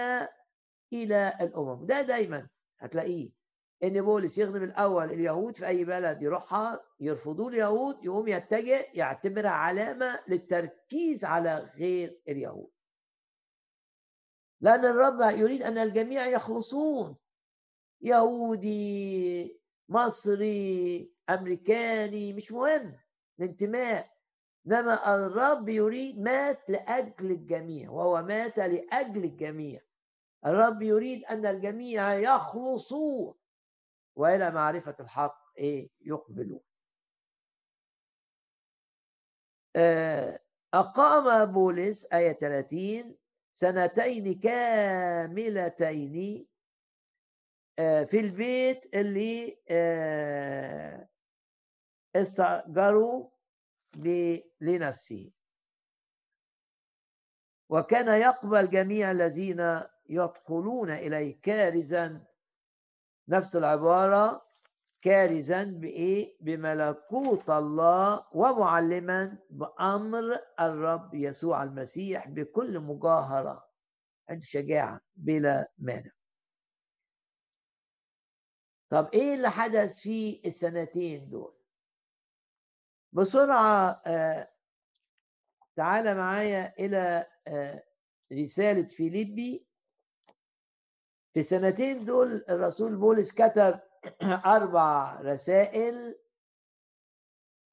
إلى 0.93 1.37
الأمم. 1.41 1.85
ده 1.85 2.01
دايما. 2.01 2.49
هتلاقيه 2.79 3.31
إن 3.83 4.01
بولس 4.01 4.37
يخدم 4.37 4.63
الأول 4.63 5.11
اليهود 5.11 5.55
في 5.55 5.67
أي 5.67 5.85
بلد 5.85 6.21
يروحها 6.21 6.83
يرفضوا 6.99 7.49
اليهود 7.49 8.05
يقوم 8.05 8.27
يتجه 8.27 8.85
يعتبرها 8.93 9.49
علامة 9.49 10.19
للتركيز 10.27 11.25
على 11.25 11.71
غير 11.75 12.21
اليهود. 12.27 12.71
لأن 14.61 14.85
الرب 14.85 15.39
يريد 15.39 15.61
أن 15.61 15.77
الجميع 15.77 16.27
يخلصون. 16.27 17.15
يهودي 18.01 19.61
مصري 19.89 21.11
أمريكاني 21.29 22.33
مش 22.33 22.51
مهم. 22.51 22.97
الانتماء. 23.39 24.11
إنما 24.67 25.15
الرب 25.15 25.69
يريد 25.69 26.19
مات 26.19 26.69
لأجل 26.69 27.31
الجميع 27.31 27.91
وهو 27.91 28.21
مات 28.21 28.57
لأجل 28.57 29.23
الجميع. 29.23 29.81
الرب 30.45 30.81
يريد 30.81 31.25
أن 31.25 31.45
الجميع 31.45 32.13
يخلصوا 32.13 33.33
وإلى 34.15 34.51
معرفة 34.51 34.95
الحق 34.99 35.41
إيه؟ 35.57 35.89
يقبلون 36.01 36.61
آه، 39.75 40.39
أقام 40.73 41.51
بولس 41.51 42.13
آية 42.13 42.33
30 42.33 43.17
سنتين 43.53 44.39
كاملتين 44.39 46.11
آه، 47.79 48.03
في 48.03 48.19
البيت 48.19 48.95
اللي 48.95 49.59
آه، 49.69 51.09
استأجروا 52.15 53.29
لنفسه. 54.61 55.31
وكان 57.69 58.21
يقبل 58.21 58.69
جميع 58.69 59.11
الذين 59.11 59.81
يدخلون 60.11 60.91
إليه 60.91 61.41
كارزا. 61.41 62.25
نفس 63.27 63.55
العبارة 63.55 64.47
كارزا 65.01 65.63
بإيه؟ 65.63 66.37
بملكوت 66.41 67.49
الله 67.49 68.27
ومعلما 68.31 69.37
بأمر 69.49 70.39
الرب 70.59 71.13
يسوع 71.13 71.63
المسيح 71.63 72.27
بكل 72.27 72.79
مجاهرة 72.79 73.69
عنده 74.29 74.45
شجاعة 74.45 75.01
بلا 75.15 75.71
مانع. 75.77 76.11
طب 78.89 79.09
إيه 79.13 79.35
اللي 79.35 79.49
حدث 79.49 79.99
في 79.99 80.41
السنتين 80.45 81.29
دول؟ 81.29 81.57
بسرعة 83.13 84.01
آه 84.05 84.51
تعال 85.75 86.17
معايا 86.17 86.73
إلى 86.79 87.27
آه 87.47 87.83
رسالة 88.33 88.87
فيليبي. 88.87 89.70
في 91.33 91.39
السنتين 91.39 92.05
دول 92.05 92.45
الرسول 92.49 92.95
بولس 92.95 93.31
كتب 93.33 93.79
أربع 94.45 95.21
رسائل 95.21 96.19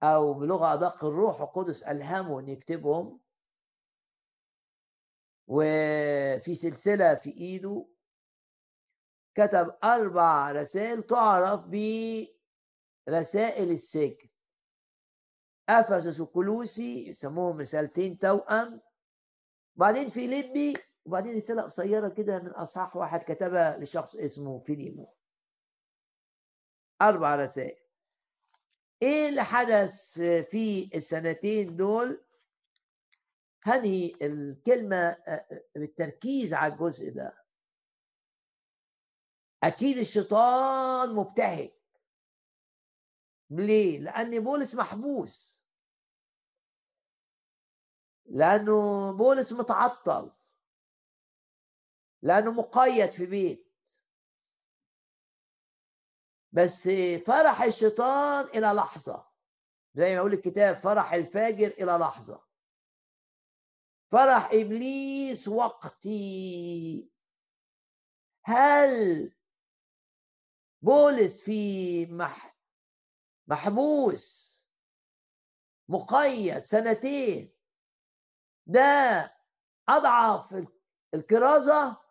أو 0.03 0.35
بلغة 0.35 0.75
أدق 0.75 1.05
الروح 1.05 1.41
القدس 1.41 1.83
ألهمه 1.83 2.41
أن 2.41 2.49
يكتبهم. 2.49 3.21
وفي 5.47 6.55
سلسلة 6.55 7.15
في 7.15 7.31
إيده 7.31 7.87
كتب 9.35 9.77
أربع 9.85 10.53
رسائل 10.53 11.03
تعرف 11.03 11.61
برسائل 13.07 13.71
السجن. 13.71 14.29
أفسس 15.69 16.21
وكلوسي 16.21 17.09
يسموهم 17.09 17.61
رسالتين 17.61 18.19
توأم. 18.19 18.81
وبعدين 19.77 20.11
فيليبي 20.11 20.75
وبعدين 21.09 21.37
رسالة 21.37 21.63
قصيرة 21.63 22.09
كده 22.09 22.39
من 22.39 22.51
أصحاح 22.51 22.97
واحد 22.97 23.21
كتبها 23.21 23.79
لشخص 23.79 24.17
اسمه 24.17 24.59
فيليمو. 24.61 25.15
أربع 27.03 27.35
رسائل. 27.35 27.79
إيه 29.03 29.29
اللي 29.29 29.45
حدث 29.45 30.21
في 30.51 30.91
السنتين 30.95 31.77
دول؟ 31.77 32.25
هنهي 33.63 34.15
الكلمة 34.23 35.17
بالتركيز 35.77 36.55
على 36.55 36.73
الجزء 36.73 37.15
ده. 37.15 37.45
أكيد 39.63 39.99
الشيطان 39.99 41.15
مبتهج. 41.15 41.71
ليه؟ 43.51 43.99
لأن 43.99 44.45
بولس 44.45 44.75
محبوس. 44.75 45.67
لأنه 48.27 49.13
بولس 49.13 49.53
متعطل. 49.53 50.38
لأنه 52.23 52.51
مقيد 52.53 53.11
في 53.11 53.27
بيت. 53.27 53.69
بس 56.53 56.89
فرح 57.27 57.63
الشيطان 57.63 58.45
إلى 58.45 58.67
لحظة. 58.67 59.29
زي 59.95 60.05
ما 60.09 60.15
يقول 60.15 60.33
الكتاب 60.33 60.77
فرح 60.77 61.13
الفاجر 61.13 61.67
إلى 61.67 61.93
لحظة. 61.93 62.45
فرح 64.11 64.51
إبليس 64.53 65.49
وقتي. 65.49 67.11
هل 68.45 69.33
بولس 70.83 71.41
في 71.41 72.07
مح 72.07 72.57
محبوس 73.47 74.59
مقيد 75.89 76.65
سنتين 76.65 77.53
ده 78.67 78.81
أضعف 79.89 80.67
الكرازة؟ 81.15 82.08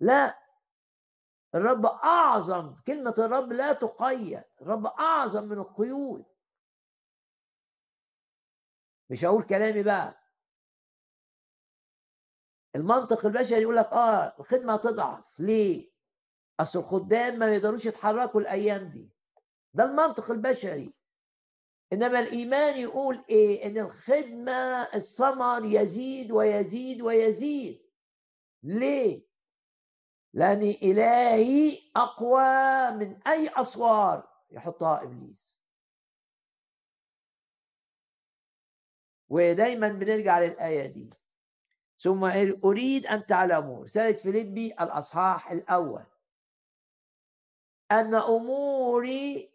لا 0.00 0.38
الرب 1.54 1.86
أعظم 1.86 2.76
كلمة 2.86 3.14
الرب 3.18 3.52
لا 3.52 3.72
تقيد 3.72 4.42
الرب 4.62 4.86
أعظم 4.86 5.44
من 5.44 5.58
القيود 5.58 6.24
مش 9.10 9.24
هقول 9.24 9.42
كلامي 9.42 9.82
بقى 9.82 10.22
المنطق 12.76 13.26
البشري 13.26 13.62
يقول 13.62 13.76
لك 13.76 13.86
آه 13.86 14.36
الخدمة 14.38 14.74
هتضعف 14.74 15.24
ليه؟ 15.38 15.90
أصل 16.60 16.78
الخدام 16.78 17.38
ما 17.38 17.54
يقدروش 17.54 17.84
يتحركوا 17.86 18.40
الأيام 18.40 18.84
دي 18.88 19.10
ده 19.74 19.84
المنطق 19.84 20.30
البشري 20.30 20.94
إنما 21.92 22.20
الإيمان 22.20 22.78
يقول 22.78 23.24
إيه؟ 23.30 23.66
إن 23.66 23.78
الخدمة 23.78 24.82
الثمر 24.94 25.64
يزيد 25.64 26.32
ويزيد 26.32 27.02
ويزيد 27.02 27.90
ليه؟ 28.62 29.25
لأن 30.36 30.62
إلهي 30.62 31.78
أقوى 31.96 32.90
من 32.90 33.22
أي 33.26 33.48
أسوار. 33.48 34.28
يحطها 34.50 35.02
إبليس. 35.02 35.62
ودايما 39.28 39.88
بنرجع 39.88 40.38
للآية 40.40 40.86
دي. 40.86 41.10
ثم 42.02 42.24
أريد 42.64 43.06
أن 43.06 43.26
تعلموا 43.26 43.84
رسالة 43.84 44.12
فيليبي 44.16 44.72
الأصحاح 44.72 45.50
الأول. 45.50 46.04
أن 47.92 48.14
أموري 48.14 49.50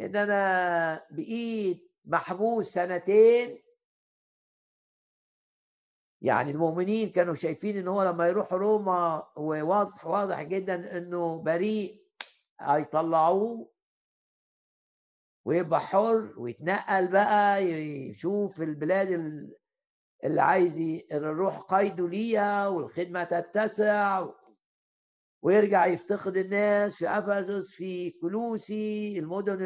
إن 0.00 0.16
أنا 0.16 1.06
بقيت 1.10 1.90
محبوس 2.04 2.68
سنتين 2.68 3.62
يعني 6.22 6.50
المؤمنين 6.50 7.08
كانوا 7.10 7.34
شايفين 7.34 7.76
إن 7.78 7.88
هو 7.88 8.02
لما 8.02 8.28
يروح 8.28 8.52
روما 8.52 9.26
وواضح 9.36 10.06
واضح 10.06 10.42
جدا 10.42 10.98
إنه 10.98 11.42
بريء 11.42 12.02
هيطلعوه 12.60 13.70
ويبقى 15.44 15.80
حر 15.80 16.34
ويتنقل 16.36 17.12
بقى 17.12 17.62
يشوف 17.64 18.60
البلاد 18.62 19.10
اللي 20.24 20.42
عايز 20.42 21.02
الروح 21.12 21.58
قيده 21.60 22.08
ليها 22.08 22.68
والخدمة 22.68 23.24
تتسع 23.24 24.26
ويرجع 25.42 25.86
يفتقد 25.86 26.36
الناس 26.36 26.94
في 26.96 27.08
أفسس 27.08 27.70
في 27.70 28.10
كلوسي 28.10 29.18
المدن 29.18 29.58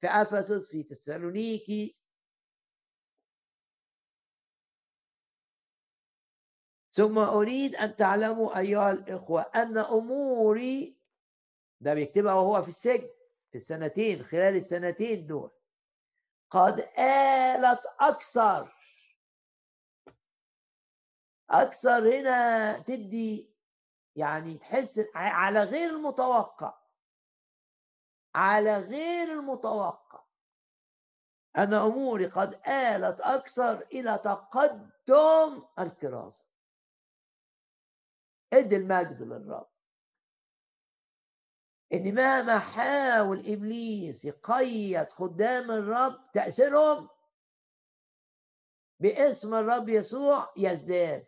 في 0.00 0.06
أفسس 0.06 0.68
في 0.70 0.82
تسالونيكي. 0.82 1.99
ثم 6.92 7.18
أريد 7.18 7.74
أن 7.74 7.96
تعلموا 7.96 8.58
أيها 8.58 8.90
الإخوة 8.90 9.42
أن 9.42 9.78
أموري 9.78 11.00
ده 11.80 11.94
بيكتبها 11.94 12.34
وهو 12.34 12.62
في 12.62 12.68
السجن 12.68 13.08
في 13.50 13.58
السنتين 13.58 14.22
خلال 14.24 14.56
السنتين 14.56 15.26
دول. 15.26 15.50
قد 16.50 16.80
آلت 16.98 17.82
أكثر. 18.00 18.72
أكثر 21.50 22.18
هنا 22.20 22.78
تدي 22.78 23.54
يعني 24.16 24.58
تحس 24.58 25.00
على 25.14 25.64
غير 25.64 25.90
المتوقع. 25.90 26.78
على 28.34 28.78
غير 28.78 29.32
المتوقع. 29.32 30.24
أن 31.56 31.74
أموري 31.74 32.26
قد 32.26 32.54
آلت 32.68 33.20
أكثر 33.20 33.86
إلى 33.92 34.18
تقدم 34.18 35.62
الكراسة 35.78 36.49
ادي 38.52 38.76
المجد 38.76 39.22
للرب 39.22 39.70
ان 41.92 42.14
مهما 42.14 42.58
حاول 42.58 43.38
إبليس 43.52 44.24
يقيد 44.24 45.08
خدام 45.08 45.70
الرب 45.70 46.30
تأثيرهم 46.34 47.08
باسم 49.00 49.54
الرب 49.54 49.88
يسوع 49.88 50.52
يزداد. 50.56 51.26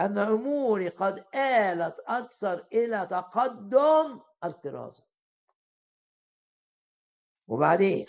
أن 0.00 0.18
أموري 0.18 0.88
قد 0.88 1.18
آلت 1.34 2.00
أكثر 2.06 2.66
إلى 2.72 3.06
تقدم 3.10 4.20
الكراسه 4.44 5.04
وبعدين 7.48 8.06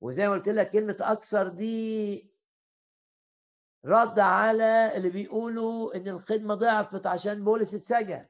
وزي 0.00 0.28
ما 0.28 0.34
قلت 0.34 0.48
لك 0.48 0.70
كلمة 0.70 0.96
أكثر 1.00 1.48
دي 1.48 2.31
رد 3.84 4.18
على 4.18 4.96
اللي 4.96 5.10
بيقولوا 5.10 5.96
إن 5.96 6.08
الخدمة 6.08 6.54
ضعفت 6.54 7.06
عشان 7.06 7.44
بولس 7.44 7.74
اتسجن. 7.74 8.26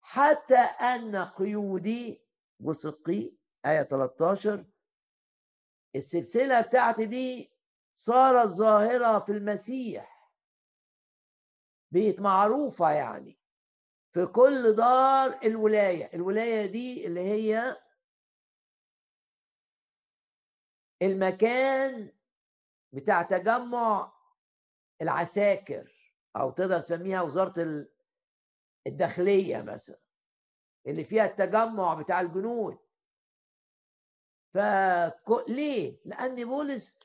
حتى 0.00 0.58
أن 0.58 1.16
قيودي 1.16 2.26
وثقي 2.60 3.32
آية 3.66 3.82
13 3.82 4.64
السلسلة 5.96 6.60
بتاعتي 6.60 7.06
دي 7.06 7.52
صارت 7.92 8.48
ظاهرة 8.48 9.18
في 9.18 9.32
المسيح. 9.32 10.32
بقت 11.92 12.20
معروفة 12.20 12.90
يعني 12.90 13.38
في 14.12 14.26
كل 14.26 14.74
دار 14.76 15.40
الولاية. 15.44 16.10
الولاية 16.14 16.66
دي 16.72 17.06
اللي 17.06 17.20
هي 17.20 17.76
المكان 21.02 22.12
بتاع 22.92 23.22
تجمع 23.22 24.12
العساكر 25.02 25.92
أو 26.36 26.50
تقدر 26.50 26.80
تسميها 26.80 27.22
وزارة 27.22 27.86
الداخلية 28.86 29.62
مثلا 29.62 30.00
اللي 30.86 31.04
فيها 31.04 31.24
التجمع 31.24 31.94
بتاع 31.94 32.20
الجنود 32.20 32.78
فليه؟ 34.54 36.00
لأن 36.04 36.44
بولس 36.44 37.00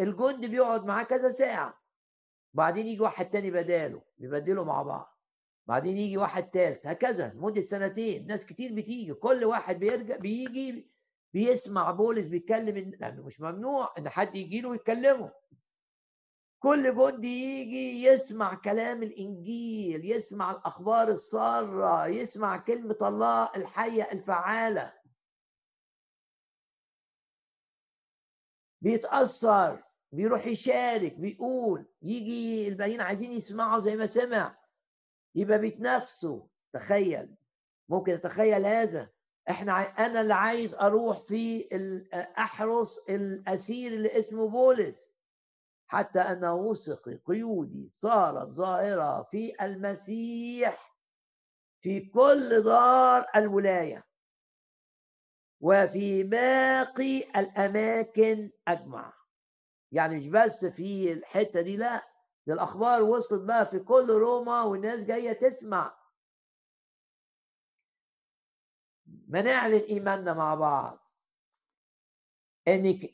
الجند 0.00 0.46
بيقعد 0.46 0.84
معاه 0.84 1.04
كذا 1.04 1.30
ساعة 1.30 1.82
وبعدين 2.54 2.86
يجي 2.86 3.00
واحد 3.02 3.30
تاني 3.30 3.50
بداله 3.50 4.02
بيبدلوا 4.18 4.64
مع 4.64 4.82
بعض 4.82 5.18
بعدين 5.66 5.96
يجي 5.96 6.18
واحد 6.18 6.50
تالت 6.50 6.86
هكذا 6.86 7.28
لمدة 7.28 7.62
سنتين 7.62 8.26
ناس 8.26 8.46
كتير 8.46 8.74
بتيجي 8.74 9.14
كل 9.14 9.44
واحد 9.44 9.78
بيرجع 9.78 10.16
بيجي 10.16 10.90
بيسمع 11.32 11.90
بولس 11.90 12.26
بيتكلم 12.26 12.90
لأنه 13.00 13.22
مش 13.22 13.40
ممنوع 13.40 13.94
إن 13.98 14.08
حد 14.08 14.34
يجي 14.36 14.60
له 14.60 14.68
ويتكلمه 14.68 15.32
كل 16.58 16.96
جندي 16.96 17.60
يجي 17.60 18.02
يسمع 18.04 18.54
كلام 18.54 19.02
الإنجيل 19.02 20.04
يسمع 20.04 20.50
الأخبار 20.50 21.08
السارة 21.08 22.06
يسمع 22.06 22.56
كلمة 22.56 22.96
الله 23.02 23.50
الحية 23.56 24.02
الفعالة. 24.12 24.92
بيتأثر 28.80 29.82
بيروح 30.12 30.46
يشارك 30.46 31.14
بيقول 31.14 31.86
يجي 32.02 32.68
الباقيين 32.68 33.00
عايزين 33.00 33.32
يسمعوا 33.32 33.80
زي 33.80 33.96
ما 33.96 34.06
سمع. 34.06 34.58
يبقى 35.34 35.58
بيتنافسوا. 35.58 36.46
تخيل. 36.72 37.34
ممكن 37.88 38.12
تتخيل 38.20 38.66
هذا. 38.66 39.10
إحنا 39.50 39.72
أنا 40.06 40.20
اللي 40.20 40.34
عايز 40.34 40.74
أروح 40.74 41.18
في 41.20 41.68
أحرس 42.38 42.98
الأسير 43.08 43.92
اللي 43.92 44.18
اسمه 44.18 44.48
بولس. 44.48 45.16
حتى 45.88 46.20
ان 46.20 46.44
وثق 46.44 47.08
قيودي 47.26 47.88
صارت 47.88 48.48
ظاهره 48.48 49.22
في 49.22 49.52
المسيح 49.64 50.96
في 51.80 52.00
كل 52.00 52.62
دار 52.62 53.26
الولاية. 53.36 54.06
وفي 55.60 56.22
باقي 56.22 57.18
الأماكن 57.40 58.50
أجمع. 58.68 59.12
يعني 59.92 60.16
مش 60.16 60.28
بس 60.28 60.64
في 60.64 61.12
الحتة 61.12 61.60
دي 61.60 61.76
لا. 61.76 62.02
الأخبار 62.48 63.02
وصلت 63.02 63.42
بقى 63.44 63.66
في 63.66 63.78
كل 63.78 64.10
روما 64.10 64.62
والناس 64.62 65.04
جاية 65.04 65.32
تسمع. 65.32 66.05
ما 69.06 69.42
نعلن 69.42 69.80
إيماننا 69.80 70.34
مع 70.34 70.54
بعض. 70.54 70.98
ان 72.68 73.08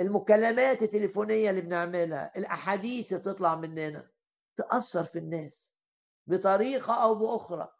المكالمات 0.00 0.82
التليفونية 0.82 1.50
اللي 1.50 1.60
بنعملها 1.60 2.36
الأحاديث 2.36 3.12
اللي 3.12 3.22
بتطلع 3.22 3.54
مننا 3.54 4.10
تأثر 4.56 5.04
في 5.04 5.18
الناس 5.18 5.78
بطريقة 6.26 7.02
أو 7.04 7.14
بأخرى. 7.14 7.74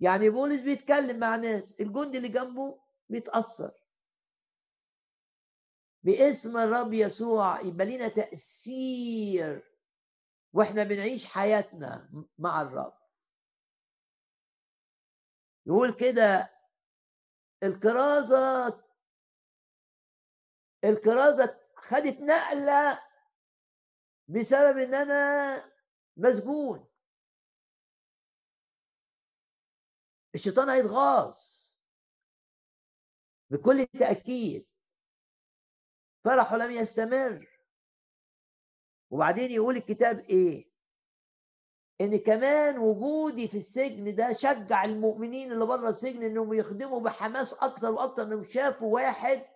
يعني 0.00 0.30
بولس 0.30 0.60
بيتكلم 0.60 1.18
مع 1.18 1.36
ناس 1.36 1.80
الجندي 1.80 2.16
اللي 2.18 2.28
جنبه 2.28 2.80
بيتأثر. 3.08 3.72
باسم 6.02 6.56
الرب 6.56 6.92
يسوع 6.92 7.60
يبقى 7.60 7.86
لنا 7.86 8.08
تأثير 8.08 9.70
وإحنا 10.52 10.84
بنعيش 10.84 11.26
حياتنا 11.26 12.10
مع 12.38 12.62
الرب. 12.62 12.99
يقول 15.70 15.94
كده 15.94 16.50
الكرازة 17.62 18.68
الكرازة 20.84 21.60
خدت 21.76 22.20
نقلة 22.20 23.02
بسبب 24.28 24.78
إن 24.78 24.94
أنا 24.94 25.72
مسجون. 26.16 26.88
الشيطان 30.34 30.68
هيتغاظ 30.68 31.36
بكل 33.50 33.86
تأكيد. 33.86 34.66
فرحه 36.24 36.56
لم 36.56 36.70
يستمر. 36.70 37.60
وبعدين 39.10 39.50
يقول 39.50 39.76
الكتاب 39.76 40.18
إيه؟ 40.20 40.69
إن 42.00 42.18
كمان 42.18 42.78
وجودي 42.78 43.48
في 43.48 43.58
السجن 43.58 44.14
ده 44.14 44.32
شجع 44.32 44.84
المؤمنين 44.84 45.52
اللي 45.52 45.66
بره 45.66 45.88
السجن 45.88 46.22
إنهم 46.22 46.54
يخدموا 46.54 47.00
بحماس 47.00 47.54
أكتر 47.54 47.90
وأكتر 47.90 48.22
إنهم 48.22 48.44
شافوا 48.44 48.94
واحد 48.94 49.46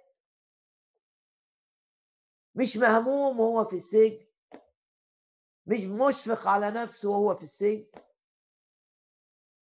مش 2.55 2.77
مهموم 2.77 3.41
وهو 3.41 3.65
في 3.65 3.77
السجن 3.77 4.27
مش 5.67 5.81
مشفق 5.81 6.49
على 6.49 6.71
نفسه 6.71 7.11
وهو 7.11 7.35
في 7.35 7.43
السجن. 7.43 7.87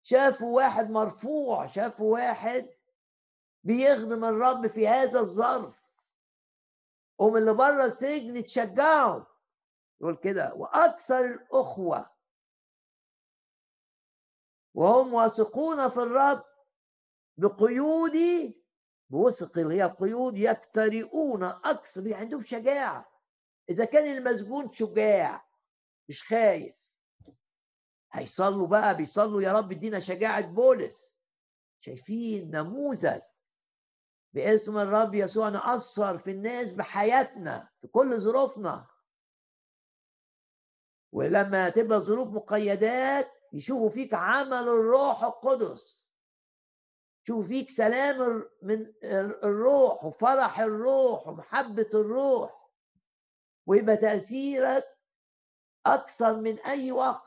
شافوا 0.04 0.56
واحد 0.56 0.90
مرفوع 0.90 1.68
شافوا 1.68 2.14
واحد 2.14 2.70
بيخدم 3.64 4.26
الرب 4.26 4.68
في 4.68 4.88
هذا 4.88 5.20
الظرف. 5.20 5.76
ومن 7.20 7.38
اللي 7.38 7.54
بره 7.54 7.86
السجن 7.86 8.44
تشجعوا 8.44 9.24
يقول 10.02 10.16
كده 10.16 10.54
وأكثر 10.54 11.26
الأخوة 11.26 12.17
وهم 14.78 15.14
واثقون 15.14 15.90
في 15.90 15.98
الرب 15.98 16.44
بقيودي 17.38 18.64
بوثق 19.10 19.58
اللي 19.58 19.76
هي 19.76 19.84
قيود 20.00 20.38
يكترئون 20.38 21.44
أكثر 21.44 22.14
عندهم 22.14 22.44
شجاعة. 22.44 23.12
إذا 23.70 23.86
كان 23.86 24.18
المسجون 24.18 24.72
شجاع 24.74 25.48
مش 26.10 26.24
خايف. 26.24 26.76
هيصلوا 28.12 28.68
بقى 28.68 28.98
بيصلوا 28.98 29.42
يا 29.42 29.54
رب 29.54 29.72
ادينا 29.72 30.00
شجاعة 30.00 30.42
بولس. 30.42 31.24
شايفين 31.80 32.52
نموذج 32.52 33.22
باسم 34.34 34.78
الرب 34.78 35.16
يسوع 35.16 35.50
نأثر 35.50 36.18
في 36.18 36.32
الناس 36.32 36.74
بحياتنا 36.74 37.70
في 37.82 37.88
كل 37.88 38.20
ظروفنا. 38.22 38.88
ولما 41.12 41.70
تبقى 41.70 42.00
ظروف 42.00 42.28
مقيدات 42.28 43.37
يشوفوا 43.54 43.90
فيك 43.90 44.14
عمل 44.14 44.54
الروح 44.54 45.24
القدس. 45.24 46.08
يشوفوا 47.24 47.48
فيك 47.48 47.70
سلام 47.70 48.50
من 48.62 48.94
الروح 49.44 50.06
وفرح 50.06 50.60
الروح 50.60 51.28
ومحبة 51.28 51.90
الروح. 51.94 52.70
ويبقى 53.66 53.98
تأثيرك 53.98 54.98
أكثر 55.86 56.42
من 56.42 56.60
أي 56.60 56.92
وقت. 56.92 57.24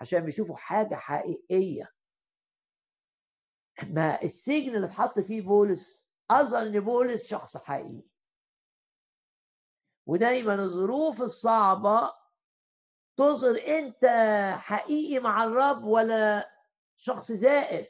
عشان 0.00 0.20
بيشوفوا 0.20 0.56
حاجة 0.56 0.94
حقيقية. 0.94 1.92
ما 3.82 4.22
السجن 4.22 4.74
اللي 4.76 4.86
اتحط 4.86 5.18
فيه 5.18 5.42
بولس 5.42 6.12
أظهر 6.30 6.62
إن 6.62 6.80
بولس 6.80 7.26
شخص 7.26 7.56
حقيقي. 7.56 8.08
ودايما 10.06 10.54
الظروف 10.54 11.22
الصعبة 11.22 12.12
تظهر 13.16 13.60
انت 13.68 14.04
حقيقي 14.58 15.18
مع 15.22 15.44
الرب 15.44 15.84
ولا 15.84 16.50
شخص 16.96 17.32
زائف؟ 17.32 17.88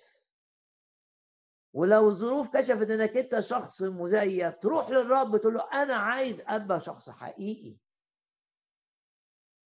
ولو 1.72 2.08
الظروف 2.08 2.56
كشفت 2.56 2.90
انك 2.90 3.16
انت 3.16 3.40
شخص 3.40 3.82
مزيف 3.82 4.54
تروح 4.56 4.90
للرب 4.90 5.36
تقول 5.36 5.54
له 5.54 5.82
أنا 5.82 5.94
عايز 5.96 6.42
أبقى 6.46 6.80
شخص 6.80 7.10
حقيقي. 7.10 7.76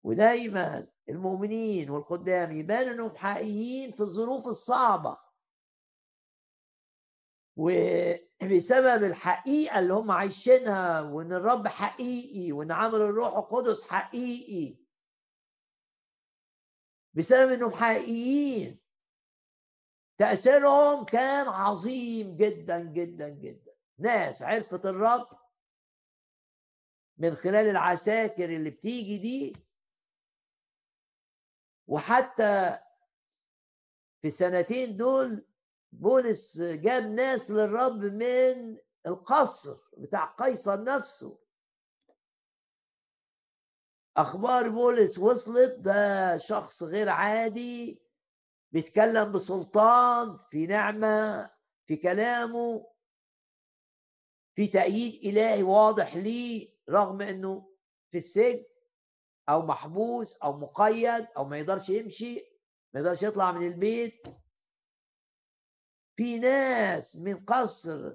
ودايما 0.05 0.87
المؤمنين 1.09 1.91
والخدام 1.91 2.53
يبان 2.59 2.89
إنهم 2.89 3.17
حقيقيين 3.17 3.93
في 3.93 4.01
الظروف 4.01 4.47
الصعبة. 4.47 5.19
وبسبب 7.57 9.05
الحقيقة 9.05 9.79
اللي 9.79 9.95
هم 9.95 10.11
عايشينها 10.11 11.01
وإن 11.01 11.33
الرب 11.33 11.69
حقيقي 11.69 12.53
وإن 12.53 12.73
عمل 12.73 12.95
الروح 13.01 13.37
القدس 13.37 13.89
حقيقي 13.89 14.80
بسبب 17.15 17.53
انهم 17.53 17.71
حقيقيين. 17.71 18.81
تأثيرهم 20.19 21.05
كان 21.05 21.49
عظيم 21.49 22.37
جدا 22.37 22.81
جدا 22.81 23.29
جدا. 23.29 23.73
ناس 23.99 24.43
عرفت 24.43 24.87
الرب 24.87 25.29
من 27.19 27.35
خلال 27.35 27.69
العساكر 27.69 28.45
اللي 28.45 28.71
بتيجي 28.71 29.19
دي. 29.19 29.57
وحتى 31.87 32.79
في 34.23 34.29
السنتين 34.29 34.97
دول 34.97 35.47
بولس 35.93 36.61
جاب 36.61 37.05
ناس 37.07 37.51
للرب 37.51 38.05
من 38.05 38.79
القصر 39.07 39.77
بتاع 39.99 40.25
قيصر 40.25 40.85
نفسه. 40.85 41.39
أخبار 44.17 44.69
بولس 44.69 45.19
وصلت 45.19 45.79
ده 45.79 46.39
شخص 46.39 46.83
غير 46.83 47.09
عادي 47.09 48.03
بيتكلم 48.73 49.33
بسلطان 49.33 50.39
في 50.51 50.67
نعمة 50.67 51.51
في 51.87 51.97
كلامه 51.97 52.87
في 54.55 54.67
تأييد 54.67 55.27
إلهي 55.27 55.63
واضح 55.63 56.17
ليه 56.17 56.69
رغم 56.91 57.21
إنه 57.21 57.71
في 58.11 58.19
السجن 58.19 58.65
أو 59.49 59.67
محبوس 59.67 60.37
أو 60.43 60.59
مقيد 60.59 61.27
أو 61.37 61.45
ما 61.45 61.59
يقدرش 61.59 61.89
يمشي 61.89 62.35
ما 62.95 63.01
يقدرش 63.01 63.23
يطلع 63.23 63.53
من 63.53 63.67
البيت. 63.67 64.23
في 66.17 66.39
ناس 66.39 67.17
من 67.17 67.45
قصر 67.45 68.15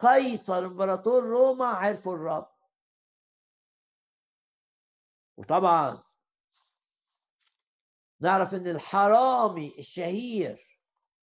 قيصر 0.00 0.58
إمبراطور 0.66 1.24
روما 1.24 1.66
عرفوا 1.66 2.14
الرب. 2.14 2.53
وطبعا 5.36 6.02
نعرف 8.20 8.54
إن 8.54 8.68
الحرامي 8.68 9.78
الشهير 9.78 10.80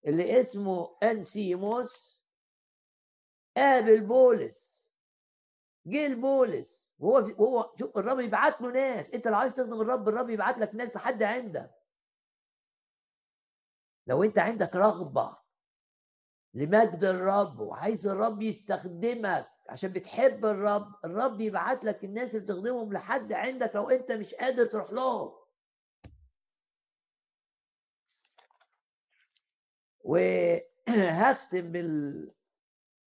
اللي 0.06 0.40
اسمه 0.40 0.98
انسيموس 1.02 2.20
قابل 3.56 4.00
بولس 4.06 4.80
جه 5.86 6.08
لبولس 6.08 6.94
وهو 6.98 7.18
هو 7.18 7.74
شوف 7.78 7.98
الرب 7.98 8.20
يبعت 8.20 8.60
له 8.60 8.70
ناس. 8.70 9.14
أنت 9.14 9.28
لو 9.28 9.34
عايز 9.34 9.54
تخدم 9.54 9.80
الرب 9.80 10.08
الرب 10.08 10.30
يبعت 10.30 10.58
لك 10.58 10.74
ناس 10.74 10.96
لحد 10.96 11.22
عندك. 11.22 11.74
لو 14.06 14.22
أنت 14.22 14.38
عندك 14.38 14.76
رغبة 14.76 15.36
لمجد 16.54 17.04
الرب 17.04 17.60
وعايز 17.60 18.06
الرب 18.06 18.42
يستخدمك 18.42 19.52
عشان 19.70 19.92
بتحب 19.92 20.44
الرب 20.44 20.94
الرب 21.04 21.40
يبعت 21.40 21.84
لك 21.84 22.04
الناس 22.04 22.34
اللي 22.36 22.46
تخدمهم 22.46 22.92
لحد 22.92 23.32
عندك 23.32 23.76
لو 23.76 23.90
انت 23.90 24.12
مش 24.12 24.34
قادر 24.34 24.66
تروح 24.66 24.92
لهم. 24.92 25.32
وهختم 30.00 31.72
بال 31.72 32.30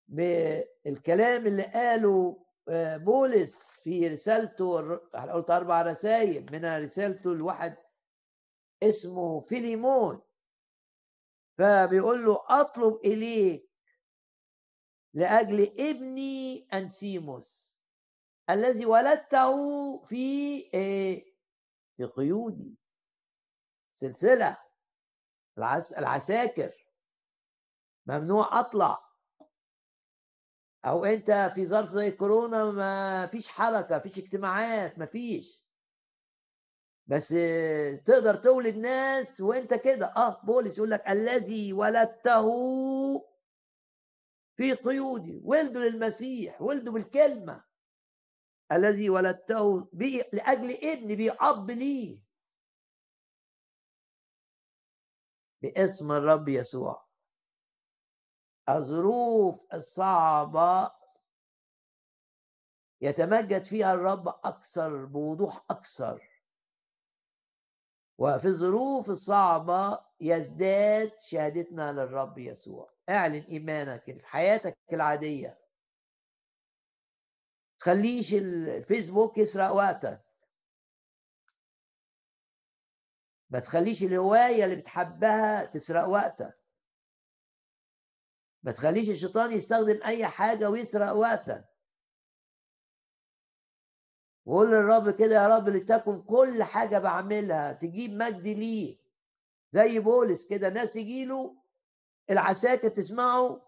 بالكلام 0.08 1.48
اللي 1.48 1.64
قاله 1.64 2.46
آه، 2.70 2.98
بولس 2.98 3.82
في 3.84 4.08
رسالته 4.08 4.96
قلت 5.34 5.50
أربع 5.50 5.82
رسائل 5.82 6.52
منها 6.52 6.80
رسالته 6.80 7.36
لواحد 7.36 7.78
اسمه 8.84 9.42
فيليمون. 9.42 10.22
فبيقول 11.58 12.26
له 12.26 12.44
أطلب 12.50 13.00
إليك 13.06 13.73
لأجل 15.14 15.62
ابني 15.80 16.68
أنسيموس 16.74 17.82
الذي 18.50 18.86
ولدته 18.86 19.58
في 20.06 20.58
إيه 20.74 21.34
في 21.98 22.06
قيودي 22.06 22.76
سلسلة 23.94 24.58
العس 25.58 25.94
العساكر 25.94 26.72
ممنوع 28.06 28.60
أطلع. 28.60 29.04
أو 30.86 31.06
أنت 31.06 31.52
في 31.56 31.68
ظرف 31.68 31.92
زي 31.94 32.12
كورونا 32.12 32.66
ما 32.72 33.28
فيش 33.28 33.48
حركة 33.48 34.00
فيش 34.00 34.18
اجتماعات 34.18 35.00
ما 35.00 35.06
فيش. 35.06 35.64
بس 37.08 37.28
تقدر 38.06 38.36
تولد 38.36 38.78
ناس 38.78 39.42
وأنت 39.42 39.74
كده. 39.74 40.06
آه 40.06 40.42
بولس 40.44 40.78
يقول 40.78 40.92
لك 40.92 41.08
الذي 41.08 41.74
ولدته 41.74 42.50
في 44.58 44.74
قيودي 44.74 45.42
ولدوا 45.44 45.82
للمسيح 45.82 46.62
ولدوا 46.62 46.94
بالكلمة. 46.94 47.64
الذي 48.72 49.10
ولدته 49.10 49.90
بي 49.94 50.24
لأجل 50.34 50.72
ابني 50.72 51.16
بأب 51.16 51.72
لي. 51.72 52.24
باسم 55.62 56.12
الرب 56.12 56.50
يسوع. 56.50 57.08
الظروف 58.70 59.74
الصعبة 59.74 60.92
يتمجد 63.02 63.66
فيها 63.66 63.94
الرب 63.94 64.28
أكثر 64.28 65.06
بوضوح 65.06 65.66
أكثر. 65.70 66.33
وفي 68.18 68.48
الظروف 68.48 69.10
الصعبة 69.10 70.06
يزداد 70.22 71.12
شهادتنا 71.20 71.92
للرب 71.92 72.38
يسوع. 72.38 72.94
اعلن 73.10 73.44
إيمانك 73.44 74.04
في 74.04 74.26
حياتك 74.26 74.78
العادية. 74.94 75.60
تخليش 77.80 78.34
الفيسبوك 78.34 79.38
يسرق 79.38 79.72
وقتك. 79.72 80.26
ما 83.50 83.60
تخليش 83.60 84.04
الهواية 84.04 84.66
اللي 84.66 84.76
بتحبها 84.76 85.66
تسرق 85.66 86.08
وقتك. 86.08 86.60
ما 88.64 88.72
تخليش 88.72 89.10
الشيطان 89.10 89.52
يستخدم 89.52 90.04
أي 90.04 90.28
حاجة 90.28 90.70
ويسرق 90.70 91.12
وقتك. 91.12 91.73
وقول 94.46 94.72
للرب 94.72 95.10
كده 95.10 95.36
يا 95.36 95.58
رب 95.58 95.70
لتكن 95.70 96.22
كل 96.22 96.64
حاجة 96.64 97.00
بعملها 97.00 97.74
تجيب 97.74 98.12
مجد 98.12 98.48
ليه. 98.48 98.98
زي 99.72 100.00
بولس 100.00 100.48
كده 100.50 100.70
ناس 100.70 100.94
تجي 100.94 101.26
له 101.26 101.56
العساكر 102.30 102.88
تسمعه 102.88 103.62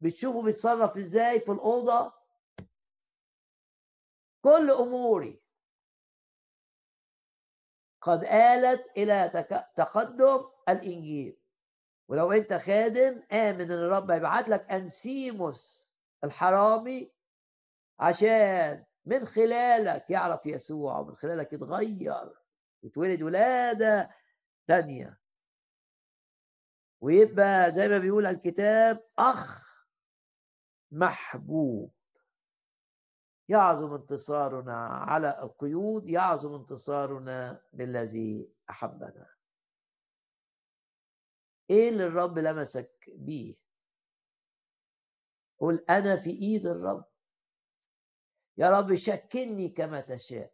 بتشوفه 0.00 0.42
بيتصرف 0.42 0.96
إزاي 0.96 1.40
في 1.40 1.52
الأوضة. 1.52 2.12
كل 4.44 4.70
أموري. 4.70 5.40
قد 8.02 8.24
آلت 8.24 8.86
إلى 8.96 9.46
تقدم 9.76 10.40
الإنجيل. 10.68 11.40
ولو 12.08 12.32
أنت 12.32 12.52
خادم 12.54 13.22
آمن 13.32 13.60
إن 13.60 13.72
الرب 13.72 14.10
هيبعت 14.10 14.48
لك 14.48 14.70
أنسيموس 14.70 15.92
الحرامي 16.24 17.12
عشان 18.00 18.84
من 19.08 19.24
خلالك 19.26 20.10
يعرف 20.10 20.46
يسوع 20.46 20.98
ومن 20.98 21.16
خلالك 21.16 21.52
يتغير 21.52 22.32
يتولد 22.82 23.22
ولادة 23.22 24.10
تانية. 24.66 25.18
ويبقى 27.00 27.72
زي 27.72 27.88
ما 27.88 27.98
بيقول 27.98 28.26
الكتاب 28.26 29.04
أخ 29.18 29.68
محبوب. 30.90 31.92
يعظم 33.48 33.94
انتصارنا 33.94 34.86
على 34.86 35.42
القيود 35.42 36.08
يعظم 36.08 36.54
انتصارنا 36.54 37.62
بالذي 37.72 38.52
أحبنا. 38.70 39.26
إيه 41.70 41.88
اللي 41.88 42.06
الرب 42.06 42.38
لمسك 42.38 43.10
بيه؟ 43.14 43.56
قل 45.58 45.84
أنا 45.90 46.16
في 46.16 46.30
إيد 46.30 46.66
الرب. 46.66 47.04
يا 48.58 48.70
رب 48.70 48.94
شكلني 48.94 49.68
كما 49.68 50.00
تشاء. 50.00 50.52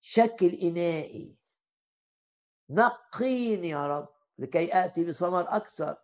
شكل 0.00 0.46
إنائي 0.46 1.36
نقيني 2.70 3.68
يا 3.68 3.86
رب 3.86 4.08
لكي 4.38 4.84
آتي 4.84 5.04
بثمر 5.04 5.56
أكثر. 5.56 5.96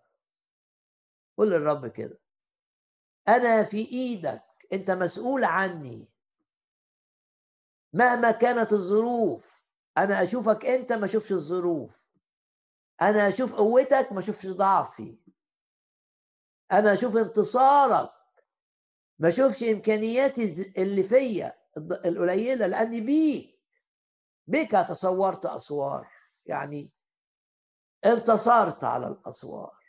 قل 1.37 1.51
للرب 1.51 1.87
كده. 1.87 2.21
أنا 3.29 3.65
في 3.65 3.79
إيدك. 3.79 4.43
أنت 4.73 4.91
مسؤول 4.91 5.45
عني. 5.45 6.09
مهما 7.93 8.31
كانت 8.31 8.73
الظروف. 8.73 9.65
أنا 9.99 10.23
أشوفك 10.23 10.67
أنت 10.67 10.93
ما 10.93 11.07
أشوفش 11.07 11.33
الظروف. 11.33 12.01
أنا 13.03 13.29
أشوف 13.29 13.55
قوتك 13.55 14.13
ما 14.13 14.21
أشوفش 14.21 14.47
ضعفي. 14.47 15.19
أنا 16.73 16.93
أشوف 16.93 17.17
انتصارك 17.17 18.20
ما 19.21 19.29
اشوفش 19.29 19.63
إمكانياتي 19.63 20.73
اللي 20.83 21.05
فيا 21.05 21.55
القليلة 21.77 22.67
لأني 22.67 23.01
بيك 23.01 23.61
بك 24.47 24.71
تصورت 24.89 25.47
أسوار. 25.47 26.09
يعني 26.47 26.91
انتصرت 28.05 28.85
على 28.85 29.09
الأسوار. 29.09 29.81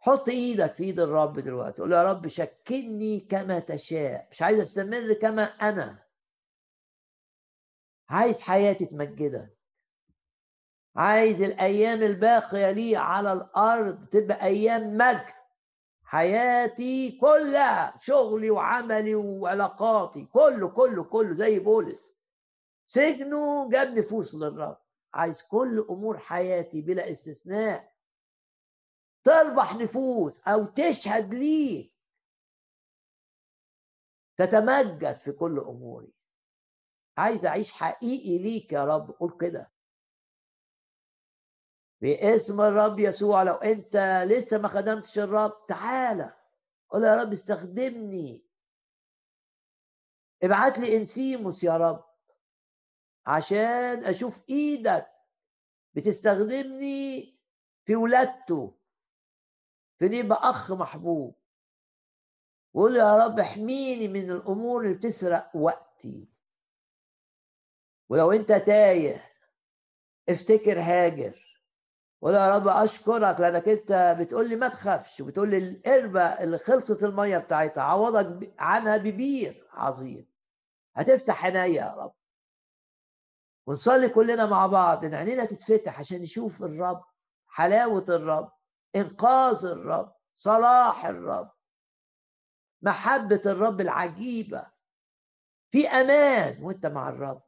حط 0.00 0.28
إيدك 0.28 0.74
في 0.74 0.84
إيد 0.84 1.00
الرب 1.00 1.38
دلوقتي. 1.40 1.82
قول 1.82 1.92
يا 1.92 2.02
رب 2.02 2.28
شكلني 2.28 3.20
كما 3.20 3.58
تشاء. 3.58 4.28
مش 4.30 4.42
عايز 4.42 4.60
أستمر 4.60 5.12
كما 5.12 5.42
أنا. 5.42 6.04
عايز 8.08 8.40
حياتي 8.40 8.86
تمجدك 8.86 9.58
عايز 10.96 11.42
الأيام 11.42 12.02
الباقية 12.02 12.70
لي 12.70 12.96
على 12.96 13.32
الأرض 13.32 14.06
تبقى 14.08 14.42
أيام 14.46 14.96
مجد. 14.96 15.37
حياتي 16.10 17.18
كلها 17.18 17.98
شغلي 18.00 18.50
وعملي 18.50 19.14
وعلاقاتي 19.14 20.24
كله 20.24 20.68
كله 20.68 21.04
كله 21.04 21.32
زي 21.32 21.58
بولس. 21.58 22.16
سجنه 22.86 23.70
جاب 23.70 23.98
نفوس 23.98 24.34
للرب 24.34 24.78
عايز 25.14 25.42
كل 25.42 25.86
أمور 25.90 26.18
حياتي 26.18 26.82
بلا 26.82 27.10
استثناء. 27.10 27.92
تربح 29.24 29.76
نفوس 29.76 30.48
أو 30.48 30.64
تشهد 30.64 31.34
ليه. 31.34 31.90
تتمجد 34.36 35.16
في 35.16 35.32
كل 35.32 35.58
أموري. 35.58 36.12
عايز 37.18 37.46
أعيش 37.46 37.72
حقيقي 37.72 38.38
ليك 38.38 38.72
يا 38.72 38.84
رب. 38.84 39.10
قول 39.10 39.36
كده. 39.40 39.72
باسم 42.00 42.60
الرب 42.60 42.98
يسوع. 42.98 43.42
لو 43.42 43.54
انت 43.54 44.24
لسه 44.28 44.58
ما 44.58 44.68
خدمتش 44.68 45.18
الرب 45.18 45.66
تعالى 45.68 46.36
قول 46.90 47.04
يا 47.04 47.22
رب 47.22 47.32
استخدمني. 47.32 48.44
ابعت 50.42 50.78
لي 50.78 50.96
انسيموس 50.96 51.64
يا 51.64 51.76
رب 51.76 52.04
عشان 53.26 54.04
أشوف 54.04 54.34
إيدك 54.50 55.06
بتستخدمني 55.94 57.38
في 57.84 57.96
ولادته 57.96 58.78
في 59.98 60.08
نبقى 60.08 60.50
أخ 60.50 60.72
محبوب. 60.72 61.34
وقول 62.74 62.96
يا 62.96 63.26
رب 63.26 63.38
احميني 63.40 64.08
من 64.08 64.30
الأمور 64.30 64.82
اللي 64.82 64.94
بتسرق 64.94 65.56
وقتي. 65.56 66.28
ولو 68.08 68.32
انت 68.32 68.52
تايه 68.52 69.32
افتكر 70.28 70.80
هاجر. 70.80 71.47
وقول 72.20 72.34
يا 72.36 72.56
رب 72.56 72.68
أشكرك 72.68 73.40
لأنك 73.40 73.68
أنت 73.68 74.16
بتقول 74.20 74.48
لي 74.48 74.56
ما 74.56 74.68
تخافش 74.68 75.20
وبتقول 75.20 75.48
لي 75.50 75.58
القربه 75.58 76.20
اللي 76.22 76.58
خلصت 76.58 77.02
المية 77.04 77.38
بتاعتها 77.38 77.82
عوضك 77.82 78.54
عنها 78.58 78.96
ببير 78.96 79.66
عظيم. 79.72 80.26
هتفتح 80.96 81.44
عينيا 81.44 81.64
يا 81.66 81.94
رب. 81.98 82.12
ونصلي 83.66 84.08
كلنا 84.08 84.46
مع 84.46 84.66
بعض 84.66 85.04
إن 85.04 85.14
عينينا 85.14 85.44
تتفتح 85.44 85.98
عشان 85.98 86.22
نشوف 86.22 86.62
الرب 86.62 87.04
حلاوة 87.48 88.04
الرب 88.08 88.52
إنقاذ 88.96 89.64
الرب 89.64 90.14
صلاح 90.34 91.06
الرب 91.06 91.50
محبة 92.82 93.42
الرب 93.46 93.80
العجيبة. 93.80 94.66
في 95.70 95.88
أمان 95.88 96.62
وأنت 96.62 96.86
مع 96.86 97.08
الرب. 97.08 97.42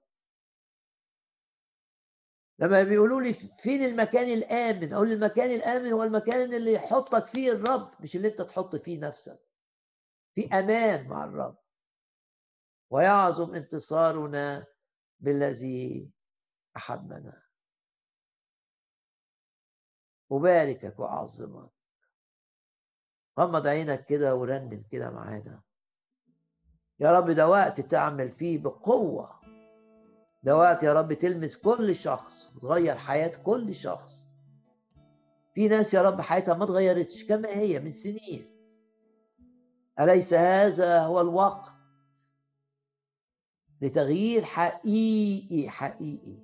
لما 2.61 2.83
بيقولوا 2.83 3.21
لي 3.21 3.35
فين 3.35 3.85
المكان 3.85 4.29
الآمن؟ 4.29 4.93
أقول 4.93 5.13
المكان 5.13 5.51
الآمن 5.51 5.93
هو 5.93 6.03
المكان 6.03 6.55
اللي 6.55 6.73
يحطك 6.73 7.27
فيه 7.27 7.53
الرب 7.53 7.91
مش 8.01 8.17
اللي 8.17 8.29
أنت 8.29 8.43
تحط 8.43 8.77
فيه 8.77 9.01
نفسك. 9.01 9.41
في 10.35 10.49
أمان 10.49 11.09
مع 11.09 11.25
الرب. 11.25 11.59
ويعظم 12.91 13.55
انتصارنا 13.55 14.67
بالذي 15.21 16.11
أحبنا. 16.77 17.43
أباركك 20.33 20.99
وأعظمك. 20.99 21.71
غمض 23.39 23.67
عينك 23.67 24.05
كده 24.07 24.35
ورنم 24.35 24.85
كده 24.91 25.11
معانا. 25.11 25.63
يا 27.01 27.13
رب 27.13 27.31
ده 27.31 27.49
وقت 27.49 27.81
تعمل 27.81 28.33
فيه 28.33 28.59
بقوة. 28.59 29.40
ده 30.43 30.57
وقت 30.57 30.83
يا 30.83 30.93
رب 30.93 31.13
تلمس 31.13 31.57
كل 31.57 31.95
شخص 31.95 32.51
وتغير 32.57 32.95
حياة 32.95 33.43
كل 33.43 33.75
شخص. 33.75 34.21
في 35.55 35.69
ناس 35.69 35.95
يا 35.95 36.03
رب 36.03 36.21
حياتها 36.21 36.55
ما 36.55 36.65
اتغيرتش 36.65 37.25
كما 37.25 37.49
هي 37.49 37.81
من 37.81 37.93
سنين. 37.93 38.47
أليس 40.01 40.35
هذا 40.35 41.03
هو 41.03 41.21
الوقت؟ 41.21 41.71
لتغيير 43.83 44.45
حقيقي 44.45 45.69
حقيقي 45.69 46.39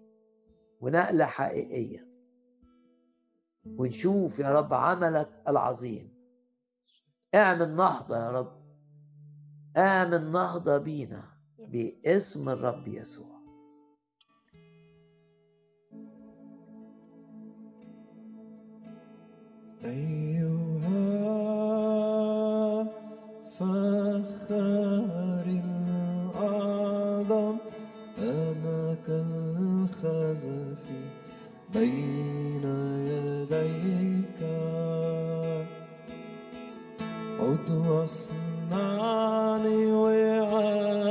ونقلة 0.81 1.25
حقيقية. 1.25 2.07
ونشوف 3.67 4.39
يا 4.39 4.49
رب 4.49 4.75
عملك 4.75 5.43
العظيم. 5.49 6.17
اعمل 7.35 7.77
نهضة 7.77 8.17
يا 8.17 8.31
رب. 8.31 8.63
اعمل 9.77 10.33
نهضة 10.33 10.79
بينا 10.79 11.25
باسم 11.59 12.49
الرب 12.49 12.89
يسوع. 12.89 13.36
أيها 19.85 21.17
فخار 23.59 25.47
الأعظم 26.45 27.57
أنا 28.19 28.97
كالخزف 29.07 30.83
بين 31.75 32.65
يديك. 33.11 34.41
عد 37.41 37.71
واصنعني 37.89 39.07
وعاء 39.93 41.06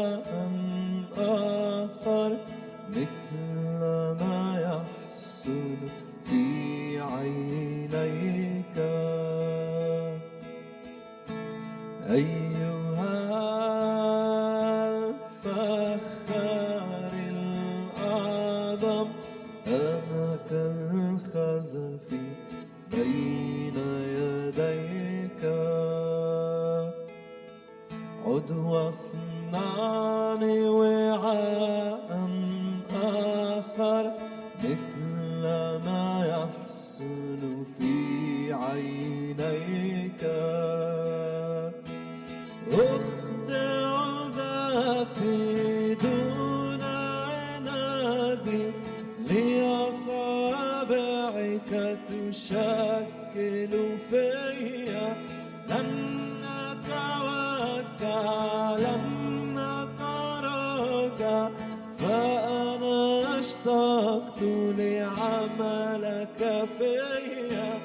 اشتقت 64.26 64.41
لعملك 64.77 66.68
فيا. 66.77 67.80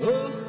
أخدع 0.00 0.45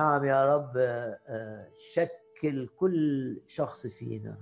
نعم 0.00 0.24
يا 0.24 0.56
رب 0.56 0.76
آه، 0.76 1.68
شكل 1.94 2.68
كل 2.76 3.40
شخص 3.46 3.86
فينا. 3.86 4.36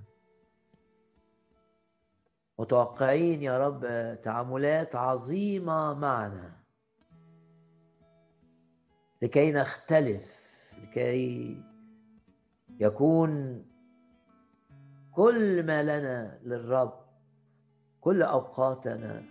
متوقعين 2.59 3.43
يا 3.43 3.59
رب 3.59 3.81
تعاملات 4.23 4.95
عظيمة 4.97 5.95
معنا. 5.95 6.57
لكي 9.23 9.53
نختلف 9.53 10.41
لكي 10.83 11.63
يكون 12.81 13.65
كل 15.13 15.67
ما 15.67 15.83
لنا 15.83 16.41
للرب 16.43 17.01
كل 18.01 18.23
أوقاتنا. 18.23 19.25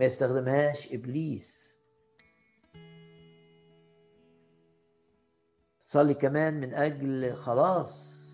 ما 0.00 0.04
يستخدمهاش 0.04 0.92
إبليس. 0.92 1.65
صلي 5.86 6.14
كمان 6.14 6.60
من 6.60 6.74
أجل 6.74 7.34
خلاص 7.34 8.26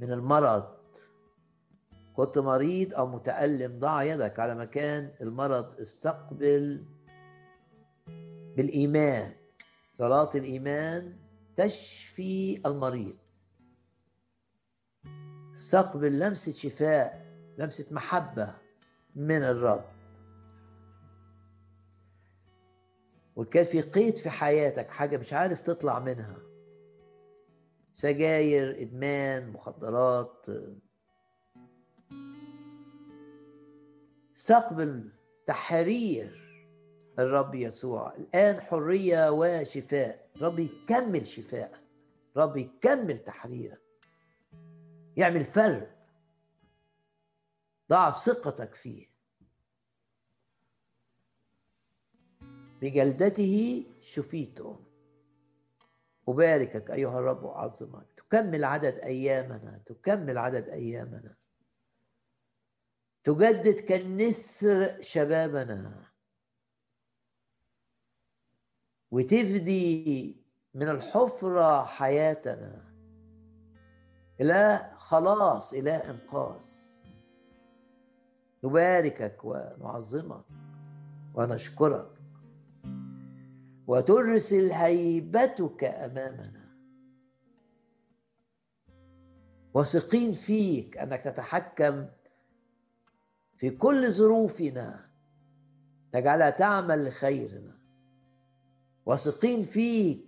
من 0.00 0.12
المرض. 0.12 0.64
كنت 2.14 2.38
مريض 2.38 2.94
أو 2.94 3.06
متألم 3.06 3.78
ضع 3.78 4.02
يدك 4.02 4.38
على 4.38 4.54
مكان 4.54 5.10
المرض 5.20 5.80
استقبل 5.80 6.84
بالإيمان. 8.56 9.32
صلاة 9.92 10.30
الإيمان 10.34 11.16
تشفي 11.56 12.62
المريض. 12.66 13.16
استقبل 15.54 16.18
لمسة 16.18 16.52
شفاء 16.52 17.26
لمسة 17.58 17.86
محبة 17.90 18.54
من 19.16 19.42
الرب. 19.42 19.97
وكان 23.38 23.64
في 23.64 23.80
قيد 23.80 24.16
في 24.16 24.30
حياتك 24.30 24.88
حاجة 24.88 25.16
مش 25.16 25.32
عارف 25.32 25.60
تطلع 25.60 25.98
منها. 25.98 26.38
سجاير 27.94 28.82
إدمان 28.82 29.50
مخدرات. 29.50 30.46
استقبل 34.36 35.12
تحرير 35.46 36.48
الرب 37.18 37.54
يسوع. 37.54 38.16
الآن 38.16 38.60
حرية 38.60 39.30
وشفاء. 39.30 40.28
رب 40.40 40.58
يكمل 40.58 41.26
شفاء. 41.26 41.80
رب 42.36 42.56
يكمل 42.56 43.18
تحريرك. 43.18 43.80
يعمل 45.16 45.44
فرق. 45.44 45.90
ضع 47.90 48.10
ثقتك 48.10 48.74
فيه. 48.74 49.07
بجلدته 52.80 53.86
شفيتم 54.00 54.76
أباركك 56.28 56.90
أيها 56.90 57.18
الرب 57.18 57.42
وأعظمك 57.42 58.06
تكمل 58.16 58.64
عدد 58.64 58.94
أيامنا. 58.94 59.80
تكمل 59.86 60.38
عدد 60.38 60.68
أيامنا. 60.68 61.34
تجدد 63.24 63.80
كالنسر 63.80 65.02
شبابنا. 65.02 66.04
وتفدي 69.10 70.36
من 70.74 70.88
الحفرة 70.88 71.84
حياتنا. 71.84 72.84
إلى 74.40 74.92
خلاص 74.96 75.72
إلى 75.72 75.90
إنقاذ. 75.90 76.66
نباركك 78.64 79.44
ونعظمك. 79.44 80.44
ونشكرك. 81.34 82.17
وترسل 83.88 84.72
هيبتك 84.72 85.84
أمامنا. 85.84 86.68
واثقين 89.74 90.32
فيك 90.32 90.98
أنك 90.98 91.20
تتحكم 91.20 92.06
في 93.58 93.70
كل 93.70 94.12
ظروفنا. 94.12 95.08
تجعلها 96.12 96.50
تعمل 96.50 97.08
لخيرنا. 97.08 97.78
واثقين 99.06 99.64
فيك 99.64 100.24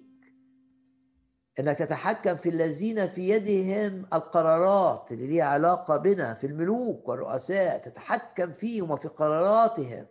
أنك 1.61 1.79
تتحكم 1.79 2.37
في 2.37 2.49
الذين 2.49 3.09
في 3.09 3.29
يدهم 3.29 4.07
القرارات 4.13 5.13
اللي 5.13 5.27
ليها 5.27 5.45
علاقة 5.45 5.97
بنا 5.97 6.35
في 6.35 6.47
الملوك 6.47 7.09
والرؤساء. 7.09 7.79
تتحكم 7.79 8.53
فيهم 8.53 8.91
وفي 8.91 9.09
قراراتهم. 9.09 10.07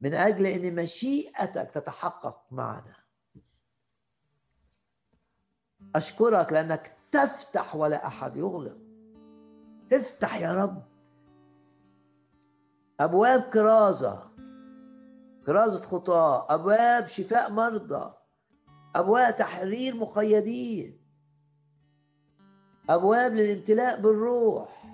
من 0.00 0.14
أجل 0.14 0.46
أن 0.46 0.74
مشيئتك 0.74 1.70
تتحقق 1.74 2.46
معنا. 2.50 2.96
أشكرك 5.94 6.52
لأنك 6.52 6.96
تفتح 7.12 7.76
ولا 7.76 8.06
أحد 8.06 8.36
يغلق. 8.36 8.76
افتح 9.92 10.36
يا 10.40 10.54
رب. 10.54 10.82
أبواب 13.00 13.40
كرازة. 13.40 14.30
كرازة 15.46 15.82
خطاه 15.82 16.54
أبواب 16.54 17.06
شفاء 17.06 17.50
مرضى. 17.52 18.14
أبواب 18.96 19.36
تحرير 19.36 19.96
مقيدين. 19.96 21.00
أبواب 22.90 23.32
للامتلاء 23.32 24.00
بالروح. 24.00 24.84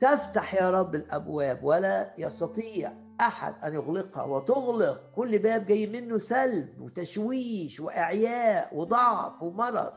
تفتح 0.00 0.54
يا 0.54 0.70
رب 0.70 0.94
الأبواب 0.94 1.64
ولا 1.64 2.14
يستطيع 2.18 3.03
أحد 3.20 3.54
أن 3.64 3.74
يغلقها 3.74 4.22
وتغلق. 4.22 5.10
كل 5.16 5.38
باب 5.38 5.66
جاي 5.66 5.86
منه 5.86 6.18
سلب 6.18 6.80
وتشويش 6.80 7.80
وإعياء 7.80 8.76
وضعف 8.76 9.42
ومرض. 9.42 9.92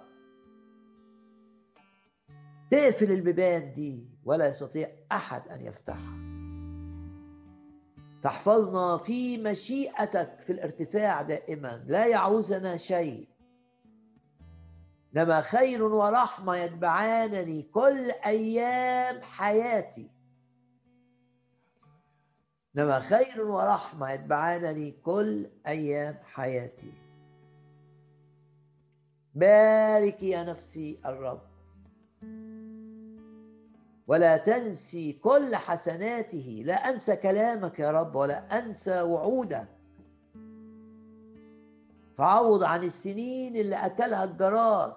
تقفل 2.71 3.11
البيبان 3.11 3.73
دي 3.73 4.07
ولا 4.25 4.47
يستطيع 4.47 4.89
أحد 5.11 5.47
أن 5.47 5.61
يفتحها. 5.61 6.17
تحفظنا 8.23 8.97
في 8.97 9.37
مشيئتك 9.37 10.39
في 10.45 10.51
الارتفاع 10.51 11.21
دائما. 11.21 11.83
لا 11.87 12.05
يعوزنا 12.05 12.77
شيء. 12.77 13.27
إنما 15.15 15.41
خير 15.41 15.83
ورحمة 15.83 16.55
يتبعانني 16.55 17.61
كل 17.63 18.11
أيام 18.25 19.21
حياتي. 19.21 20.16
إنما 22.77 22.99
خير 22.99 23.41
ورحمة 23.41 24.11
يتبعانني 24.11 24.91
كل 24.91 25.49
أيام 25.67 26.17
حياتي. 26.23 26.91
بارك 29.35 30.23
يا 30.23 30.43
نفسي 30.43 30.99
الرب. 31.05 31.41
ولا 34.07 34.37
تنسي 34.37 35.13
كل 35.13 35.55
حسناته. 35.55 36.63
لا 36.65 36.73
أنسى 36.73 37.15
كلامك 37.15 37.79
يا 37.79 37.91
رب 37.91 38.15
ولا 38.15 38.59
أنسى 38.59 39.01
وعودك 39.01 39.67
تعوض 42.17 42.63
عن 42.63 42.83
السنين 42.83 43.55
اللي 43.55 43.75
أكلها 43.75 44.23
الجراد. 44.23 44.93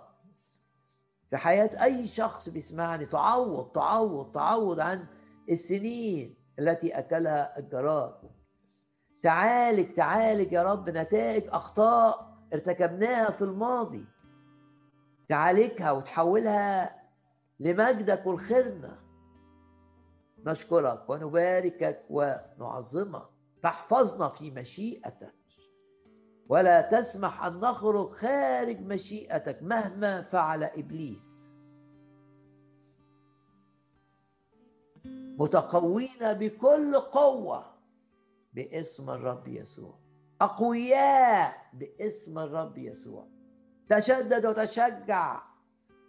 في 1.30 1.36
حياة 1.36 1.84
أي 1.84 2.06
شخص 2.06 2.48
بيسمعني 2.48 3.06
تعوض 3.06 3.72
تعوض 3.72 4.32
تعوض 4.32 4.80
عن 4.80 5.06
السنين. 5.50 6.39
التي 6.60 6.98
أكلها 6.98 7.58
الجراد. 7.58 8.14
تعالج 9.22 9.92
تعالج 9.92 10.52
يا 10.52 10.62
رب 10.62 10.90
نتائج 10.90 11.44
أخطاء 11.48 12.38
ارتكبناها 12.52 13.30
في 13.30 13.42
الماضي. 13.42 14.04
تعالجها 15.28 15.90
وتحولها 15.92 17.02
لمجدك 17.60 18.26
والخيرنا 18.26 18.98
نشكرك 20.46 21.10
ونباركك 21.10 22.04
ونعظمك. 22.10 23.28
تحفظنا 23.62 24.28
في 24.28 24.50
مشيئتك. 24.50 25.34
ولا 26.48 26.80
تسمح 26.80 27.44
أن 27.44 27.60
نخرج 27.60 28.10
خارج 28.10 28.80
مشيئتك 28.80 29.62
مهما 29.62 30.22
فعل 30.22 30.64
إبليس. 30.64 31.39
متقوين 35.40 36.32
بكل 36.32 36.96
قوة 36.96 37.64
باسم 38.52 39.10
الرب 39.10 39.48
يسوع. 39.48 39.98
أقوياء 40.40 41.54
باسم 41.72 42.38
الرب 42.38 42.78
يسوع. 42.78 43.26
تشدد 43.88 44.46
وتشجع. 44.46 45.42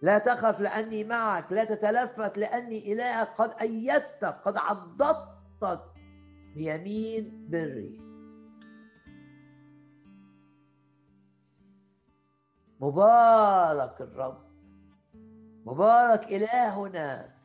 لا 0.02 0.18
تخف 0.18 0.60
لأني 0.60 1.04
معك. 1.04 1.52
لا 1.52 1.64
تتلفت 1.64 2.38
لأني 2.38 2.94
إلهك 2.94 3.28
قد 3.28 3.54
أيدتك 3.62 4.42
قد 4.46 4.58
عضدتك 4.58 5.82
بيمين 6.56 7.48
بري. 7.50 8.02
مبارك 12.80 14.02
الرب. 14.02 14.44
مبارك 15.66 16.24
إلهنا. 16.24 17.41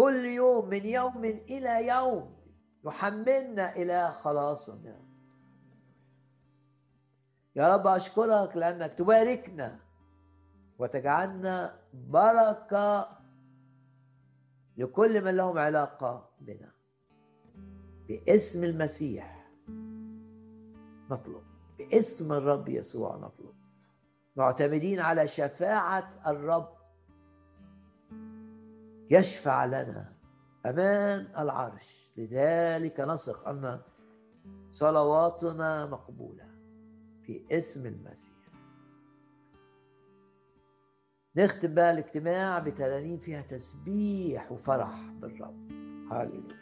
كل 0.00 0.24
يوم 0.24 0.68
من 0.68 0.86
يوم 0.86 1.24
إلى 1.24 1.86
يوم 1.86 2.36
يحملنا 2.84 3.76
إلى 3.76 4.12
خلاصنا. 4.12 4.96
يا 7.56 7.74
رب 7.74 7.86
أشكرك 7.86 8.56
لأنك 8.56 8.92
تباركنا 8.92 9.80
وتجعلنا 10.78 11.80
بركة 11.94 13.08
لكل 14.76 15.24
من 15.24 15.36
لهم 15.36 15.58
علاقة 15.58 16.30
بنا. 16.40 16.72
باسم 18.08 18.64
المسيح 18.64 19.48
نطلب 21.10 21.42
باسم 21.78 22.32
الرب 22.32 22.68
يسوع 22.68 23.16
نطلب. 23.16 23.54
معتمدين 24.36 25.00
على 25.00 25.28
شفاعة 25.28 26.22
الرب 26.26 26.79
يشفع 29.10 29.64
لنا 29.64 30.12
أمام 30.66 31.28
العرش. 31.38 32.10
لذلك 32.16 33.00
نثق 33.00 33.48
أن 33.48 33.80
صلواتنا 34.70 35.86
مقبولة 35.86 36.48
في 37.22 37.44
اسم 37.50 37.86
المسيح. 37.86 38.36
نختم 41.36 41.74
بقى 41.74 41.90
الاجتماع 41.90 42.58
بترانيم 42.58 43.18
فيها 43.18 43.42
تسبيح 43.42 44.52
وفرح 44.52 45.10
بالرب. 45.20 45.70
هاليلويا 46.12 46.59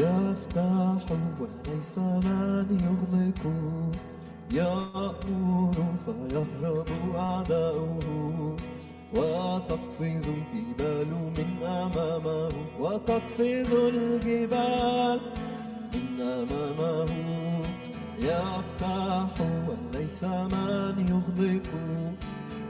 يفتح 0.00 1.04
وليس 1.40 1.98
من 1.98 2.68
يغلق. 2.86 3.42
يأمر 4.52 5.76
فيهرب 6.04 7.16
أعداؤه 7.16 8.56
وتقفز 9.14 10.26
الجبال 10.28 11.10
من 11.36 11.66
أمامه. 11.66 12.48
وتقفز 12.80 13.72
الجبال 13.72 15.20
من 15.94 16.20
أمامه. 16.20 17.10
يفتح 18.18 19.34
وليس 19.68 20.24
من 20.24 20.94
يغلق. 21.08 21.68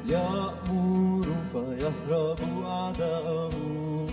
يأمر 0.08 1.26
فيهرب 1.52 2.38
أعداؤه. 2.66 4.06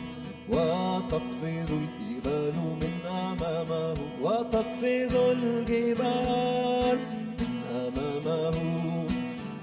وتقفز 0.50 1.72
الجبال 1.72 2.07
من 2.26 2.96
أمامه 3.10 3.96
وتقفز 4.22 5.14
الجبال 5.16 6.98
من 7.40 7.54
أمامه. 7.98 9.06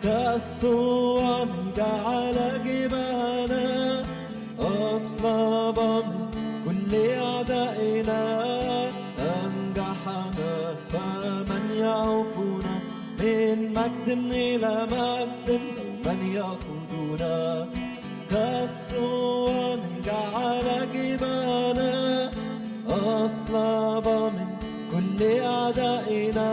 كالصور 0.03 1.49
جعل 1.77 2.37
جبانا 2.67 4.03
أصلابا 4.61 6.03
كل 6.65 6.93
أعدائنا 6.95 8.23
أنجحنا 9.19 10.55
فمن 10.93 11.65
يعوقنا 11.79 12.75
من 13.19 13.57
مجد 13.75 14.09
إلى 14.33 14.75
مجد 14.93 15.61
من 16.07 16.19
يقودنا. 16.35 17.67
كالصور 18.31 19.64
أصلب 23.55 24.09
من 24.09 24.49
كل 24.93 25.21
أعدائنا 25.41 26.51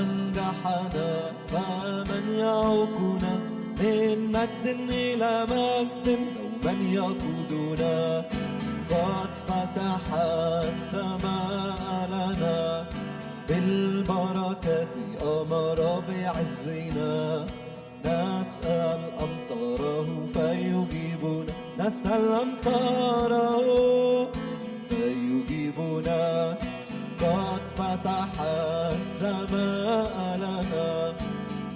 أنجحنا. 0.00 1.12
فمن 1.52 2.24
يعوقنا 2.38 3.32
من 3.78 4.32
مجد 4.32 4.66
إلى 4.88 5.46
مجد 5.50 6.18
من 6.64 6.78
يقودنا 6.92 8.24
قد 8.90 9.32
فتح 9.48 10.04
السماء 10.68 11.80
لنا. 12.12 12.84
بالبركة 13.48 14.94
أمر 15.22 16.02
بعزنا. 16.08 17.46
نسأل 18.04 19.00
أمطاره 19.24 20.08
فيجيبنا 20.34 21.52
نسأل 21.78 22.24
أمطاره. 22.42 23.64
فيجيبنا 25.78 26.56
قد 27.20 27.62
فتح 27.78 28.30
السماء 28.96 30.14
لنا 30.36 31.14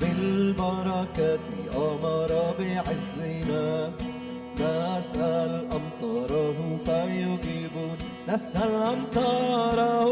بالبركة 0.00 1.46
أمر 1.76 2.30
بعزنا. 2.58 3.90
نسأل 4.58 5.52
أمطاره 5.78 6.58
فيجيبنا 6.86 7.96
نسأل 8.28 8.72
أمطاره 8.94 10.10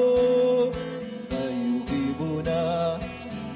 فيجيبنا. 1.30 2.64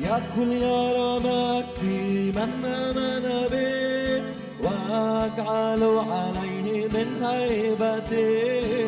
يأكل 0.01 0.51
يرى 0.52 1.11
مجدي 1.27 2.32
من 2.36 2.51
آمن 2.65 3.27
به 3.52 4.23
واجعل 4.65 5.82
عليه 6.12 6.89
من 6.94 7.09
هيبته. 7.24 8.80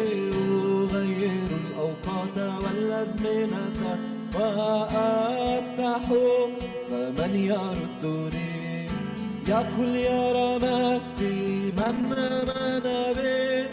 والأزمنة 3.03 3.99
وأفتح 4.35 6.07
فمن 6.91 7.35
يردني؟ 7.35 8.87
يأكل 9.49 9.97
يرى 9.97 10.57
مجدي 10.57 11.73
من 11.73 12.13
آمن 12.19 13.13
به 13.15 13.67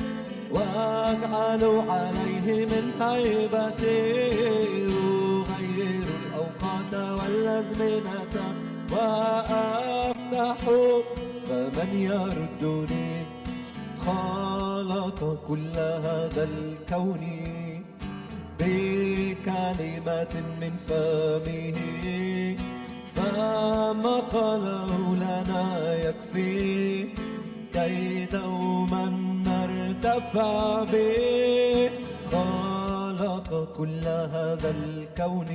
وأجعل 0.51 1.63
عليه 1.89 2.65
من 2.65 2.91
هيبته 3.01 4.37
أغير 5.45 6.07
الأوقات 6.21 6.93
والأزمنة 7.19 8.35
وأفتح 8.91 10.57
فمن 11.49 11.89
يردني؟ 11.93 13.09
خلق 14.05 15.37
كل 15.47 15.77
هذا 15.77 16.43
الكون 16.43 17.21
بكلمة 18.59 20.33
من 20.61 20.73
فمه 20.87 21.77
فما 23.15 24.15
قاله 24.33 25.15
لنا 25.15 25.95
يكفي 25.95 27.07
كي 27.73 28.25
دوما 28.25 29.05
نرتفع 29.45 30.83
به. 30.83 31.89
خلق 32.31 33.49
كل 33.77 34.05
هذا 34.07 34.69
الكون 34.69 35.47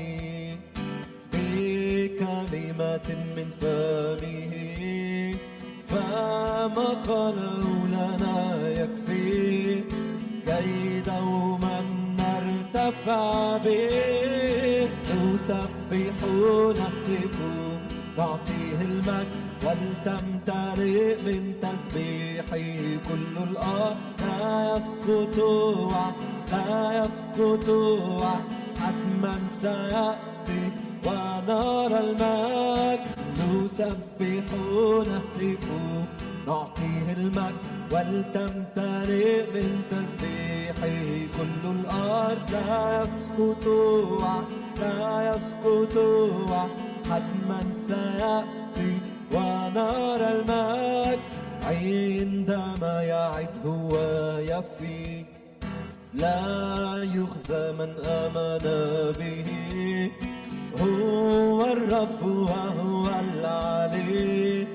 بكلمة 1.32 3.08
من 3.36 3.48
فمه 3.60 4.52
فما 5.88 6.88
قاله 7.08 7.86
لنا 7.86 8.68
يكفي 8.68 9.80
كي 10.46 11.00
دوما 11.06 11.80
نرتفع 12.84 13.58
به 13.58 14.88
نسبح 15.10 16.16
نهتف 16.78 17.36
نعطيه 18.18 18.80
المجد 18.80 19.26
ولتمتلئ 19.64 21.16
من 21.26 21.54
تسبيحه. 21.62 22.56
كل 23.08 23.34
الأرض 23.50 23.96
لا 24.20 24.76
يسقط 24.76 25.36
لا 26.52 27.04
يسقط 27.04 27.68
حتما 28.80 29.34
سيأتي 29.60 30.62
ونرى 31.06 32.00
المجد. 32.00 33.04
نسبح 33.38 34.46
نهتف 35.08 35.64
نعطيه 36.46 37.12
المجد 37.16 37.83
ولتمتلئ 37.94 39.42
من 39.54 39.70
تسبيحه 39.90 41.00
كل 41.36 41.62
الأرض 41.76 42.50
لا 42.52 43.02
يسقط 43.02 43.66
لا 44.80 45.08
يسقط 45.30 45.96
حتما 47.10 47.60
سيأتي 47.88 48.92
ونرى 49.32 50.28
المجد 50.36 51.20
عندما 51.64 53.02
يعد 53.02 53.66
هو 53.66 53.92
يفي 54.38 55.24
لا 56.14 56.40
يخزى 57.16 57.72
من 57.78 57.90
آمن 58.22 58.64
به 59.18 59.48
هو 60.82 61.64
الرب 61.64 62.22
وهو 62.26 63.06
العلي. 63.06 64.66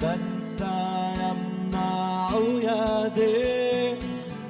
تنسى 0.00 0.91
يديه 2.42 3.98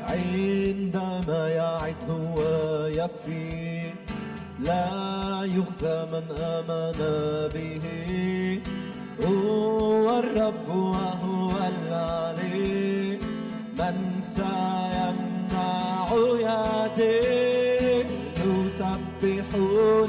عندما 0.09 1.49
يعد 1.49 2.11
هو 2.11 2.39
يفي 2.87 3.93
لا 4.61 5.45
يخزى 5.45 6.07
من 6.13 6.25
آمن 6.39 6.99
به. 7.55 7.85
هو 9.27 10.19
الرب 10.19 10.69
وهو 10.69 11.51
العلي. 11.51 13.19
من 13.79 14.21
سيمنع 14.23 16.09
يديه 16.41 18.07
نسبح 18.47 19.47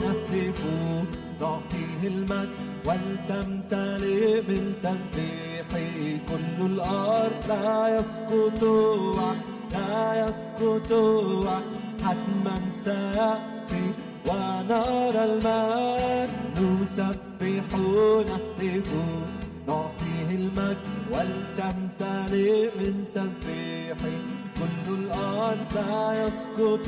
نهتف 0.03 0.59
نعطيه 1.41 2.01
المجد 2.03 2.49
ولتمتلئ 2.85 4.41
من 4.41 4.73
تسبيحه 5.73 6.17
كل 6.29 6.65
الأرض 6.65 7.33
لا 7.49 7.97
يسقط 7.97 8.63
لا 9.71 10.03
يسقط 10.23 10.91
حتما 12.03 12.57
سيأتي 12.83 13.85
ونرى 14.27 15.23
المجد. 15.23 16.29
نسبح 16.61 17.67
نهتف 18.29 18.89
نعطيه 19.67 20.29
المجد 20.31 20.77
ولتمتلئ 21.11 22.69
من 22.79 23.05
تسبيحه. 23.15 24.15
كل 24.59 24.93
الأرض 24.93 25.71
لا 25.75 26.25
يسقط 26.25 26.87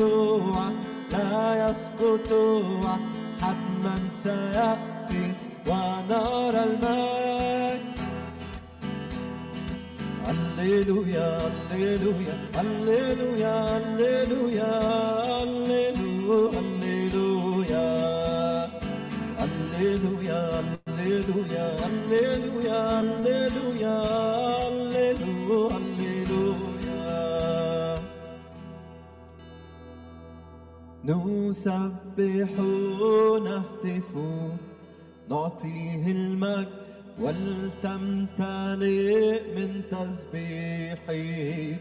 لا 1.12 1.70
يسقط 1.70 2.32
حتما 3.42 3.96
سيأتي 4.24 5.34
ونرى 5.68 6.64
المجد. 6.64 7.95
هللويا 10.28 11.52
هللويا 11.72 12.36
هللويا 12.56 13.56
هللويا 13.78 14.72
هللويا 16.26 17.86
هللويا 19.40 20.40
هللويا 20.42 20.46
هللويا 21.02 21.68
هللويا 22.62 22.80
هللويا 23.36 23.98
هللويا 25.76 26.66
نسبح 31.06 32.52
نهتف 33.44 34.12
نعطيه 35.30 36.12
المجد. 36.12 36.85
ولتمتلئ 37.22 38.90
من 39.56 39.72
تسبيحه 39.92 41.28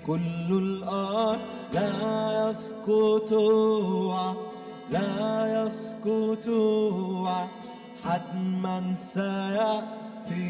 كل 0.07 0.49
الأرض 0.51 1.41
لا 1.73 2.51
يسقط 2.51 3.31
لا 4.91 5.23
يسقط 5.59 6.47
حتما 8.05 8.79
سيأتي 9.01 10.47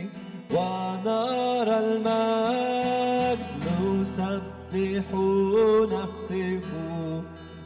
ونرى 0.50 1.76
المجد. 1.78 3.54
نسبح 4.74 5.08
نهتف 5.90 6.68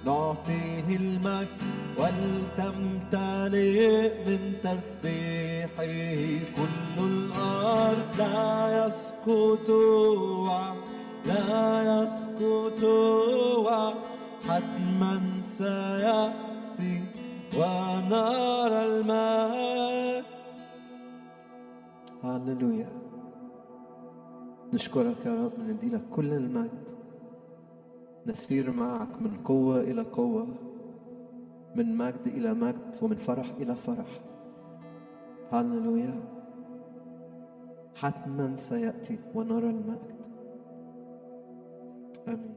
نعطيه 0.09 0.89
المجد 0.97 1.61
ولتمتلئ 1.99 3.69
من 4.27 4.41
تسبيحه. 4.65 5.95
كل 6.57 6.97
الأرض 7.13 8.11
لا 8.19 8.47
يسقط 8.81 9.69
لا 11.27 11.63
يسقط 11.93 12.81
حتما 14.49 15.15
سيأتي 15.45 16.95
ونرى 17.59 18.81
المجد. 18.91 20.25
هللويا. 22.25 22.91
نشكرك 24.73 25.21
يا 25.27 25.35
رب 25.45 25.57
ندي 25.69 25.89
لك 25.95 26.05
كل 26.17 26.31
المجد. 26.33 26.88
نسير 28.29 28.71
معك 28.71 29.23
من 29.23 29.37
قوة 29.45 29.81
إلى 29.81 30.03
قوة 30.03 30.47
من 31.77 31.97
مجد 31.97 32.27
إلى 32.27 32.55
مجد 32.55 32.97
ومن 33.03 33.17
فرح 33.17 33.51
إلى 33.61 33.75
فرح. 33.75 34.21
هللويا. 35.53 36.21
حتما 37.95 38.57
سيأتي 38.57 39.19
ونرى 39.35 39.71
المجد. 39.71 40.19
آمين. 42.29 42.55